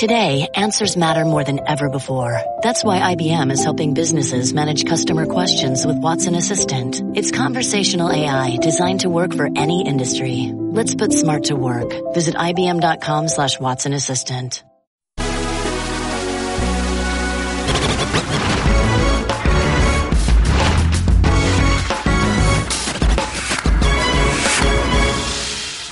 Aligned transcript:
Today, 0.00 0.48
answers 0.54 0.96
matter 0.96 1.26
more 1.26 1.44
than 1.44 1.60
ever 1.68 1.90
before. 1.90 2.40
That's 2.62 2.82
why 2.82 3.14
IBM 3.14 3.52
is 3.52 3.62
helping 3.62 3.92
businesses 3.92 4.54
manage 4.54 4.86
customer 4.86 5.26
questions 5.26 5.84
with 5.84 5.98
Watson 5.98 6.34
Assistant. 6.34 7.02
It's 7.14 7.30
conversational 7.30 8.10
AI 8.10 8.56
designed 8.62 9.00
to 9.00 9.10
work 9.10 9.34
for 9.34 9.50
any 9.54 9.86
industry. 9.86 10.52
Let's 10.54 10.94
put 10.94 11.12
smart 11.12 11.44
to 11.44 11.54
work. 11.54 12.14
Visit 12.14 12.34
IBM.com 12.34 13.28
slash 13.28 13.60
Watson 13.60 13.92
Assistant. 13.92 14.64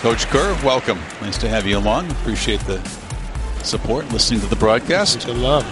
Coach 0.01 0.27
Kerr, 0.29 0.59
welcome. 0.65 0.99
Nice 1.21 1.37
to 1.37 1.49
have 1.51 1.67
you 1.67 1.77
along. 1.77 2.11
Appreciate 2.11 2.61
the 2.61 2.79
support, 3.69 4.11
listening 4.13 4.41
to 4.41 4.47
the 4.47 4.57
broadcast. 4.57 5.27
The 5.27 5.35
love. 5.35 5.65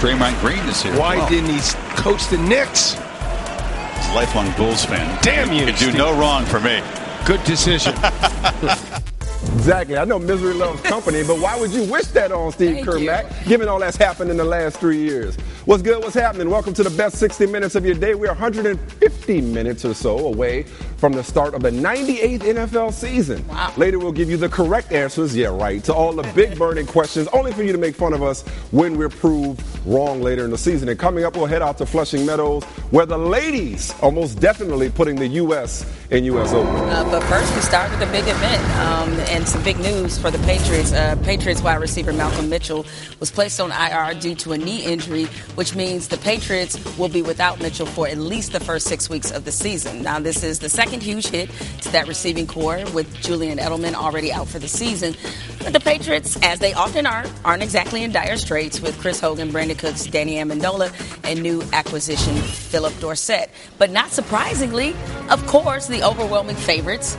Draymond 0.00 0.38
Green 0.40 0.58
is 0.68 0.82
here. 0.82 0.98
Why 0.98 1.16
well. 1.16 1.28
didn't 1.28 1.50
he 1.50 1.60
coach 1.96 2.26
the 2.26 2.38
Knicks? 2.38 2.94
He's 2.94 4.08
a 4.10 4.14
lifelong 4.14 4.52
Bulls 4.56 4.84
fan. 4.84 5.18
Damn 5.22 5.52
you! 5.52 5.66
Could 5.66 5.76
do 5.76 5.90
Steve. 5.90 5.94
no 5.96 6.18
wrong 6.18 6.44
for 6.44 6.60
me. 6.60 6.82
Good 7.24 7.42
decision. 7.44 7.94
Exactly. 9.52 9.96
I 9.96 10.04
know 10.04 10.18
misery 10.18 10.54
loves 10.54 10.80
company, 10.82 11.22
but 11.22 11.38
why 11.38 11.58
would 11.58 11.70
you 11.70 11.84
wish 11.84 12.06
that 12.08 12.32
on 12.32 12.50
Steve 12.52 12.76
Thank 12.76 12.86
Kermack, 12.86 13.46
given 13.46 13.68
all 13.68 13.78
that's 13.78 13.96
happened 13.96 14.30
in 14.30 14.36
the 14.36 14.44
last 14.44 14.78
three 14.78 14.98
years? 14.98 15.36
What's 15.64 15.82
good? 15.82 16.02
What's 16.02 16.14
happening? 16.14 16.50
Welcome 16.50 16.74
to 16.74 16.82
the 16.82 16.90
best 16.90 17.16
60 17.16 17.46
minutes 17.46 17.74
of 17.74 17.86
your 17.86 17.94
day. 17.94 18.14
We're 18.14 18.28
150 18.28 19.40
minutes 19.40 19.84
or 19.84 19.94
so 19.94 20.18
away 20.18 20.66
from 20.96 21.12
the 21.12 21.24
start 21.24 21.54
of 21.54 21.62
the 21.62 21.70
98th 21.70 22.40
NFL 22.40 22.92
season. 22.92 23.46
Wow. 23.48 23.72
Later, 23.76 23.98
we'll 23.98 24.12
give 24.12 24.30
you 24.30 24.36
the 24.36 24.48
correct 24.48 24.92
answers, 24.92 25.36
yeah, 25.36 25.48
right, 25.48 25.82
to 25.84 25.94
all 25.94 26.12
the 26.12 26.22
big 26.34 26.58
burning 26.58 26.86
questions, 26.86 27.28
only 27.28 27.52
for 27.52 27.62
you 27.62 27.72
to 27.72 27.78
make 27.78 27.94
fun 27.94 28.12
of 28.12 28.22
us 28.22 28.42
when 28.70 28.96
we're 28.96 29.08
proved 29.08 29.62
wrong 29.86 30.22
later 30.22 30.44
in 30.44 30.50
the 30.50 30.58
season. 30.58 30.88
And 30.88 30.98
coming 30.98 31.24
up, 31.24 31.36
we'll 31.36 31.46
head 31.46 31.62
out 31.62 31.78
to 31.78 31.86
Flushing 31.86 32.24
Meadows, 32.24 32.64
where 32.90 33.06
the 33.06 33.18
ladies 33.18 33.94
are 34.02 34.10
most 34.10 34.40
definitely 34.40 34.90
putting 34.90 35.16
the 35.16 35.28
U.S. 35.28 35.84
in 36.10 36.24
U.S. 36.24 36.52
Open. 36.52 36.74
Uh, 36.74 37.04
but 37.10 37.22
first, 37.24 37.54
we 37.54 37.60
start 37.60 37.90
with 37.90 38.08
a 38.08 38.12
big 38.12 38.24
event 38.26 38.62
um, 38.78 39.12
and 39.30 39.46
some 39.46 39.62
big 39.62 39.78
news 39.78 40.18
for 40.18 40.30
the 40.30 40.38
Patriots. 40.38 40.92
Uh, 40.92 41.16
Patriots 41.22 41.62
wide 41.62 41.80
receiver 41.80 42.12
Malcolm 42.12 42.48
Mitchell 42.48 42.86
was 43.20 43.30
placed 43.30 43.60
on 43.60 43.70
IR 43.70 44.18
due 44.18 44.34
to 44.36 44.52
a 44.52 44.58
knee 44.58 44.84
injury, 44.84 45.24
which 45.54 45.74
means 45.74 46.08
the 46.08 46.18
Patriots 46.18 46.78
will 46.98 47.08
be 47.08 47.22
without 47.22 47.60
Mitchell 47.60 47.86
for 47.86 48.08
at 48.08 48.18
least 48.18 48.52
the 48.52 48.60
first 48.60 48.86
six 48.86 49.08
weeks 49.10 49.30
of 49.30 49.44
the 49.44 49.52
season. 49.52 50.02
Now, 50.02 50.18
this 50.18 50.42
is 50.42 50.58
the 50.58 50.68
second 50.68 50.93
huge 51.02 51.26
hit 51.26 51.50
to 51.82 51.92
that 51.92 52.08
receiving 52.08 52.46
core 52.46 52.84
with 52.92 53.12
Julian 53.20 53.58
Edelman 53.58 53.94
already 53.94 54.32
out 54.32 54.48
for 54.48 54.58
the 54.58 54.68
season. 54.68 55.14
But 55.62 55.72
the 55.72 55.80
Patriots, 55.80 56.38
as 56.42 56.58
they 56.58 56.74
often 56.74 57.06
are, 57.06 57.24
aren't 57.44 57.62
exactly 57.62 58.02
in 58.02 58.12
dire 58.12 58.36
straits 58.36 58.80
with 58.80 58.98
Chris 59.00 59.20
Hogan, 59.20 59.50
Brandin 59.50 59.78
Cooks, 59.78 60.04
Danny 60.06 60.34
Amendola, 60.34 60.92
and 61.24 61.42
new 61.42 61.62
acquisition 61.72 62.34
Phillip 62.36 62.98
Dorsett. 63.00 63.50
But 63.78 63.90
not 63.90 64.10
surprisingly, 64.10 64.94
of 65.30 65.46
course, 65.46 65.86
the 65.86 66.02
overwhelming 66.02 66.56
favorites 66.56 67.16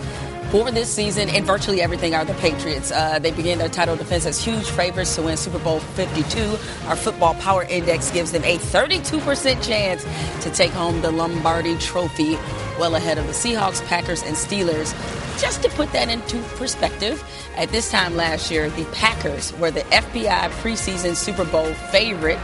for 0.52 0.72
this 0.72 0.94
season 0.94 1.30
and 1.30 1.46
virtually 1.46 1.82
everything 1.82 2.16
are 2.16 2.26
the 2.26 2.34
Patriots. 2.36 2.92
Uh, 2.92 3.20
they 3.20 3.32
begin 3.32 3.58
their 3.60 3.70
title 3.70 3.96
defense 3.96 4.26
as 4.26 4.44
huge 4.44 4.70
favorites 4.70 5.16
to 5.16 5.22
win 5.22 5.38
Super 5.38 5.60
Bowl 5.60 5.80
52. 5.80 6.58
Our 6.88 6.96
football 6.96 7.34
power 7.36 7.64
index 7.64 8.12
gives 8.12 8.32
them 8.32 8.44
a 8.44 8.58
32% 8.58 9.64
chance 9.64 10.06
to 10.44 10.50
take 10.52 10.72
home 10.72 11.02
the 11.02 11.12
Lombardi 11.12 11.78
Trophy, 11.78 12.36
well 12.80 12.96
ahead 12.96 13.18
of 13.18 13.28
the 13.28 13.34
Seahawks, 13.34 13.86
Packers, 13.86 14.24
and 14.24 14.36
Steelers. 14.36 14.94
Just 15.42 15.64
to 15.64 15.70
put 15.70 15.92
that 15.92 16.10
into 16.10 16.42
perspective, 16.56 17.24
at 17.58 17.70
this 17.70 17.92
time 17.92 18.16
last 18.16 18.50
year, 18.50 18.70
the 18.70 18.86
Packers 18.86 19.52
were 19.58 19.72
the 19.72 19.82
FPI 19.82 20.50
preseason 20.62 21.16
Super 21.16 21.46
Bowl 21.46 21.74
favorite. 21.92 22.40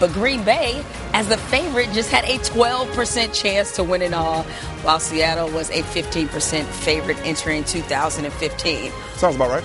But 0.00 0.12
Green 0.12 0.44
Bay, 0.44 0.84
as 1.12 1.28
the 1.28 1.36
favorite, 1.36 1.90
just 1.92 2.10
had 2.10 2.24
a 2.24 2.38
12% 2.38 3.34
chance 3.34 3.72
to 3.72 3.82
win 3.82 4.02
it 4.02 4.14
all, 4.14 4.44
while 4.82 5.00
Seattle 5.00 5.50
was 5.50 5.70
a 5.70 5.82
15% 5.82 6.64
favorite 6.64 7.18
entering 7.24 7.64
2015. 7.64 8.92
Sounds 9.16 9.36
about 9.36 9.50
right. 9.50 9.64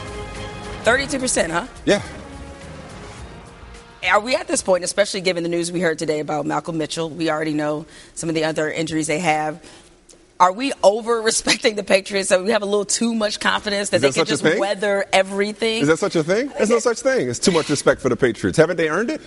32%, 0.83 1.51
huh? 1.51 1.67
Yeah. 1.85 2.01
Are 4.09 4.19
we 4.19 4.35
at 4.35 4.47
this 4.47 4.61
point, 4.61 4.83
especially 4.83 5.21
given 5.21 5.43
the 5.43 5.49
news 5.49 5.71
we 5.71 5.79
heard 5.79 5.97
today 5.97 6.19
about 6.19 6.45
Malcolm 6.45 6.77
Mitchell? 6.77 7.09
We 7.09 7.29
already 7.29 7.53
know 7.53 7.85
some 8.15 8.27
of 8.27 8.35
the 8.35 8.43
other 8.43 8.69
injuries 8.69 9.07
they 9.07 9.19
have. 9.19 9.63
Are 10.39 10.51
we 10.51 10.73
over 10.83 11.21
respecting 11.21 11.75
the 11.75 11.83
Patriots? 11.83 12.27
So 12.27 12.43
we 12.43 12.51
have 12.51 12.63
a 12.63 12.65
little 12.65 12.83
too 12.85 13.15
much 13.15 13.39
confidence 13.39 13.91
that 13.91 14.01
they 14.01 14.11
can 14.11 14.25
just 14.25 14.43
weather 14.43 15.05
everything? 15.13 15.83
Is 15.83 15.87
that 15.87 15.99
such 15.99 16.17
a 16.17 16.23
thing? 16.23 16.49
There's 16.57 16.69
no 16.69 16.79
such 16.79 16.99
thing. 16.99 17.29
It's 17.29 17.39
too 17.39 17.51
much 17.51 17.69
respect 17.69 18.01
for 18.01 18.09
the 18.09 18.17
Patriots. 18.17 18.57
Haven't 18.57 18.75
they 18.77 18.89
earned 18.89 19.09
it? 19.09 19.21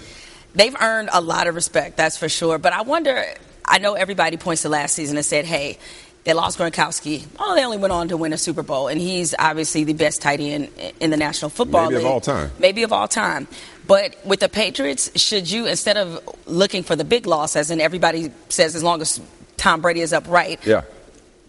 They've 0.56 0.75
earned 0.81 1.11
a 1.12 1.21
lot 1.21 1.47
of 1.47 1.55
respect, 1.55 1.97
that's 1.97 2.17
for 2.17 2.28
sure. 2.28 2.59
But 2.59 2.72
I 2.72 2.83
wonder, 2.83 3.25
I 3.65 3.78
know 3.78 3.94
everybody 3.94 4.37
points 4.39 4.62
to 4.62 4.69
last 4.69 4.94
season 4.94 5.17
and 5.17 5.25
said, 5.25 5.44
hey, 5.44 5.78
they 6.25 6.33
lost 6.33 6.59
Gronkowski. 6.59 7.25
Oh, 7.39 7.55
they 7.55 7.65
only 7.65 7.77
went 7.77 7.93
on 7.93 8.09
to 8.09 8.17
win 8.17 8.33
a 8.33 8.39
Super 8.39 8.62
Bowl, 8.65 8.89
and 8.89 9.00
he's 9.00 9.33
obviously 9.39 9.84
the 9.84 9.93
best 9.93 10.21
tight 10.22 10.41
end 10.41 10.71
in 10.99 11.11
the 11.11 11.16
National 11.16 11.50
Football 11.50 11.84
Maybe 11.84 11.97
of 11.97 12.03
League. 12.03 12.11
all 12.11 12.21
time. 12.21 12.50
Maybe 12.59 12.83
of 12.83 12.93
all 12.93 13.06
time. 13.06 13.47
But 13.87 14.16
with 14.25 14.41
the 14.41 14.49
Patriots, 14.49 15.11
should 15.21 15.49
you, 15.49 15.66
instead 15.66 15.97
of 15.97 16.19
looking 16.47 16.83
for 16.83 16.97
the 16.97 17.05
big 17.05 17.27
loss, 17.27 17.55
as 17.55 17.71
in 17.71 17.81
everybody 17.81 18.33
says, 18.49 18.75
as 18.75 18.83
long 18.83 19.00
as 19.03 19.21
Tom 19.56 19.81
Brady 19.83 20.00
is 20.00 20.12
upright, 20.12 20.66
Yeah. 20.66 20.83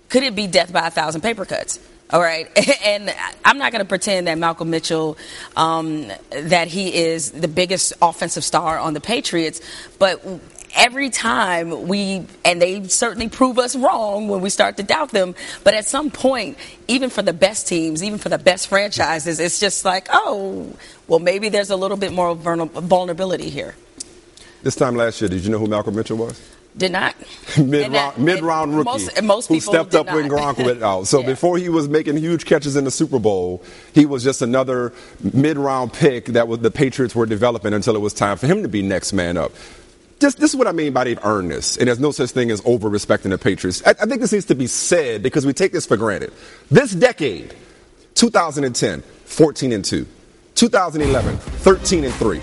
could 0.09 0.22
it 0.22 0.35
be 0.35 0.46
death 0.46 0.72
by 0.72 0.85
a 0.85 0.91
thousand 0.91 1.22
paper 1.22 1.46
cuts? 1.46 1.79
All 2.09 2.22
right, 2.22 2.47
and 2.85 3.13
I'm 3.44 3.57
not 3.57 3.72
going 3.72 3.84
to 3.84 3.88
pretend 3.88 4.28
that 4.28 4.38
Malcolm 4.38 4.69
Mitchell, 4.69 5.18
um, 5.57 6.07
that 6.29 6.68
he 6.69 6.95
is 6.95 7.31
the 7.31 7.50
biggest 7.50 7.94
offensive 8.01 8.45
star 8.45 8.79
on 8.79 8.94
the 8.94 9.01
Patriots, 9.01 9.59
but 10.00 10.23
every 10.73 11.09
time 11.09 11.88
we, 11.88 12.25
and 12.46 12.62
they 12.62 12.88
certainly 12.88 13.28
prove 13.28 13.59
us 13.59 13.75
wrong 13.75 14.29
when 14.29 14.41
we 14.41 14.50
start 14.50 14.78
to 14.78 14.84
doubt 14.84 15.09
them, 15.09 15.35
but 15.63 15.73
at 15.73 15.85
some 15.85 16.09
point, 16.09 16.57
even 16.88 17.09
for 17.09 17.22
the 17.22 17.34
best 17.34 17.67
teams, 17.67 18.03
even 18.03 18.19
for 18.19 18.29
the 18.29 18.38
best 18.38 18.67
franchises, 18.67 19.40
it's 19.40 19.59
just 19.59 19.84
like, 19.84 20.07
oh, 20.12 20.72
well, 21.07 21.19
maybe 21.19 21.50
there's 21.50 21.72
a 21.72 21.75
little 21.75 21.97
bit 21.97 22.13
more 22.13 22.35
vulnerability 22.35 23.50
here. 23.50 23.75
This 24.63 24.75
time 24.75 24.96
last 24.96 25.19
year, 25.22 25.29
did 25.29 25.44
you 25.44 25.51
know 25.51 25.59
who 25.59 25.67
Malcolm 25.67 25.96
Mitchell 25.96 26.17
was? 26.17 26.41
Did 26.77 26.91
not. 26.91 27.15
mid 27.57 27.91
round, 27.91 28.17
mid 28.19 28.43
round 28.43 28.77
rookie 28.77 28.85
most- 28.85 29.23
most 29.23 29.47
who 29.47 29.59
stepped 29.59 29.95
up 29.95 30.05
when. 30.07 30.29
Gronk 30.29 30.63
went 30.63 30.83
out. 30.83 30.99
Oh, 30.99 31.03
so 31.05 31.21
Yeah. 31.21 31.25
before 31.27 31.57
he 31.57 31.69
was 31.69 31.89
making 31.89 32.17
huge 32.17 32.45
catches 32.45 32.75
in 32.75 32.83
the 32.83 32.91
Super 32.91 33.17
Bowl, 33.17 33.63
he 33.93 34.05
was 34.05 34.23
just 34.23 34.41
another 34.41 34.93
mid 35.33 35.57
round 35.57 35.91
pick 35.93 36.25
that 36.27 36.47
was, 36.47 36.59
the 36.59 36.69
Patriots 36.71 37.16
were 37.16 37.25
developing 37.25 37.73
until 37.73 37.95
it 37.95 37.99
was 37.99 38.13
time 38.13 38.37
for 38.37 38.45
him 38.45 38.61
to 38.61 38.69
be 38.69 38.81
next 38.83 39.11
man 39.13 39.37
up. 39.37 39.51
Just, 40.19 40.39
this 40.39 40.51
is 40.51 40.55
what 40.55 40.67
I 40.67 40.71
mean 40.71 40.93
by 40.93 41.03
they've 41.03 41.23
earned 41.23 41.51
this, 41.51 41.77
and 41.77 41.87
there's 41.87 41.99
no 41.99 42.11
such 42.11 42.31
thing 42.31 42.49
as 42.51 42.61
over 42.66 42.89
respecting 42.89 43.29
the 43.31 43.37
Patriots. 43.37 43.83
I, 43.85 43.91
I 43.91 44.05
think 44.05 44.19
this 44.21 44.31
needs 44.33 44.45
to 44.45 44.55
be 44.55 44.66
said 44.67 45.21
because 45.23 45.45
we 45.45 45.53
take 45.53 45.71
this 45.71 45.85
for 45.85 45.95
granted. 45.97 46.33
This 46.71 46.91
decade, 46.91 47.53
2010, 48.16 49.01
14 49.25 49.71
and 49.71 49.85
2, 49.85 50.05
2011, 50.55 51.37
13 51.37 52.03
and 52.03 52.13
3, 52.16 52.39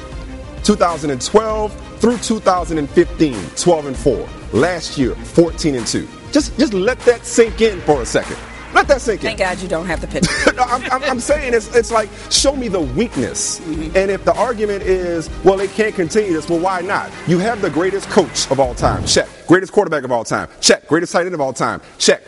2012 0.65 1.99
through 2.01 2.19
2015, 2.19 3.51
12 3.57 3.87
and 3.87 3.97
4. 3.97 4.29
Last 4.53 4.99
year, 4.99 5.15
14 5.15 5.75
and 5.75 5.87
2. 5.87 6.09
Just, 6.33 6.59
just 6.59 6.75
let 6.75 6.99
that 7.01 7.25
sink 7.25 7.61
in 7.61 7.81
for 7.83 8.03
a 8.03 8.07
second. 8.07 8.37
Let 8.75 8.89
that 8.89 9.01
sink 9.01 9.21
in. 9.21 9.29
Thank 9.29 9.39
God 9.39 9.61
you 9.61 9.69
don't 9.69 9.87
have 9.87 10.01
the 10.01 10.09
picture. 10.09 10.31
No, 10.55 10.63
I'm, 10.63 10.85
I'm, 10.91 11.03
I'm 11.03 11.21
saying 11.21 11.53
it's, 11.53 11.75
it's 11.75 11.91
like 11.91 12.09
show 12.31 12.55
me 12.55 12.69
the 12.69 12.81
weakness. 12.81 13.59
Mm-hmm. 13.59 13.97
And 13.97 14.11
if 14.11 14.25
the 14.25 14.35
argument 14.35 14.85
is, 14.85 15.29
well, 15.43 15.57
they 15.57 15.67
can't 15.67 15.95
continue 15.95 16.33
this, 16.33 16.49
well, 16.49 16.61
why 16.61 16.81
not? 16.81 17.11
You 17.27 17.39
have 17.39 17.61
the 17.61 17.71
greatest 17.71 18.09
coach 18.09 18.49
of 18.53 18.61
all 18.61 18.75
time. 18.75 19.05
Check. 19.05 19.29
Greatest 19.49 19.73
quarterback 19.73 20.05
of 20.05 20.13
all 20.13 20.25
time. 20.25 20.49
Check. 20.61 20.87
Greatest 20.87 21.13
tight 21.13 21.27
end 21.27 21.35
of 21.35 21.41
all 21.41 21.53
time. 21.53 21.81
Check. 21.99 22.23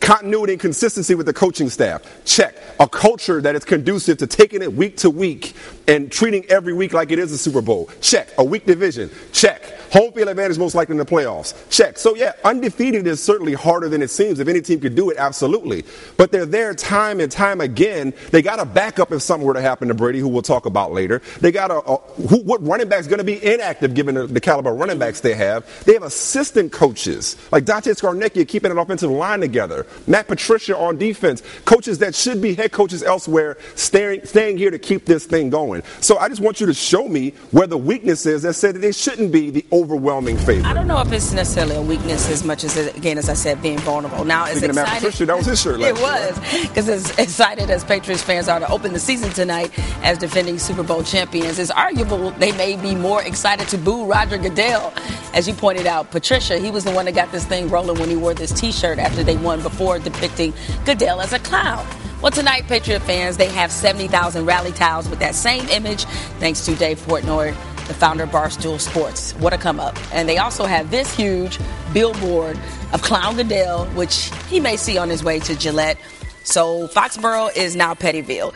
Continuity 0.00 0.52
and 0.52 0.60
consistency 0.60 1.16
with 1.16 1.26
the 1.26 1.32
coaching 1.32 1.68
staff. 1.68 2.02
Check. 2.24 2.53
A 2.80 2.88
culture 2.88 3.40
that 3.40 3.54
is 3.54 3.64
conducive 3.64 4.18
to 4.18 4.26
taking 4.26 4.62
it 4.62 4.72
week 4.72 4.96
to 4.98 5.10
week 5.10 5.54
and 5.86 6.10
treating 6.10 6.44
every 6.46 6.72
week 6.72 6.92
like 6.92 7.12
it 7.12 7.18
is 7.18 7.30
a 7.32 7.38
Super 7.38 7.62
Bowl. 7.62 7.88
Check. 8.00 8.28
A 8.38 8.44
weak 8.44 8.66
division. 8.66 9.10
Check. 9.32 9.62
Home 9.94 10.10
field 10.10 10.28
advantage 10.28 10.58
most 10.58 10.74
likely 10.74 10.94
in 10.94 10.98
the 10.98 11.04
playoffs. 11.04 11.54
Check. 11.70 11.98
So 11.98 12.16
yeah, 12.16 12.32
undefeated 12.42 13.06
is 13.06 13.22
certainly 13.22 13.54
harder 13.54 13.88
than 13.88 14.02
it 14.02 14.10
seems. 14.10 14.40
If 14.40 14.48
any 14.48 14.60
team 14.60 14.80
could 14.80 14.96
do 14.96 15.08
it, 15.10 15.16
absolutely. 15.18 15.84
But 16.16 16.32
they're 16.32 16.46
there 16.46 16.74
time 16.74 17.20
and 17.20 17.30
time 17.30 17.60
again. 17.60 18.12
They 18.32 18.42
got 18.42 18.58
a 18.58 18.64
backup 18.64 19.12
if 19.12 19.22
something 19.22 19.46
were 19.46 19.54
to 19.54 19.60
happen 19.60 19.86
to 19.86 19.94
Brady, 19.94 20.18
who 20.18 20.26
we'll 20.26 20.42
talk 20.42 20.66
about 20.66 20.90
later. 20.90 21.22
They 21.40 21.52
got 21.52 21.70
a, 21.70 21.76
a 21.76 21.96
who, 22.26 22.42
what 22.42 22.60
running 22.66 22.88
back's 22.88 23.06
going 23.06 23.18
to 23.18 23.24
be 23.24 23.44
inactive 23.44 23.94
given 23.94 24.16
the, 24.16 24.26
the 24.26 24.40
caliber 24.40 24.70
of 24.70 24.80
running 24.80 24.98
backs 24.98 25.20
they 25.20 25.34
have. 25.34 25.84
They 25.84 25.92
have 25.92 26.02
assistant 26.02 26.72
coaches 26.72 27.36
like 27.52 27.64
Dante 27.64 27.92
Scarnecchia 27.92 28.48
keeping 28.48 28.72
an 28.72 28.78
offensive 28.78 29.12
line 29.12 29.38
together. 29.38 29.86
Matt 30.08 30.26
Patricia 30.26 30.76
on 30.76 30.98
defense. 30.98 31.40
Coaches 31.66 32.00
that 32.00 32.16
should 32.16 32.42
be 32.42 32.54
head 32.54 32.72
coaches 32.72 33.04
elsewhere, 33.04 33.58
staying, 33.76 34.26
staying 34.26 34.58
here 34.58 34.72
to 34.72 34.78
keep 34.80 35.06
this 35.06 35.24
thing 35.24 35.50
going. 35.50 35.84
So 36.00 36.18
I 36.18 36.28
just 36.28 36.40
want 36.40 36.60
you 36.60 36.66
to 36.66 36.74
show 36.74 37.06
me 37.06 37.30
where 37.52 37.68
the 37.68 37.78
weakness 37.78 38.26
is 38.26 38.42
that 38.42 38.54
said 38.54 38.74
that 38.74 38.80
they 38.80 38.90
shouldn't 38.90 39.30
be 39.30 39.50
the 39.50 39.64
overwhelming 39.84 40.38
favorite. 40.38 40.64
I 40.64 40.72
don't 40.72 40.86
know 40.86 40.98
if 41.00 41.12
it's 41.12 41.32
necessarily 41.32 41.76
a 41.76 41.82
weakness 41.82 42.30
as 42.30 42.42
much 42.42 42.64
as, 42.64 42.74
again, 42.76 43.18
as 43.18 43.28
I 43.28 43.34
said, 43.34 43.60
being 43.60 43.78
vulnerable. 43.78 44.24
Now, 44.24 44.44
as 44.44 44.52
Speaking 44.52 44.70
of 44.70 44.76
Matt 44.76 44.84
excited, 44.84 45.00
Patricia, 45.02 45.26
that 45.26 45.36
was 45.36 45.46
his 45.46 45.60
shirt 45.60 45.80
it 45.82 45.94
was 46.00 46.38
because 46.62 46.88
as 46.88 47.18
excited 47.18 47.68
as 47.70 47.84
Patriots 47.84 48.22
fans 48.22 48.48
are 48.48 48.60
to 48.60 48.70
open 48.70 48.94
the 48.94 48.98
season 48.98 49.30
tonight 49.32 49.70
as 50.02 50.16
defending 50.16 50.58
Super 50.58 50.82
Bowl 50.82 51.02
champions, 51.02 51.58
it's 51.58 51.70
arguable 51.70 52.30
they 52.32 52.52
may 52.52 52.76
be 52.76 52.94
more 52.94 53.22
excited 53.22 53.68
to 53.68 53.78
boo 53.78 54.06
Roger 54.06 54.38
Goodell. 54.38 54.92
As 55.34 55.46
you 55.46 55.52
pointed 55.52 55.86
out, 55.86 56.10
Patricia, 56.10 56.58
he 56.58 56.70
was 56.70 56.84
the 56.84 56.92
one 56.92 57.04
that 57.04 57.14
got 57.14 57.30
this 57.30 57.44
thing 57.44 57.68
rolling 57.68 57.98
when 57.98 58.08
he 58.08 58.16
wore 58.16 58.32
this 58.32 58.52
T-shirt 58.58 58.98
after 58.98 59.22
they 59.22 59.36
won 59.36 59.60
before 59.62 59.98
depicting 59.98 60.54
Goodell 60.86 61.20
as 61.20 61.34
a 61.34 61.38
clown. 61.40 61.86
Well, 62.22 62.32
tonight, 62.32 62.66
Patriot 62.68 63.00
fans, 63.00 63.36
they 63.36 63.48
have 63.48 63.70
70,000 63.70 64.46
rally 64.46 64.72
towels 64.72 65.10
with 65.10 65.18
that 65.18 65.34
same 65.34 65.68
image, 65.68 66.04
thanks 66.38 66.64
to 66.64 66.74
Dave 66.74 66.98
Portnoy, 67.00 67.54
the 67.86 67.94
founder 67.94 68.24
of 68.24 68.30
Barstool 68.30 68.80
Sports. 68.80 69.32
What 69.34 69.52
a 69.52 69.58
come 69.58 69.78
up. 69.80 69.96
And 70.14 70.28
they 70.28 70.38
also 70.38 70.64
have 70.64 70.90
this 70.90 71.14
huge 71.14 71.58
billboard 71.92 72.58
of 72.92 73.02
Clown 73.02 73.36
Goodell, 73.36 73.86
which 73.88 74.30
he 74.48 74.60
may 74.60 74.76
see 74.76 74.98
on 74.98 75.08
his 75.08 75.22
way 75.22 75.38
to 75.40 75.56
Gillette. 75.56 75.98
So 76.44 76.88
Foxborough 76.88 77.56
is 77.56 77.76
now 77.76 77.94
Pettyville. 77.94 78.54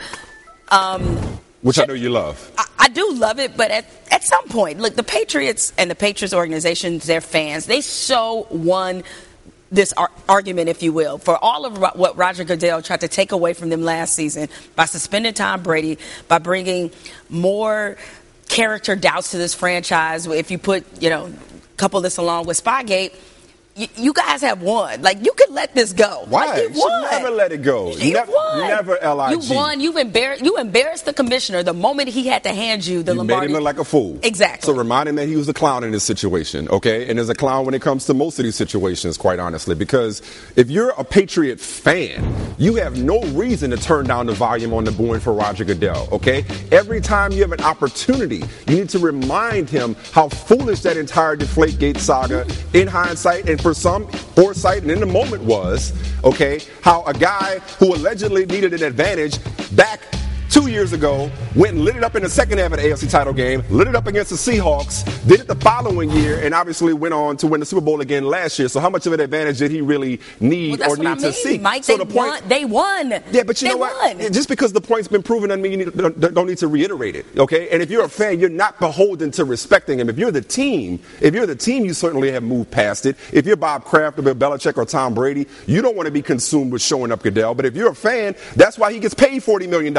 Um, 0.69 1.17
Which 1.61 1.79
I 1.79 1.85
know 1.85 1.93
you 1.93 2.09
love. 2.09 2.51
I, 2.57 2.65
I 2.79 2.89
do 2.89 3.13
love 3.13 3.39
it, 3.39 3.57
but 3.57 3.71
at, 3.71 3.85
at 4.11 4.23
some 4.23 4.47
point, 4.47 4.79
look, 4.79 4.95
the 4.95 5.03
Patriots 5.03 5.73
and 5.77 5.89
the 5.89 5.95
Patriots 5.95 6.33
organizations, 6.33 7.05
their 7.05 7.21
fans, 7.21 7.65
they 7.65 7.81
so 7.81 8.47
won 8.49 9.03
this 9.71 9.93
ar- 9.93 10.11
argument, 10.27 10.69
if 10.69 10.81
you 10.81 10.91
will, 10.93 11.17
for 11.17 11.37
all 11.37 11.65
of 11.65 11.77
ro- 11.77 11.91
what 11.93 12.17
Roger 12.17 12.43
Goodell 12.43 12.81
tried 12.81 13.01
to 13.01 13.07
take 13.07 13.31
away 13.31 13.53
from 13.53 13.69
them 13.69 13.83
last 13.83 14.15
season 14.15 14.49
by 14.75 14.85
suspending 14.85 15.33
Tom 15.33 15.61
Brady, 15.61 15.99
by 16.27 16.39
bringing 16.39 16.91
more 17.29 17.97
character 18.49 18.97
doubts 18.97 19.31
to 19.31 19.37
this 19.37 19.53
franchise. 19.53 20.27
If 20.27 20.51
you 20.51 20.57
put, 20.57 21.01
you 21.01 21.09
know, 21.09 21.31
couple 21.77 22.01
this 22.01 22.17
along 22.17 22.45
with 22.45 22.61
Spygate, 22.61 23.13
you, 23.79 23.87
you 23.95 24.13
guys 24.13 24.41
have 24.41 24.61
won. 24.61 25.01
Like 25.01 25.23
you 25.25 25.31
could 25.35 25.51
let 25.51 25.73
this 25.73 25.93
go. 25.93 26.25
Why? 26.29 26.45
Like, 26.45 26.63
you 26.63 26.69
You 26.75 26.79
won. 26.79 27.01
never 27.11 27.29
let 27.31 27.51
it 27.51 27.61
go. 27.63 27.91
You 27.95 28.13
Nev- 28.13 28.29
won. 28.29 28.59
never 28.67 28.91
LIG. 28.93 29.43
You 29.43 29.55
won. 29.55 29.79
You've 29.79 29.95
embarrassed. 29.97 30.43
You 30.43 30.57
embarrassed 30.57 31.05
the 31.05 31.13
commissioner 31.13 31.63
the 31.63 31.73
moment 31.73 32.09
he 32.09 32.27
had 32.27 32.43
to 32.43 32.53
hand 32.53 32.85
you 32.85 33.03
the 33.03 33.13
You 33.13 33.17
Lombardi. 33.19 33.47
made 33.47 33.49
him 33.51 33.53
look 33.53 33.63
like 33.63 33.79
a 33.79 33.85
fool. 33.85 34.19
Exactly. 34.23 34.65
So 34.65 34.73
remind 34.77 35.09
him 35.09 35.15
that 35.15 35.27
he 35.27 35.35
was 35.35 35.47
a 35.49 35.53
clown 35.53 35.83
in 35.83 35.91
this 35.91 36.03
situation, 36.03 36.67
okay? 36.69 37.07
And 37.09 37.17
there's 37.17 37.29
a 37.29 37.35
clown 37.35 37.65
when 37.65 37.73
it 37.73 37.81
comes 37.81 38.05
to 38.05 38.13
most 38.13 38.37
of 38.39 38.43
these 38.43 38.55
situations, 38.55 39.17
quite 39.17 39.39
honestly, 39.39 39.75
because 39.75 40.21
if 40.55 40.69
you're 40.69 40.91
a 40.97 41.03
Patriot 41.03 41.59
fan, 41.59 42.35
you 42.57 42.75
have 42.75 42.97
no 42.97 43.21
reason 43.27 43.71
to 43.71 43.77
turn 43.77 44.05
down 44.05 44.25
the 44.25 44.33
volume 44.33 44.73
on 44.73 44.83
the 44.83 44.91
booing 44.91 45.19
for 45.21 45.33
Roger 45.33 45.63
Goodell, 45.63 46.07
okay? 46.11 46.43
Every 46.71 46.99
time 47.01 47.31
you 47.31 47.41
have 47.41 47.51
an 47.53 47.61
opportunity, 47.61 48.43
you 48.67 48.75
need 48.75 48.89
to 48.89 48.99
remind 48.99 49.69
him 49.69 49.95
how 50.11 50.27
foolish 50.29 50.81
that 50.81 50.97
entire 50.97 51.35
Deflategate 51.37 51.97
saga, 51.97 52.45
in 52.73 52.87
hindsight, 52.87 53.47
and 53.49 53.61
for 53.61 53.68
some 53.73 54.07
foresight 54.07 54.81
and 54.81 54.91
in 54.91 54.99
the 54.99 55.05
moment 55.05 55.43
was, 55.43 55.93
okay? 56.23 56.59
How 56.81 57.03
a 57.05 57.13
guy 57.13 57.59
who 57.79 57.93
allegedly 57.95 58.45
needed 58.45 58.73
an 58.73 58.83
advantage 58.83 59.39
back 59.75 60.01
two 60.49 60.67
years 60.69 60.93
ago, 60.93 61.29
went 61.55 61.75
and 61.75 61.85
lit 61.85 61.95
it 61.95 62.03
up 62.03 62.15
in 62.15 62.23
the 62.23 62.29
second 62.29 62.57
half 62.57 62.71
of 62.71 62.79
the 62.79 62.83
AFC 62.85 63.09
title 63.09 63.33
game, 63.33 63.63
lit 63.69 63.87
it 63.87 63.95
up 63.95 64.07
against 64.07 64.31
the 64.31 64.35
Seahawks, 64.35 65.03
did 65.27 65.41
it 65.41 65.47
the 65.47 65.55
following 65.55 66.09
year, 66.11 66.39
and 66.43 66.53
obviously 66.53 66.93
went 66.93 67.13
on 67.13 67.37
to 67.37 67.47
win 67.47 67.59
the 67.59 67.65
Super 67.65 67.81
Bowl 67.81 68.01
again 68.01 68.25
last 68.25 68.57
year. 68.59 68.67
So 68.67 68.79
how 68.79 68.89
much 68.89 69.05
of 69.05 69.13
an 69.13 69.19
advantage 69.19 69.59
did 69.59 69.71
he 69.71 69.81
really 69.81 70.19
need 70.39 70.79
Well, 70.79 70.93
or 70.93 70.97
need 70.97 71.07
I 71.07 71.15
to 71.15 71.21
mean, 71.23 71.33
seek? 71.33 71.61
Mike. 71.61 71.83
so 71.83 71.93
they 71.93 72.03
the 72.03 72.05
point. 72.05 72.41
won. 72.41 72.47
They 72.47 72.65
won. 72.65 73.09
Yeah, 73.31 73.43
but 73.43 73.61
you 73.61 73.67
they 73.67 73.73
know 73.73 73.77
what? 73.77 74.17
Won. 74.17 74.33
Just 74.33 74.49
because 74.49 74.73
the 74.73 74.81
point's 74.81 75.07
been 75.07 75.23
proven 75.23 75.49
doesn't 75.49 75.61
mean 75.61 75.71
you 75.79 75.85
need, 75.85 75.95
don't, 75.95 76.19
don't 76.33 76.47
need 76.47 76.57
to 76.59 76.67
reiterate 76.67 77.15
it, 77.15 77.25
okay? 77.37 77.69
And 77.69 77.81
if 77.81 77.89
you're 77.91 78.05
a 78.05 78.09
fan, 78.09 78.39
you're 78.39 78.49
not 78.49 78.79
beholden 78.79 79.31
to 79.31 79.45
respecting 79.45 79.99
him. 79.99 80.09
If 80.09 80.17
you're 80.17 80.31
the 80.31 80.41
team, 80.41 80.99
if 81.21 81.33
you're 81.33 81.45
the 81.45 81.55
team, 81.55 81.85
you 81.85 81.93
certainly 81.93 82.31
have 82.31 82.43
moved 82.43 82.71
past 82.71 83.05
it. 83.05 83.17
If 83.31 83.45
you're 83.45 83.55
Bob 83.55 83.83
Kraft 83.85 84.17
or 84.19 84.23
Bill 84.23 84.35
Belichick 84.35 84.77
or 84.77 84.85
Tom 84.85 85.13
Brady, 85.13 85.47
you 85.67 85.81
don't 85.81 85.95
want 85.95 86.07
to 86.07 86.11
be 86.11 86.21
consumed 86.21 86.71
with 86.71 86.81
showing 86.81 87.11
up 87.11 87.21
Goodell. 87.21 87.53
But 87.55 87.65
if 87.65 87.75
you're 87.75 87.91
a 87.91 87.95
fan, 87.95 88.35
that's 88.55 88.77
why 88.77 88.91
he 88.91 88.99
gets 88.99 89.13
paid 89.13 89.41
$40 89.41 89.69
million 89.69 89.93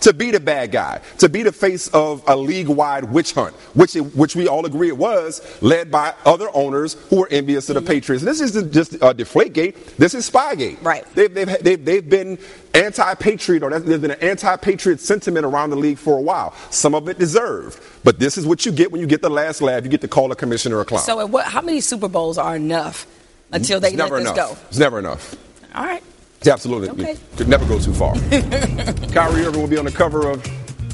to 0.00 0.12
be 0.12 0.30
the 0.30 0.40
bad 0.40 0.72
guy, 0.72 1.00
to 1.18 1.28
be 1.28 1.42
the 1.42 1.52
face 1.52 1.88
of 1.88 2.22
a 2.26 2.36
league-wide 2.36 3.04
witch 3.04 3.32
hunt, 3.32 3.54
which 3.74 3.96
it, 3.96 4.00
which 4.16 4.36
we 4.36 4.48
all 4.48 4.66
agree 4.66 4.88
it 4.88 4.96
was, 4.96 5.40
led 5.62 5.90
by 5.90 6.14
other 6.24 6.48
owners 6.54 6.94
who 7.10 7.20
were 7.20 7.28
envious 7.30 7.68
of 7.68 7.74
the 7.74 7.82
Patriots. 7.82 8.22
And 8.22 8.30
this 8.30 8.40
isn't 8.40 8.72
just 8.72 8.94
uh, 9.02 9.12
Deflategate. 9.14 9.96
This 9.96 10.14
is 10.14 10.28
Spygate. 10.30 10.82
Right. 10.82 11.04
They've, 11.14 11.32
they've, 11.32 11.58
they've, 11.62 11.84
they've 11.84 12.08
been 12.08 12.38
anti-patriot, 12.74 13.62
or 13.62 13.70
there's 13.78 14.00
been 14.00 14.10
an 14.10 14.20
anti-patriot 14.20 15.00
sentiment 15.00 15.46
around 15.46 15.70
the 15.70 15.76
league 15.76 15.98
for 15.98 16.18
a 16.18 16.20
while. 16.20 16.54
Some 16.70 16.94
of 16.94 17.08
it 17.08 17.18
deserved, 17.18 17.80
but 18.02 18.18
this 18.18 18.36
is 18.36 18.46
what 18.46 18.66
you 18.66 18.72
get 18.72 18.90
when 18.90 19.00
you 19.00 19.06
get 19.06 19.22
the 19.22 19.30
last 19.30 19.62
laugh. 19.62 19.84
You 19.84 19.90
get 19.90 20.00
to 20.00 20.08
call 20.08 20.32
a 20.32 20.36
commissioner 20.36 20.80
a 20.80 20.84
clown. 20.84 21.02
So, 21.02 21.24
what, 21.26 21.46
how 21.46 21.60
many 21.60 21.80
Super 21.80 22.08
Bowls 22.08 22.36
are 22.38 22.56
enough 22.56 23.06
until 23.52 23.80
they 23.80 23.88
it's 23.88 23.96
let 23.96 24.04
never 24.04 24.18
this 24.18 24.30
enough. 24.30 24.36
go? 24.36 24.66
It's 24.68 24.78
never 24.78 24.98
enough. 24.98 25.36
All 25.74 25.84
right. 25.84 26.02
Absolutely. 26.46 26.88
Okay. 26.90 27.12
You 27.12 27.18
could 27.36 27.48
never 27.48 27.64
go 27.66 27.78
too 27.78 27.92
far. 27.94 28.14
Kyrie 29.12 29.44
Irving 29.44 29.60
will 29.60 29.68
be 29.68 29.78
on 29.78 29.84
the 29.84 29.92
cover 29.92 30.28
of 30.28 30.42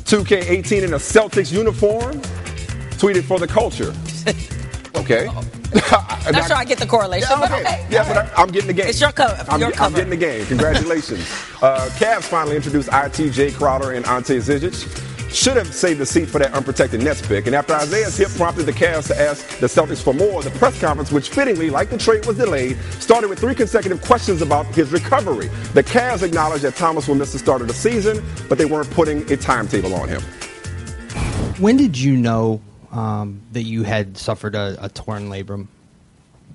2K18 0.04 0.82
in 0.84 0.92
a 0.94 0.96
Celtics 0.98 1.52
uniform. 1.52 2.20
Tweeted 3.00 3.24
for 3.24 3.38
the 3.38 3.46
culture. 3.46 3.92
Okay. 4.96 5.26
Not 6.32 6.46
sure 6.46 6.56
I 6.56 6.64
get 6.64 6.78
the 6.78 6.86
correlation, 6.86 7.28
Yeah, 7.30 7.38
but 7.40 7.50
okay. 7.52 7.60
okay. 7.62 7.86
Yeah, 7.90 8.06
but 8.06 8.16
I, 8.38 8.42
I'm 8.42 8.48
getting 8.48 8.66
the 8.66 8.72
game. 8.74 8.88
It's 8.88 9.00
your 9.00 9.12
cover. 9.12 9.44
I'm, 9.48 9.60
Your 9.60 9.72
I'm 9.80 9.92
getting 9.92 10.10
the 10.10 10.16
game. 10.16 10.44
Congratulations. 10.46 11.20
uh, 11.62 11.88
Cavs 11.94 12.24
finally 12.24 12.56
introduced 12.56 12.88
IT, 12.88 13.32
Jae 13.32 13.54
Crowder, 13.54 13.92
and 13.92 14.04
Ante 14.06 14.36
Zizic. 14.38 14.84
Should 15.32 15.56
have 15.56 15.72
saved 15.72 16.00
the 16.00 16.06
seat 16.06 16.28
for 16.28 16.38
that 16.40 16.52
unprotected 16.52 17.02
Nets 17.02 17.24
pick. 17.24 17.46
And 17.46 17.54
after 17.54 17.72
Isaiah's 17.74 18.16
hit 18.16 18.28
prompted 18.30 18.64
the 18.64 18.72
Cavs 18.72 19.06
to 19.08 19.20
ask 19.20 19.46
the 19.58 19.66
Celtics 19.66 20.02
for 20.02 20.12
more, 20.12 20.42
the 20.42 20.50
press 20.50 20.78
conference, 20.80 21.12
which 21.12 21.28
fittingly, 21.28 21.70
like 21.70 21.88
the 21.88 21.98
trade 21.98 22.26
was 22.26 22.36
delayed, 22.36 22.76
started 22.98 23.30
with 23.30 23.38
three 23.38 23.54
consecutive 23.54 24.02
questions 24.02 24.42
about 24.42 24.66
his 24.66 24.90
recovery. 24.92 25.46
The 25.72 25.84
Cavs 25.84 26.22
acknowledged 26.22 26.64
that 26.64 26.74
Thomas 26.74 27.06
will 27.06 27.14
miss 27.14 27.32
the 27.32 27.38
start 27.38 27.60
of 27.60 27.68
the 27.68 27.74
season, 27.74 28.24
but 28.48 28.58
they 28.58 28.64
weren't 28.64 28.90
putting 28.90 29.30
a 29.32 29.36
timetable 29.36 29.94
on 29.94 30.08
him. 30.08 30.20
When 31.58 31.76
did 31.76 31.96
you 31.96 32.16
know 32.16 32.60
um, 32.90 33.40
that 33.52 33.62
you 33.62 33.84
had 33.84 34.16
suffered 34.16 34.54
a, 34.54 34.76
a 34.80 34.88
torn 34.88 35.28
labrum 35.28 35.68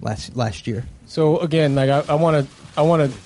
last 0.02 0.36
last 0.36 0.68
year? 0.68 0.84
So 1.06 1.40
again, 1.40 1.76
like 1.76 1.90
I 1.90 2.16
want 2.16 2.46
to, 2.46 2.54
I 2.78 2.82
want 2.82 3.10
to, 3.10 3.18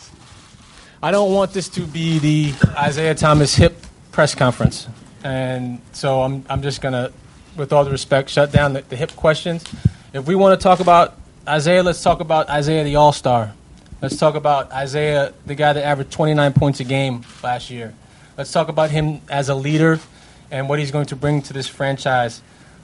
I 1.02 1.10
don't 1.10 1.34
want 1.34 1.54
this 1.54 1.70
to 1.70 1.82
be 1.82 2.20
the 2.20 2.54
Isaiah 2.78 3.16
Thomas 3.16 3.56
hip 3.56 3.76
press 4.12 4.36
conference, 4.36 4.88
and 5.24 5.82
so 5.92 6.22
I'm, 6.22 6.46
I'm 6.50 6.62
just 6.62 6.82
gonna, 6.82 7.12
with 7.56 7.74
all 7.74 7.84
the 7.84 7.92
respect, 7.92 8.30
shut 8.30 8.52
down 8.52 8.74
the, 8.74 8.82
the 8.82 8.96
hip 8.96 9.16
questions. 9.16 9.64
If 10.14 10.28
we 10.28 10.36
want 10.36 10.60
to 10.60 10.64
talk 10.64 10.80
about 10.80 11.18
Isaiah, 11.48 11.84
let's 11.84 12.02
talk 12.02 12.20
about 12.20 12.50
Isaiah 12.50 12.84
the 12.84 12.96
All 12.96 13.12
Star. 13.12 13.54
Let's 14.02 14.18
talk 14.18 14.36
about 14.36 14.72
Isaiah, 14.72 15.34
the 15.46 15.56
guy 15.56 15.74
that 15.74 15.84
averaged 15.84 16.12
29 16.12 16.54
points 16.54 16.80
a 16.80 16.86
game 16.86 17.26
last 17.44 17.70
year. 17.70 17.94
Let's 18.38 18.52
talk 18.52 18.70
about 18.70 18.92
him 18.92 19.22
as 19.30 19.50
a 19.50 19.56
leader 19.56 20.00
and 20.52 20.70
what 20.70 20.80
he's 20.80 20.92
going 20.92 21.08
to 21.08 21.16
bring 21.16 21.42
to 21.44 21.54
this 21.54 21.68
franchise 21.68 22.42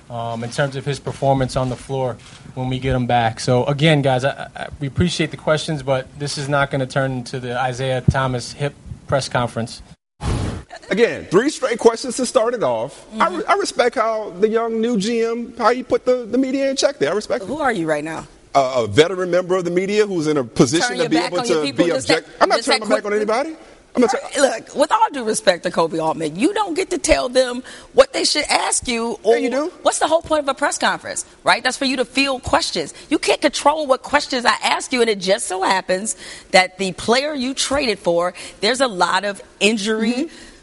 um, 0.10 0.44
in 0.44 0.52
terms 0.52 0.76
of 0.76 0.86
his 0.86 1.00
performance 1.00 1.56
on 1.56 1.70
the 1.70 1.76
floor 1.76 2.18
when 2.54 2.70
we 2.70 2.80
get 2.80 2.96
him 2.96 3.08
back. 3.08 3.40
So 3.40 3.66
again, 3.66 4.02
guys, 4.02 4.26
I, 4.26 4.50
I, 4.56 4.68
we 4.80 4.88
appreciate 4.88 5.32
the 5.32 5.38
questions, 5.38 5.84
but 5.84 6.08
this 6.20 6.38
is 6.38 6.50
not 6.50 6.70
going 6.70 6.82
to 6.82 6.88
turn 6.88 7.12
into 7.12 7.40
the 7.40 7.58
Isaiah 7.60 8.02
Thomas 8.02 8.52
hip 8.52 8.76
press 9.08 9.30
conference. 9.30 9.82
Again, 10.90 11.26
three 11.26 11.50
straight 11.50 11.80
questions 11.80 12.18
to 12.18 12.26
start 12.26 12.54
it 12.54 12.64
off. 12.64 13.06
I, 13.14 13.28
mm-hmm. 13.28 13.38
re- 13.38 13.44
I 13.48 13.54
respect 13.56 13.96
how 13.96 14.30
the 14.32 14.48
young 14.48 14.82
new 14.82 14.98
GM, 14.98 15.58
how 15.58 15.70
you 15.70 15.84
put 15.84 16.06
the, 16.06 16.26
the 16.26 16.38
media 16.38 16.70
in 16.70 16.76
check 16.76 17.00
there. 17.00 17.12
I 17.12 17.16
respect 17.16 17.44
it. 17.44 17.48
Who 17.48 17.60
are 17.60 17.72
you 17.72 17.88
right 17.88 18.04
now? 18.04 18.28
a, 18.56 18.84
a 18.84 18.88
veteran 18.88 19.30
member 19.30 19.56
of 19.56 19.66
the 19.66 19.72
media 19.72 20.08
who's 20.08 20.28
in 20.28 20.38
a 20.38 20.44
position 20.44 20.98
Turn 20.98 21.00
to 21.00 21.10
be 21.10 21.18
able 21.18 21.44
to 21.44 21.74
be 21.74 21.90
objective. 21.90 22.36
I'm 22.42 22.50
not 22.50 22.64
turning 22.64 22.88
my 22.88 22.96
back 22.96 23.06
on 23.06 23.14
anybody. 23.14 23.56
I'm 23.96 24.02
not. 24.02 24.14
Right, 24.14 24.38
Look, 24.38 24.76
with 24.76 24.92
all 24.92 25.10
due 25.12 25.24
respect 25.24 25.64
to 25.64 25.72
Koby 25.72 26.04
Altman, 26.04 26.38
you 26.38 26.54
don't 26.54 26.74
get 26.74 26.90
to 26.90 26.98
tell 26.98 27.30
them 27.30 27.64
what 27.94 28.12
they 28.12 28.26
should 28.26 28.44
ask 28.50 28.88
you. 28.90 29.20
Or 29.24 29.36
Yeah, 29.36 29.40
you 29.40 29.50
do. 29.50 29.74
What's 29.84 30.00
the 30.00 30.08
whole 30.08 30.22
point 30.22 30.42
of 30.42 30.50
a 30.50 30.54
press 30.54 30.78
conference, 30.78 31.26
right? 31.44 31.64
That's 31.64 31.78
for 31.78 31.86
you 31.86 31.96
to 31.98 32.06
field 32.06 32.44
questions. 32.44 32.94
You 33.10 33.20
can't 33.20 33.42
control 33.42 33.88
what 33.88 34.04
questions 34.04 34.46
I 34.46 34.56
ask 34.64 34.92
you, 34.92 35.00
and 35.00 35.10
it 35.10 35.20
just 35.20 35.48
so 35.48 35.62
happens 35.62 36.18
that 36.52 36.78
the 36.78 36.92
player 36.94 37.34
you 37.34 37.54
traded 37.54 38.00
for, 38.00 38.34
there's 38.60 38.82
a 38.82 38.88
lot 38.88 39.24
of 39.24 39.42
injury 39.62 40.12
mm-hmm. 40.12 40.55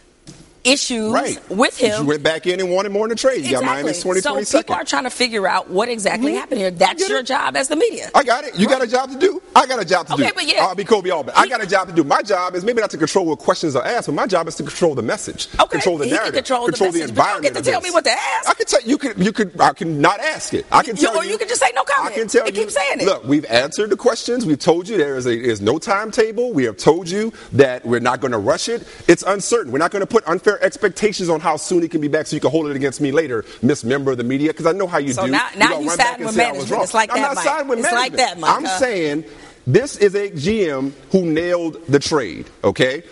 Issues 0.64 0.92
Mm-hmm. 0.92 1.12
right 1.14 1.50
with 1.50 1.76
him. 1.78 2.02
You 2.02 2.06
went 2.06 2.22
back 2.22 2.46
in 2.46 2.60
and 2.60 2.70
wanted 2.70 2.92
more 2.92 3.04
in 3.06 3.10
the 3.10 3.16
trade. 3.16 3.44
You 3.44 3.52
got 3.52 3.64
minus 3.64 4.02
20, 4.02 4.20
so 4.20 4.60
people 4.60 4.74
are 4.76 4.84
trying 4.84 5.04
to 5.04 5.10
figure 5.10 5.46
out 5.48 5.68
what 5.70 5.88
exactly 5.88 6.34
happened 6.34 6.60
here. 6.60 6.70
That's 6.70 7.08
your 7.08 7.18
it. 7.20 7.26
job 7.26 7.56
as 7.56 7.68
the 7.68 7.76
media. 7.76 8.10
I 8.14 8.22
got 8.22 8.44
it. 8.44 8.54
You 8.56 8.68
got 8.68 8.82
a 8.82 8.86
job 8.86 9.10
to 9.10 9.18
do. 9.18 9.42
I 9.56 9.66
got 9.66 9.80
a 9.80 9.84
job 9.84 10.06
to 10.08 10.14
Okay, 10.14 10.28
do. 10.28 10.32
but 10.34 10.46
yeah. 10.46 10.64
I'll 10.64 10.74
be 10.74 10.84
Koby 10.84 11.10
Altman. 11.12 11.34
I 11.36 11.46
got 11.48 11.62
a 11.62 11.66
job 11.66 11.88
to 11.88 11.94
do. 11.94 12.04
My 12.04 12.22
job 12.22 12.54
is 12.54 12.64
maybe 12.64 12.80
not 12.80 12.90
to 12.90 12.98
control 12.98 13.26
what 13.26 13.38
questions 13.40 13.74
are 13.74 13.84
asked, 13.84 14.06
but 14.06 14.14
my 14.14 14.26
job 14.26 14.46
is 14.46 14.54
to 14.56 14.62
control 14.62 14.94
the 14.94 15.02
message, 15.02 15.48
Okay, 15.58 15.68
control 15.70 15.98
the 15.98 16.04
he 16.04 16.12
narrative, 16.12 16.34
control 16.34 16.66
the 16.66 16.72
message, 16.72 17.14
but 17.14 17.26
you 17.26 17.32
don't 17.32 17.42
get 17.42 17.54
to 17.54 17.62
tell 17.62 17.80
me 17.80 17.90
what 17.90 18.04
to 18.04 18.12
ask. 18.12 18.48
I 18.48 18.54
can 18.54 18.66
tell 18.66 18.80
you 18.82 18.98
could 18.98 19.18
you 19.18 19.32
could 19.32 19.60
I 19.60 19.72
can 19.72 20.00
not 20.00 20.20
ask 20.20 20.54
it. 20.54 20.64
I 20.70 20.82
can 20.82 20.94
tell 20.96 21.14
You- 21.14 21.20
or 21.22 21.24
you 21.24 21.38
can 21.38 21.48
just 21.48 21.60
say 21.60 21.72
no 21.74 21.82
comment 21.84 22.12
I 22.14 22.18
can 22.18 22.28
tell 22.28 22.46
and 22.46 22.56
you. 22.56 22.62
keep 22.62 22.70
saying 22.70 23.00
it. 23.00 23.06
Look, 23.06 23.24
we've 23.24 23.44
answered 23.46 23.90
the 23.90 23.96
questions. 23.96 24.46
We've 24.46 24.58
told 24.58 24.88
you 24.88 24.96
there 24.96 25.16
is 25.16 25.26
a 25.26 25.32
is 25.36 25.60
no 25.60 25.78
timetable. 25.78 26.52
We 26.52 26.64
have 26.64 26.76
told 26.76 27.08
you 27.10 27.32
that 27.52 27.84
we're 27.84 28.00
not 28.00 28.20
going 28.20 28.32
to 28.32 28.38
rush 28.38 28.68
it. 28.68 28.86
It's 29.08 29.22
uncertain. 29.24 29.72
We're 29.72 29.78
not 29.78 29.90
going 29.90 30.00
to 30.02 30.06
put 30.06 30.26
unfair 30.28 30.51
expectations 30.60 31.28
on 31.28 31.40
how 31.40 31.56
soon 31.56 31.82
he 31.82 31.88
can 31.88 32.00
be 32.00 32.08
back, 32.08 32.26
so 32.26 32.34
you 32.36 32.40
can 32.40 32.50
hold 32.50 32.68
it 32.68 32.76
against 32.76 33.00
me 33.00 33.12
later, 33.12 33.44
Miss 33.62 33.84
Member 33.84 34.10
of 34.12 34.18
the 34.18 34.24
media, 34.24 34.48
because 34.50 34.66
I 34.66 34.72
know 34.72 34.86
how 34.86 34.98
you 34.98 35.12
So 35.12 35.26
do. 35.26 35.32
now- 35.32 35.48
now 35.56 35.78
you 35.78 35.88
siding 35.90 36.26
with 36.26 36.34
say 36.34 36.44
I 36.46 36.52
was 36.52 36.58
management. 36.68 36.82
It's 36.82 36.94
like 36.94 37.10
I'm 37.10 37.16
that, 37.16 37.22
not 37.28 37.34
Mike. 37.36 37.44
siding 37.44 37.68
with 37.68 37.78
It's 37.80 37.92
like 37.92 38.12
management. 38.14 38.16
that, 38.16 38.38
Mike. 38.40 38.56
I'm 38.72 38.78
saying 38.80 39.24
this 39.66 39.96
is 39.96 40.14
a 40.14 40.30
GM 40.30 40.92
who 41.12 41.24
nailed 41.26 41.86
the 41.88 41.98
trade. 41.98 42.46
Okay, 42.64 43.02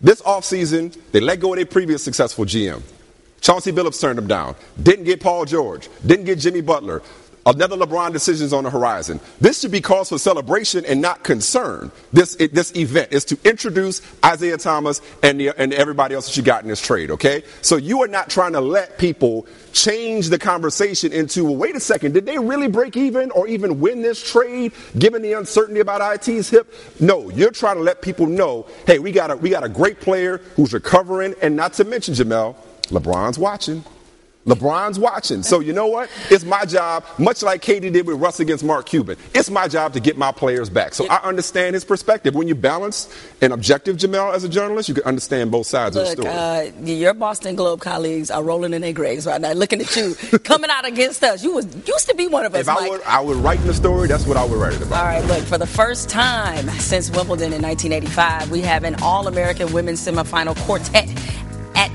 this 0.00 0.22
offseason 0.22 0.96
they 1.12 1.20
let 1.20 1.40
go 1.40 1.52
of 1.52 1.56
their 1.56 1.66
previous 1.66 2.02
successful 2.04 2.44
GM. 2.44 2.82
Chauncey 3.40 3.70
Billups 3.72 4.00
turned 4.00 4.18
him 4.18 4.26
down. 4.26 4.56
Didn't 4.82 5.04
get 5.04 5.20
Paul 5.20 5.44
George. 5.44 5.88
Didn't 6.04 6.24
get 6.24 6.38
Jimmy 6.40 6.60
Butler. 6.60 7.02
Another 7.48 7.78
LeBron 7.78 8.12
decisions 8.12 8.52
on 8.52 8.64
the 8.64 8.68
horizon. 8.68 9.18
This 9.40 9.60
should 9.60 9.70
be 9.70 9.80
cause 9.80 10.10
for 10.10 10.18
celebration 10.18 10.84
and 10.84 11.00
not 11.00 11.24
concern. 11.24 11.90
This 12.12 12.36
it, 12.36 12.52
this 12.52 12.76
event 12.76 13.10
is 13.10 13.24
to 13.24 13.38
introduce 13.42 14.02
Isaiah 14.22 14.58
Thomas 14.58 15.00
and 15.22 15.40
the, 15.40 15.58
and 15.58 15.72
everybody 15.72 16.14
else 16.14 16.26
that 16.26 16.36
you 16.36 16.42
got 16.42 16.62
in 16.62 16.68
this 16.68 16.82
trade. 16.82 17.10
Okay, 17.10 17.44
so 17.62 17.76
you 17.76 18.02
are 18.02 18.08
not 18.08 18.28
trying 18.28 18.52
to 18.52 18.60
let 18.60 18.98
people 18.98 19.46
change 19.72 20.28
the 20.28 20.38
conversation 20.38 21.10
into 21.10 21.42
well, 21.46 21.56
wait 21.56 21.74
a 21.74 21.80
second, 21.80 22.12
did 22.12 22.26
they 22.26 22.38
really 22.38 22.68
break 22.68 22.98
even 22.98 23.30
or 23.30 23.48
even 23.48 23.80
win 23.80 24.02
this 24.02 24.30
trade 24.30 24.74
given 24.98 25.22
the 25.22 25.32
uncertainty 25.32 25.80
about 25.80 26.28
IT's 26.28 26.50
hip? 26.50 26.70
No, 27.00 27.30
you're 27.30 27.50
trying 27.50 27.76
to 27.76 27.82
let 27.82 28.02
people 28.02 28.26
know, 28.26 28.66
hey, 28.86 28.98
we 28.98 29.10
got 29.10 29.30
a 29.30 29.36
we 29.36 29.48
got 29.48 29.64
a 29.64 29.70
great 29.70 30.00
player 30.00 30.36
who's 30.54 30.74
recovering, 30.74 31.34
and 31.40 31.56
not 31.56 31.72
to 31.74 31.84
mention 31.84 32.12
Jemele, 32.12 32.56
LeBron's 32.88 33.38
watching. 33.38 33.82
LeBron's 34.46 34.98
watching. 34.98 35.42
So 35.42 35.60
you 35.60 35.72
know 35.72 35.86
what? 35.86 36.08
It's 36.30 36.44
my 36.44 36.64
job, 36.64 37.04
much 37.18 37.42
like 37.42 37.60
Katie 37.60 37.90
did 37.90 38.06
with 38.06 38.18
Russ 38.18 38.40
against 38.40 38.64
Mark 38.64 38.86
Cuban. 38.86 39.18
It's 39.34 39.50
my 39.50 39.68
job 39.68 39.92
to 39.92 40.00
get 40.00 40.16
my 40.16 40.32
players 40.32 40.70
back. 40.70 40.94
So 40.94 41.06
I 41.08 41.16
understand 41.22 41.74
his 41.74 41.84
perspective. 41.84 42.34
When 42.34 42.48
you 42.48 42.54
balance 42.54 43.14
and 43.42 43.52
objective, 43.52 43.96
Jemele, 43.96 44.32
as 44.34 44.44
a 44.44 44.48
journalist, 44.48 44.88
you 44.88 44.94
can 44.94 45.04
understand 45.04 45.50
both 45.50 45.66
sides 45.66 45.96
of 45.96 46.04
the 46.04 46.12
story. 46.12 46.28
uh, 46.28 46.70
your 46.82 47.12
Boston 47.12 47.56
Globe 47.56 47.80
colleagues 47.80 48.30
are 48.30 48.42
rolling 48.42 48.72
in 48.72 48.80
their 48.80 48.92
graves 48.92 49.26
right 49.26 49.40
now, 49.40 49.52
looking 49.52 49.80
at 49.82 49.94
you, 49.94 50.14
coming 50.44 50.70
out 50.70 50.86
against 50.86 51.22
us. 51.22 51.44
You 51.44 51.52
was 51.52 51.66
used 51.86 52.08
to 52.08 52.14
be 52.14 52.26
one 52.26 52.46
of 52.46 52.54
us, 52.54 52.62
if 52.62 52.68
I 52.68 52.82
were, 52.82 52.90
would, 52.90 53.02
I 53.02 53.20
would 53.20 53.36
write 53.38 53.60
the 53.64 53.74
story. 53.74 54.08
That's 54.08 54.26
what 54.26 54.36
I 54.38 54.44
would 54.44 54.58
write 54.58 54.72
it 54.74 54.82
about. 54.82 54.98
All 55.00 55.04
right, 55.06 55.24
look, 55.26 55.42
for 55.44 55.58
the 55.58 55.66
first 55.66 56.08
time 56.08 56.68
since 56.70 57.10
Wimbledon 57.10 57.52
in 57.52 57.60
1985, 57.60 58.50
we 58.50 58.62
have 58.62 58.84
an 58.84 58.96
All 59.02 59.28
American 59.28 59.72
women's 59.74 60.00
semifinal 60.00 60.56
quartet 60.64 61.08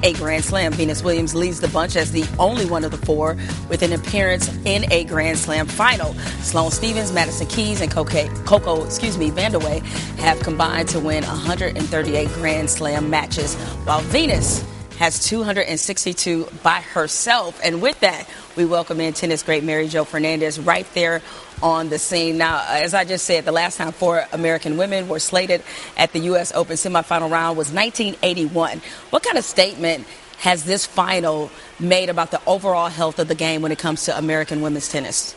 a 0.04 0.14
Grand 0.14 0.44
Slam. 0.44 0.74
Venus 0.74 1.02
Williams 1.02 1.34
leads 1.34 1.60
the 1.60 1.68
bunch 1.70 1.96
as 1.96 2.12
the 2.12 2.26
only 2.38 2.66
one 2.66 2.84
of 2.84 2.92
the 2.92 2.98
four 2.98 3.36
with 3.70 3.82
an 3.82 3.94
appearance 3.94 4.54
in 4.66 4.92
a 4.92 5.06
Grand 5.06 5.38
Slam 5.38 5.66
final. 5.66 6.14
Sloane 6.42 6.72
Stevens, 6.72 7.12
Madison 7.12 7.48
Keys, 7.48 7.82
and 7.82 7.92
Coco, 7.92 8.84
excuse 8.84 9.18
me, 9.18 9.32
Vandeweghe 9.32 9.82
have 10.20 10.40
combined 10.42 10.90
to 10.90 11.00
win 11.00 11.24
138 11.24 12.28
Grand 12.30 12.70
Slam 12.70 13.10
matches, 13.10 13.56
while 13.86 14.02
Venus 14.02 14.64
has 15.00 15.26
262 15.26 16.48
by 16.62 16.82
herself. 16.82 17.60
And 17.64 17.82
with 17.82 18.00
that, 18.02 18.30
we 18.56 18.66
welcome 18.66 19.02
in 19.02 19.14
tennis 19.14 19.42
great 19.42 19.64
Mary 19.64 19.88
Jo 19.88 20.04
Fernandez 20.04 20.60
right 20.60 20.88
there 20.94 21.22
on 21.64 21.88
the 21.90 21.98
scene. 21.98 22.38
Now, 22.38 22.64
as 22.68 22.94
I 22.94 23.06
just 23.06 23.26
said, 23.26 23.46
the 23.46 23.52
last 23.54 23.78
time 23.78 23.94
four 23.94 24.28
American 24.34 24.78
women 24.78 25.08
were 25.08 25.20
slated 25.20 25.64
at 25.98 26.12
the 26.12 26.20
U.S. 26.20 26.52
Open 26.54 26.76
semifinal 26.76 27.32
round 27.32 27.58
was 27.58 27.72
1981. 27.72 28.82
What 29.10 29.24
kind 29.24 29.38
of 29.38 29.46
statement 29.46 30.06
has 30.40 30.66
this 30.66 30.86
final 30.86 31.50
made 31.80 32.10
about 32.10 32.32
the 32.32 32.42
overall 32.46 32.90
health 32.90 33.18
of 33.18 33.30
the 33.30 33.36
game 33.36 33.62
when 33.62 33.72
it 33.72 33.80
comes 33.80 34.04
to 34.06 34.18
American 34.18 34.62
women's 34.62 34.90
tennis? 34.90 35.36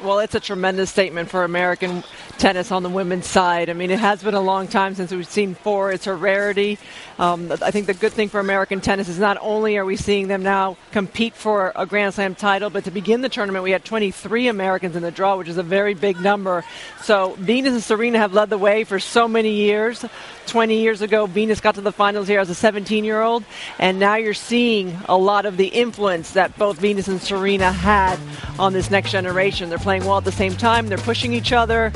Well, 0.00 0.20
it's 0.20 0.36
a 0.36 0.40
tremendous 0.40 0.90
statement 0.90 1.28
for 1.28 1.42
American 1.42 2.04
tennis 2.38 2.70
on 2.70 2.84
the 2.84 2.88
women's 2.88 3.26
side. 3.26 3.68
I 3.68 3.72
mean, 3.72 3.90
it 3.90 3.98
has 3.98 4.22
been 4.22 4.34
a 4.34 4.40
long 4.40 4.68
time 4.68 4.94
since 4.94 5.10
we've 5.10 5.26
seen 5.26 5.56
four. 5.56 5.90
It's 5.90 6.06
a 6.06 6.14
rarity. 6.14 6.78
Um, 7.18 7.50
I 7.50 7.72
think 7.72 7.88
the 7.88 7.94
good 7.94 8.12
thing 8.12 8.28
for 8.28 8.38
American 8.38 8.80
tennis 8.80 9.08
is 9.08 9.18
not 9.18 9.38
only 9.40 9.76
are 9.76 9.84
we 9.84 9.96
seeing 9.96 10.28
them 10.28 10.44
now 10.44 10.76
compete 10.92 11.34
for 11.34 11.72
a 11.74 11.84
Grand 11.84 12.14
Slam 12.14 12.36
title, 12.36 12.70
but 12.70 12.84
to 12.84 12.92
begin 12.92 13.22
the 13.22 13.28
tournament, 13.28 13.64
we 13.64 13.72
had 13.72 13.84
23 13.84 14.46
Americans 14.46 14.94
in 14.94 15.02
the 15.02 15.10
draw, 15.10 15.36
which 15.36 15.48
is 15.48 15.58
a 15.58 15.64
very 15.64 15.94
big 15.94 16.20
number. 16.20 16.64
So 17.02 17.34
Venus 17.36 17.72
and 17.72 17.82
Serena 17.82 18.18
have 18.18 18.32
led 18.32 18.50
the 18.50 18.58
way 18.58 18.84
for 18.84 19.00
so 19.00 19.26
many 19.26 19.50
years. 19.50 20.04
20 20.46 20.80
years 20.80 21.02
ago, 21.02 21.26
Venus 21.26 21.60
got 21.60 21.74
to 21.74 21.80
the 21.80 21.92
finals 21.92 22.26
here 22.26 22.40
as 22.40 22.48
a 22.48 22.54
17 22.54 23.04
year 23.04 23.20
old, 23.20 23.44
and 23.78 23.98
now 23.98 24.14
you're 24.14 24.32
seeing 24.32 24.96
a 25.06 25.16
lot 25.16 25.44
of 25.44 25.56
the 25.56 25.66
influence 25.66 26.32
that 26.32 26.56
both 26.56 26.78
Venus 26.78 27.08
and 27.08 27.20
Serena 27.20 27.70
had 27.70 28.18
on 28.58 28.72
this 28.72 28.90
next 28.90 29.10
generation. 29.10 29.68
They're 29.68 29.78
playing 29.88 30.04
well 30.04 30.18
at 30.18 30.24
the 30.24 30.30
same 30.30 30.54
time, 30.54 30.88
they're 30.88 30.98
pushing 30.98 31.32
each 31.32 31.50
other. 31.50 31.90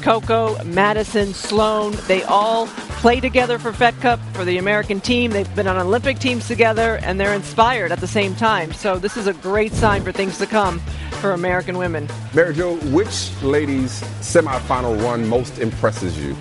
Coco, 0.00 0.64
Madison, 0.64 1.34
Sloane, 1.34 1.94
they 2.06 2.22
all 2.22 2.68
play 3.02 3.20
together 3.20 3.58
for 3.58 3.70
Fed 3.70 3.94
Cup 4.00 4.18
for 4.32 4.46
the 4.46 4.56
American 4.56 4.98
team. 4.98 5.30
They've 5.30 5.54
been 5.54 5.66
on 5.66 5.76
Olympic 5.76 6.18
teams 6.18 6.48
together 6.48 7.00
and 7.02 7.20
they're 7.20 7.34
inspired 7.34 7.92
at 7.92 8.00
the 8.00 8.06
same 8.06 8.34
time. 8.34 8.72
So 8.72 8.98
this 8.98 9.18
is 9.18 9.26
a 9.26 9.34
great 9.34 9.74
sign 9.74 10.02
for 10.02 10.10
things 10.10 10.38
to 10.38 10.46
come 10.46 10.78
for 11.20 11.32
American 11.32 11.76
women. 11.76 12.08
Mary 12.32 12.54
Jo, 12.54 12.76
which 12.96 13.30
ladies' 13.42 14.00
semifinal 14.22 14.98
run 15.02 15.28
most 15.28 15.58
impresses 15.58 16.18
you? 16.18 16.34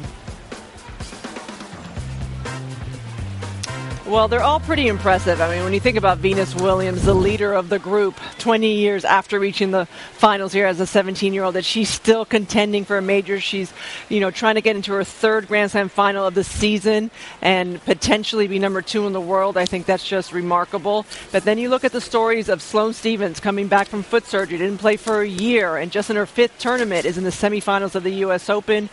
Well, 4.05 4.27
they're 4.27 4.43
all 4.43 4.59
pretty 4.59 4.87
impressive. 4.87 5.39
I 5.39 5.49
mean, 5.49 5.63
when 5.63 5.71
you 5.71 5.79
think 5.79 5.95
about 5.95 6.17
Venus 6.17 6.53
Williams, 6.53 7.03
the 7.03 7.13
leader 7.13 7.53
of 7.53 7.69
the 7.69 7.79
group, 7.79 8.19
20 8.37 8.73
years 8.73 9.05
after 9.05 9.39
reaching 9.39 9.71
the 9.71 9.85
finals 9.85 10.51
here 10.51 10.65
as 10.65 10.81
a 10.81 10.83
17-year-old, 10.83 11.55
that 11.55 11.63
she's 11.63 11.87
still 11.87 12.25
contending 12.25 12.83
for 12.83 12.97
a 12.97 13.01
major. 13.01 13.39
She's, 13.39 13.71
you 14.09 14.19
know, 14.19 14.29
trying 14.29 14.55
to 14.55 14.61
get 14.61 14.75
into 14.75 14.91
her 14.91 15.05
third 15.05 15.47
Grand 15.47 15.71
Slam 15.71 15.87
final 15.87 16.27
of 16.27 16.33
the 16.33 16.43
season 16.43 17.11
and 17.41 17.83
potentially 17.85 18.45
be 18.45 18.59
number 18.59 18.81
two 18.81 19.07
in 19.07 19.13
the 19.13 19.21
world. 19.21 19.55
I 19.55 19.65
think 19.65 19.85
that's 19.85 20.05
just 20.05 20.33
remarkable. 20.33 21.05
But 21.31 21.45
then 21.45 21.57
you 21.57 21.69
look 21.69 21.85
at 21.85 21.93
the 21.93 22.01
stories 22.01 22.49
of 22.49 22.61
Sloane 22.61 22.91
Stevens 22.91 23.39
coming 23.39 23.69
back 23.69 23.87
from 23.87 24.03
foot 24.03 24.25
surgery, 24.25 24.57
didn't 24.57 24.79
play 24.79 24.97
for 24.97 25.21
a 25.21 25.27
year, 25.27 25.77
and 25.77 25.93
just 25.93 26.09
in 26.09 26.17
her 26.17 26.25
fifth 26.25 26.59
tournament 26.59 27.05
is 27.05 27.17
in 27.17 27.23
the 27.23 27.29
semifinals 27.29 27.95
of 27.95 28.03
the 28.03 28.15
U.S. 28.15 28.49
Open 28.49 28.89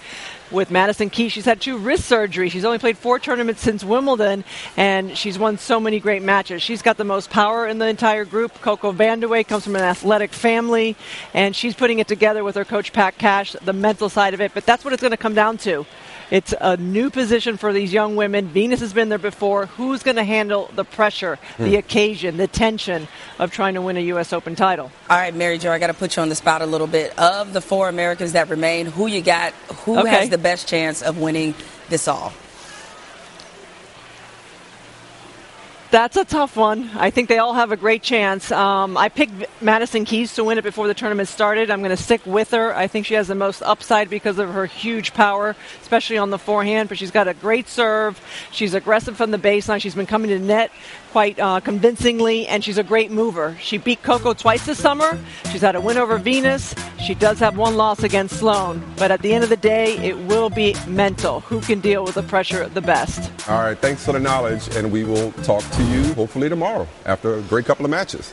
with 0.51 0.71
Madison 0.71 1.11
Key. 1.11 1.29
She's 1.29 1.45
had 1.45 1.61
two 1.61 1.79
wrist 1.79 2.11
surgeries. 2.11 2.51
She's 2.51 2.65
only 2.65 2.79
played 2.79 2.99
four 2.99 3.19
tournaments 3.19 3.61
since 3.61 3.85
Wimbledon, 3.85 4.45
and 4.77 5.17
she's 5.17 5.39
won 5.39 5.59
so 5.59 5.81
many 5.81 6.01
great 6.01 6.23
matches. 6.23 6.63
She's 6.63 6.83
got 6.83 6.97
the 6.97 7.05
most 7.05 7.31
power 7.31 7.67
in 7.67 7.79
the 7.79 7.87
entire 7.87 8.25
group. 8.25 8.55
Coco 8.61 8.93
Vandeweghe 8.93 9.47
comes 9.47 9.65
from 9.65 9.77
an 9.77 9.83
athletic 9.83 10.33
family, 10.33 10.97
and 11.35 11.55
she's 11.55 11.75
putting 11.75 11.99
it 11.99 12.09
together 12.09 12.45
with 12.45 12.57
her 12.57 12.65
coach 12.65 12.93
Pat 12.93 13.19
Cash, 13.19 13.53
the 13.63 13.73
mental 13.73 14.09
side 14.09 14.35
of 14.35 14.41
it. 14.41 14.53
But 14.55 14.67
that's 14.67 14.85
what 14.85 14.93
it's 14.93 15.03
going 15.03 15.13
to 15.13 15.17
come 15.17 15.35
down 15.35 15.59
to. 15.59 15.87
It's 16.31 16.55
a 16.61 16.77
new 16.77 17.11
position 17.11 17.57
for 17.57 17.73
these 17.73 17.93
young 17.93 18.15
women. 18.15 18.49
Venus 18.49 18.81
has 18.81 18.93
been 18.93 19.09
there 19.09 19.19
before. 19.19 19.67
Who's 19.67 20.03
going 20.03 20.17
to 20.17 20.25
handle 20.25 20.71
the 20.75 20.85
pressure, 20.85 21.39
the 21.59 21.71
hmm. 21.71 21.75
occasion, 21.77 22.37
the 22.37 22.47
tension 22.47 23.09
of 23.39 23.51
trying 23.51 23.75
to 23.75 23.83
win 23.83 23.97
a 23.97 24.01
U.S. 24.01 24.33
Open 24.33 24.55
title? 24.55 24.93
All 25.09 25.17
right, 25.17 25.35
Mary 25.35 25.59
Jo, 25.59 25.73
I 25.73 25.79
got 25.79 25.89
to 25.89 25.95
put 25.95 26.17
you 26.17 26.23
on 26.23 26.29
the 26.29 26.35
spot 26.37 26.63
a 26.63 26.67
little 26.67 26.87
bit. 26.87 27.19
Of 27.19 27.53
the 27.53 27.61
four 27.61 27.89
Americans 27.89 28.33
that 28.33 28.49
remain, 28.49 28.87
who 28.87 29.07
you 29.07 29.23
got? 29.23 29.53
Who 29.85 29.99
Okay. 29.99 30.09
has 30.11 30.29
the 30.31 30.39
best 30.39 30.69
chance 30.69 31.03
of 31.03 31.19
winning 31.19 31.55
this 31.89 32.07
all? 32.07 32.33
That's 35.91 36.17
a 36.17 36.25
tough 36.25 36.57
one. 36.57 36.89
I 36.95 37.11
think 37.11 37.29
they 37.29 37.39
all 37.39 37.55
have 37.55 37.73
a 37.73 37.77
great 37.77 38.05
chance. 38.05 38.53
Um, 38.53 38.97
I 38.97 39.09
picked 39.09 39.33
Madison 39.61 40.05
Keys 40.05 40.33
to 40.37 40.45
win 40.45 40.57
it 40.57 40.63
before 40.63 40.87
the 40.87 40.95
tournament 40.95 41.29
started. 41.29 41.69
I'm 41.69 41.81
going 41.81 41.91
to 41.91 42.01
stick 42.01 42.25
with 42.25 42.53
her. 42.53 42.73
I 42.77 42.87
think 42.87 43.07
she 43.07 43.15
has 43.15 43.27
the 43.27 43.35
most 43.35 43.61
upside 43.63 44.09
because 44.09 44.39
of 44.39 44.51
her 44.51 44.67
huge 44.67 45.13
power, 45.15 45.57
especially 45.83 46.17
on 46.17 46.31
the 46.31 46.39
forehand. 46.39 46.89
But 46.89 46.99
she's 46.99 47.11
got 47.11 47.27
a 47.27 47.35
great 47.35 47.67
serve. 47.67 48.21
She's 48.53 48.73
aggressive 48.73 49.17
from 49.17 49.33
the 49.33 49.39
baseline. 49.39 49.81
She's 49.81 49.97
been 49.97 50.07
coming 50.07 50.31
to 50.31 50.39
net 50.39 50.71
quite 51.11 51.39
uh, 51.39 51.61
convincingly, 51.61 52.47
and 52.47 52.65
she's 52.65 52.79
a 52.79 52.83
great 52.83 53.11
mover. 53.11 53.57
She 53.61 53.79
beat 53.79 54.03
Coco 54.03 54.33
twice 54.33 54.65
this 54.67 54.79
summer. 54.79 55.19
She's 55.51 55.61
had 55.61 55.75
a 55.75 55.81
win 55.81 55.99
over 55.99 56.19
Venus. 56.19 56.75
She 57.05 57.15
does 57.15 57.39
have 57.41 57.57
one 57.57 57.77
loss 57.77 58.03
against 58.03 58.39
Sloane. 58.39 58.83
But 58.97 59.11
at 59.11 59.23
the 59.23 59.33
end 59.33 59.45
of 59.45 59.51
the 59.51 59.57
day, 59.57 59.97
it 59.99 60.17
will 60.19 60.51
be 60.51 60.75
mental. 60.87 61.41
Who 61.41 61.61
can 61.61 61.81
deal 61.81 62.05
with 62.05 62.15
the 62.15 62.23
pressure 62.23 62.69
the 62.69 62.81
best? 62.81 63.31
All 63.49 63.63
right, 63.63 63.79
thanks 63.79 64.05
for 64.05 64.13
the 64.13 64.21
knowledge, 64.21 64.75
and 64.77 64.93
we 64.93 65.05
will 65.05 65.33
talk 65.43 65.63
to 65.73 65.83
you 65.85 66.15
hopefully 66.15 66.49
tomorrow 66.49 66.87
after 67.07 67.35
a 67.35 67.43
great 67.43 67.65
couple 67.65 67.85
of 67.85 67.91
matches. 67.91 68.33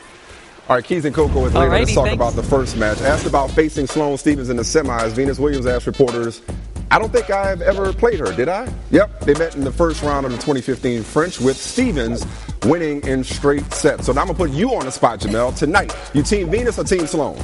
All 0.70 0.76
right, 0.76 0.84
Keys 0.84 1.06
and 1.06 1.16
Coco 1.16 1.46
is 1.46 1.54
later. 1.54 1.70
Let's 1.70 1.94
talk 1.94 2.08
thanks. 2.08 2.16
about 2.16 2.34
the 2.34 2.44
first 2.44 2.76
match. 2.76 3.00
Asked 3.02 3.26
about 3.26 3.50
facing 3.52 3.88
Sloane 3.88 4.18
Stevens 4.18 4.50
in 4.50 4.58
the 4.58 4.64
semis, 4.64 5.12
Venus 5.12 5.40
Williams 5.40 5.66
asked 5.66 5.88
reporters, 5.88 6.42
I 6.90 7.00
don't 7.00 7.12
think 7.12 7.30
I've 7.30 7.62
ever 7.62 7.92
played 7.92 8.20
her, 8.20 8.34
did 8.34 8.48
I? 8.48 8.72
Yep, 8.92 9.22
they 9.22 9.34
met 9.34 9.56
in 9.56 9.64
the 9.64 9.72
first 9.72 10.02
round 10.04 10.26
of 10.26 10.32
the 10.32 10.38
2015 10.38 11.04
French 11.04 11.40
with 11.40 11.58
Stevens 11.58 12.26
winning 12.64 13.06
in 13.06 13.24
straight 13.24 13.72
sets. 13.74 14.06
So 14.06 14.14
now 14.14 14.22
I'm 14.22 14.28
going 14.28 14.38
to 14.38 14.44
put 14.46 14.52
you 14.52 14.74
on 14.74 14.86
the 14.86 14.92
spot, 14.92 15.20
Jemele. 15.20 15.56
Tonight, 15.58 15.94
you 16.14 16.24
team 16.24 16.50
Venus 16.50 16.80
or 16.80 16.86
team 16.86 17.06
Sloane? 17.06 17.42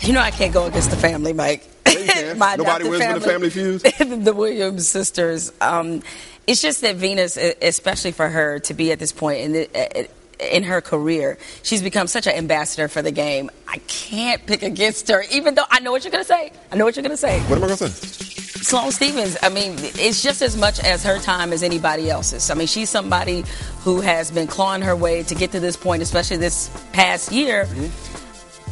You 0.00 0.12
know 0.12 0.20
I 0.20 0.30
can't 0.30 0.54
go 0.54 0.66
against 0.66 0.90
the 0.90 0.96
family, 0.96 1.32
Mike. 1.32 1.68
Yeah, 1.86 2.32
Nobody 2.56 2.88
wins 2.88 3.02
family, 3.02 3.14
with 3.14 3.22
the 3.24 3.30
family 3.30 3.50
feuds. 3.50 3.82
the 4.24 4.34
Williams 4.34 4.88
sisters. 4.88 5.52
Um, 5.60 6.02
it's 6.46 6.62
just 6.62 6.80
that 6.80 6.96
Venus, 6.96 7.36
especially 7.36 8.12
for 8.12 8.28
her 8.28 8.58
to 8.60 8.74
be 8.74 8.92
at 8.92 8.98
this 8.98 9.12
point 9.12 9.40
in 9.40 9.52
the, 9.52 10.08
in 10.38 10.62
her 10.64 10.80
career, 10.80 11.38
she's 11.62 11.82
become 11.82 12.06
such 12.06 12.26
an 12.26 12.34
ambassador 12.34 12.88
for 12.88 13.02
the 13.02 13.10
game. 13.10 13.50
I 13.66 13.78
can't 13.86 14.44
pick 14.46 14.62
against 14.62 15.08
her, 15.08 15.24
even 15.30 15.54
though 15.54 15.64
I 15.70 15.80
know 15.80 15.90
what 15.90 16.04
you're 16.04 16.12
going 16.12 16.24
to 16.24 16.28
say. 16.28 16.52
I 16.70 16.76
know 16.76 16.84
what 16.84 16.96
you're 16.96 17.02
going 17.02 17.10
to 17.10 17.16
say. 17.16 17.40
What 17.40 17.58
am 17.58 17.64
I 17.64 17.66
going 17.66 17.78
to 17.78 17.88
say? 17.88 18.25
Sloane 18.66 18.90
Stevens, 18.90 19.36
I 19.44 19.48
mean, 19.48 19.76
it's 19.78 20.24
just 20.24 20.42
as 20.42 20.56
much 20.56 20.80
as 20.80 21.04
her 21.04 21.20
time 21.20 21.52
as 21.52 21.62
anybody 21.62 22.10
else's. 22.10 22.50
I 22.50 22.54
mean, 22.54 22.66
she's 22.66 22.90
somebody 22.90 23.44
who 23.82 24.00
has 24.00 24.32
been 24.32 24.48
clawing 24.48 24.82
her 24.82 24.96
way 24.96 25.22
to 25.22 25.36
get 25.36 25.52
to 25.52 25.60
this 25.60 25.76
point, 25.76 26.02
especially 26.02 26.38
this 26.38 26.68
past 26.92 27.30
year. 27.30 27.66
Mm-hmm 27.66 28.16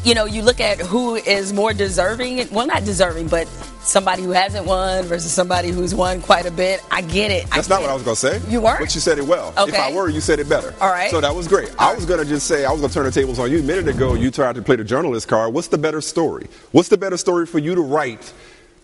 you 0.05 0.15
know, 0.15 0.27
you 0.27 0.43
look 0.43 0.61
at 0.61 0.79
who 0.79 1.15
is 1.15 1.53
more 1.53 1.73
deserving. 1.73 2.47
Well, 2.51 2.67
not 2.67 2.85
deserving, 2.85 3.29
but 3.29 3.49
somebody 3.81 4.23
who 4.23 4.33
hasn't 4.33 4.67
won 4.67 5.05
versus 5.05 5.33
somebody 5.33 5.71
who's 5.71 5.95
won 5.95 6.21
quite 6.21 6.45
a 6.45 6.51
bit. 6.51 6.85
I 6.91 7.01
get 7.01 7.31
it. 7.31 7.49
That's 7.51 7.71
not 7.71 7.81
what 7.81 7.91
I 7.91 7.95
was 7.95 8.03
going 8.03 8.17
to 8.17 8.21
say. 8.21 8.51
You 8.51 8.61
weren't? 8.61 8.81
But 8.81 8.95
you 8.95 9.01
said 9.01 9.19
it 9.19 9.25
well. 9.25 9.55
Okay. 9.57 9.73
If 9.73 9.79
I 9.79 9.93
were, 9.95 10.11
you 10.11 10.21
said 10.21 10.41
it 10.41 10.49
better. 10.49 10.75
All 10.81 10.91
right. 10.91 11.11
So 11.11 11.21
that 11.21 11.35
was 11.35 11.49
great. 11.49 11.71
All 11.79 11.93
I 11.93 11.95
was 11.95 12.05
going 12.05 12.21
to 12.21 12.27
just 12.27 12.47
say, 12.47 12.67
I 12.67 12.71
was 12.71 12.81
going 12.81 12.91
to 12.91 12.95
turn 12.95 13.05
the 13.07 13.13
tables 13.13 13.39
on 13.39 13.51
you. 13.51 13.61
A 13.61 13.63
minute 13.63 13.89
ago, 13.89 14.15
you 14.15 14.31
tried 14.31 14.57
to 14.57 14.63
play 14.63 14.77
the 14.77 14.85
journalist 14.85 15.27
card. 15.27 15.55
What's 15.55 15.69
the 15.69 15.79
better 15.79 16.03
story? 16.03 16.49
What's 16.73 16.91
the 16.91 16.99
better 16.99 17.17
story 17.17 17.47
for 17.47 17.59
you 17.59 17.75
to 17.75 17.81
write 17.81 18.33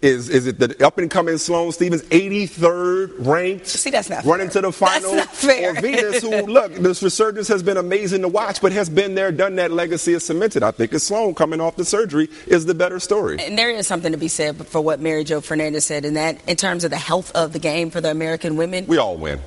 is 0.02 0.28
is 0.28 0.47
it 0.47 0.59
the 0.59 0.87
up 0.87 0.99
and 0.99 1.11
coming 1.11 1.37
Sloane 1.37 1.73
Stevens, 1.73 2.02
83rd 2.04 3.14
ranked? 3.19 3.66
See, 3.66 3.90
that's 3.90 4.09
not 4.09 4.25
running 4.25 4.49
fair. 4.49 4.62
to 4.62 4.69
the 4.69 4.73
final. 4.73 5.12
That's 5.12 5.45
not 5.45 5.52
fair. 5.52 5.71
Or 5.71 5.80
Venus, 5.80 6.23
who 6.23 6.30
look, 6.47 6.75
this 6.75 7.02
resurgence 7.02 7.49
has 7.49 7.62
been 7.62 7.76
amazing 7.76 8.23
to 8.23 8.28
watch, 8.28 8.61
but 8.62 8.73
has 8.73 8.88
been 8.88 9.14
there, 9.14 9.30
done 9.30 9.57
that. 9.57 9.71
Legacy 9.71 10.14
is 10.14 10.25
cemented. 10.25 10.62
I 10.62 10.71
think 10.71 10.92
it's 10.92 11.04
Sloane 11.04 11.35
coming 11.35 11.61
off 11.61 11.76
the 11.76 11.85
surgery 11.85 12.28
is 12.47 12.66
the 12.66 12.75
better 12.75 12.99
story. 12.99 13.38
And 13.40 13.59
there 13.59 13.71
is 13.71 13.87
something 13.87 14.12
to 14.12 14.19
be 14.19 14.28
said 14.28 14.66
for 14.66 14.80
what 14.80 15.00
Mary 15.00 15.25
Jo 15.25 15.40
Fernandez 15.40 15.85
said, 15.87 16.04
in 16.04 16.14
that 16.14 16.38
in 16.49 16.57
terms 16.57 16.85
of 16.85 16.90
the 16.90 16.97
health 16.97 17.30
of 17.33 17.52
the 17.52 17.59
game 17.59 17.90
for 17.90 18.00
the 18.00 18.11
American 18.11 18.57
women. 18.57 18.87
We 18.87 18.97
all 18.99 19.16
win 19.16 19.40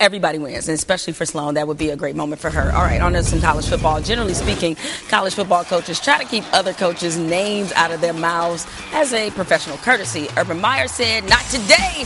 everybody 0.00 0.38
wins, 0.38 0.68
and 0.68 0.74
especially 0.74 1.12
for 1.12 1.26
Sloane, 1.26 1.54
that 1.54 1.66
would 1.66 1.78
be 1.78 1.90
a 1.90 1.96
great 1.96 2.16
moment 2.16 2.40
for 2.40 2.50
her. 2.50 2.72
All 2.72 2.82
right, 2.82 3.00
on 3.00 3.12
to 3.12 3.22
some 3.22 3.40
college 3.40 3.66
football. 3.66 4.00
Generally 4.00 4.34
speaking, 4.34 4.76
college 5.08 5.34
football 5.34 5.64
coaches 5.64 6.00
try 6.00 6.22
to 6.22 6.28
keep 6.28 6.44
other 6.52 6.72
coaches' 6.72 7.18
names 7.18 7.72
out 7.72 7.90
of 7.90 8.00
their 8.00 8.12
mouths 8.12 8.66
as 8.92 9.12
a 9.12 9.30
professional 9.30 9.76
courtesy. 9.78 10.28
Urban 10.36 10.60
Meyer 10.60 10.88
said, 10.88 11.28
"Not 11.28 11.44
today." 11.50 12.04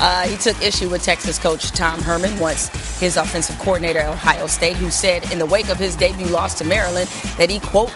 Uh, 0.00 0.22
he 0.22 0.36
took 0.36 0.60
issue 0.60 0.88
with 0.88 1.02
Texas 1.04 1.38
coach 1.38 1.70
Tom 1.70 2.00
Herman, 2.02 2.38
once 2.40 2.68
his 2.98 3.16
offensive 3.16 3.58
coordinator 3.58 4.00
at 4.00 4.08
Ohio 4.08 4.46
State, 4.48 4.76
who 4.76 4.90
said 4.90 5.30
in 5.30 5.38
the 5.38 5.46
wake 5.46 5.68
of 5.68 5.78
his 5.78 5.94
debut 5.94 6.26
loss 6.26 6.54
to 6.58 6.64
Maryland 6.64 7.08
that 7.38 7.48
he 7.48 7.60
quote 7.60 7.92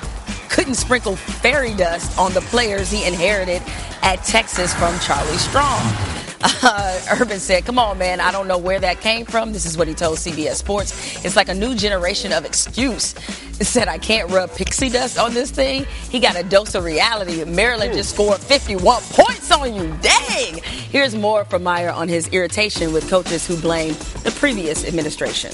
couldn't 0.48 0.74
sprinkle 0.74 1.16
fairy 1.16 1.74
dust 1.74 2.18
on 2.18 2.32
the 2.32 2.40
players 2.42 2.90
he 2.90 3.06
inherited 3.06 3.62
at 4.02 4.22
Texas 4.24 4.72
from 4.74 4.98
Charlie 5.00 5.36
Strong. 5.36 6.27
Uh, 6.40 7.00
Urban 7.20 7.38
said, 7.38 7.64
Come 7.64 7.78
on, 7.78 7.98
man, 7.98 8.20
I 8.20 8.30
don't 8.30 8.48
know 8.48 8.58
where 8.58 8.80
that 8.80 9.00
came 9.00 9.26
from. 9.26 9.52
This 9.52 9.66
is 9.66 9.76
what 9.76 9.88
he 9.88 9.94
told 9.94 10.18
CBS 10.18 10.54
Sports. 10.54 11.24
It's 11.24 11.36
like 11.36 11.48
a 11.48 11.54
new 11.54 11.74
generation 11.74 12.32
of 12.32 12.44
excuse. 12.44 13.16
He 13.58 13.64
said, 13.64 13.88
I 13.88 13.98
can't 13.98 14.30
rub 14.30 14.54
pixie 14.54 14.88
dust 14.88 15.18
on 15.18 15.34
this 15.34 15.50
thing. 15.50 15.84
He 16.10 16.20
got 16.20 16.36
a 16.36 16.42
dose 16.42 16.74
of 16.74 16.84
reality. 16.84 17.44
Maryland 17.44 17.92
just 17.94 18.14
scored 18.14 18.38
51 18.38 19.02
points 19.10 19.50
on 19.50 19.74
you. 19.74 19.96
Dang! 20.00 20.62
Here's 20.62 21.14
more 21.14 21.44
from 21.44 21.64
Meyer 21.64 21.90
on 21.90 22.08
his 22.08 22.28
irritation 22.28 22.92
with 22.92 23.08
coaches 23.10 23.46
who 23.46 23.56
blame 23.56 23.94
the 24.22 24.34
previous 24.38 24.86
administration 24.86 25.52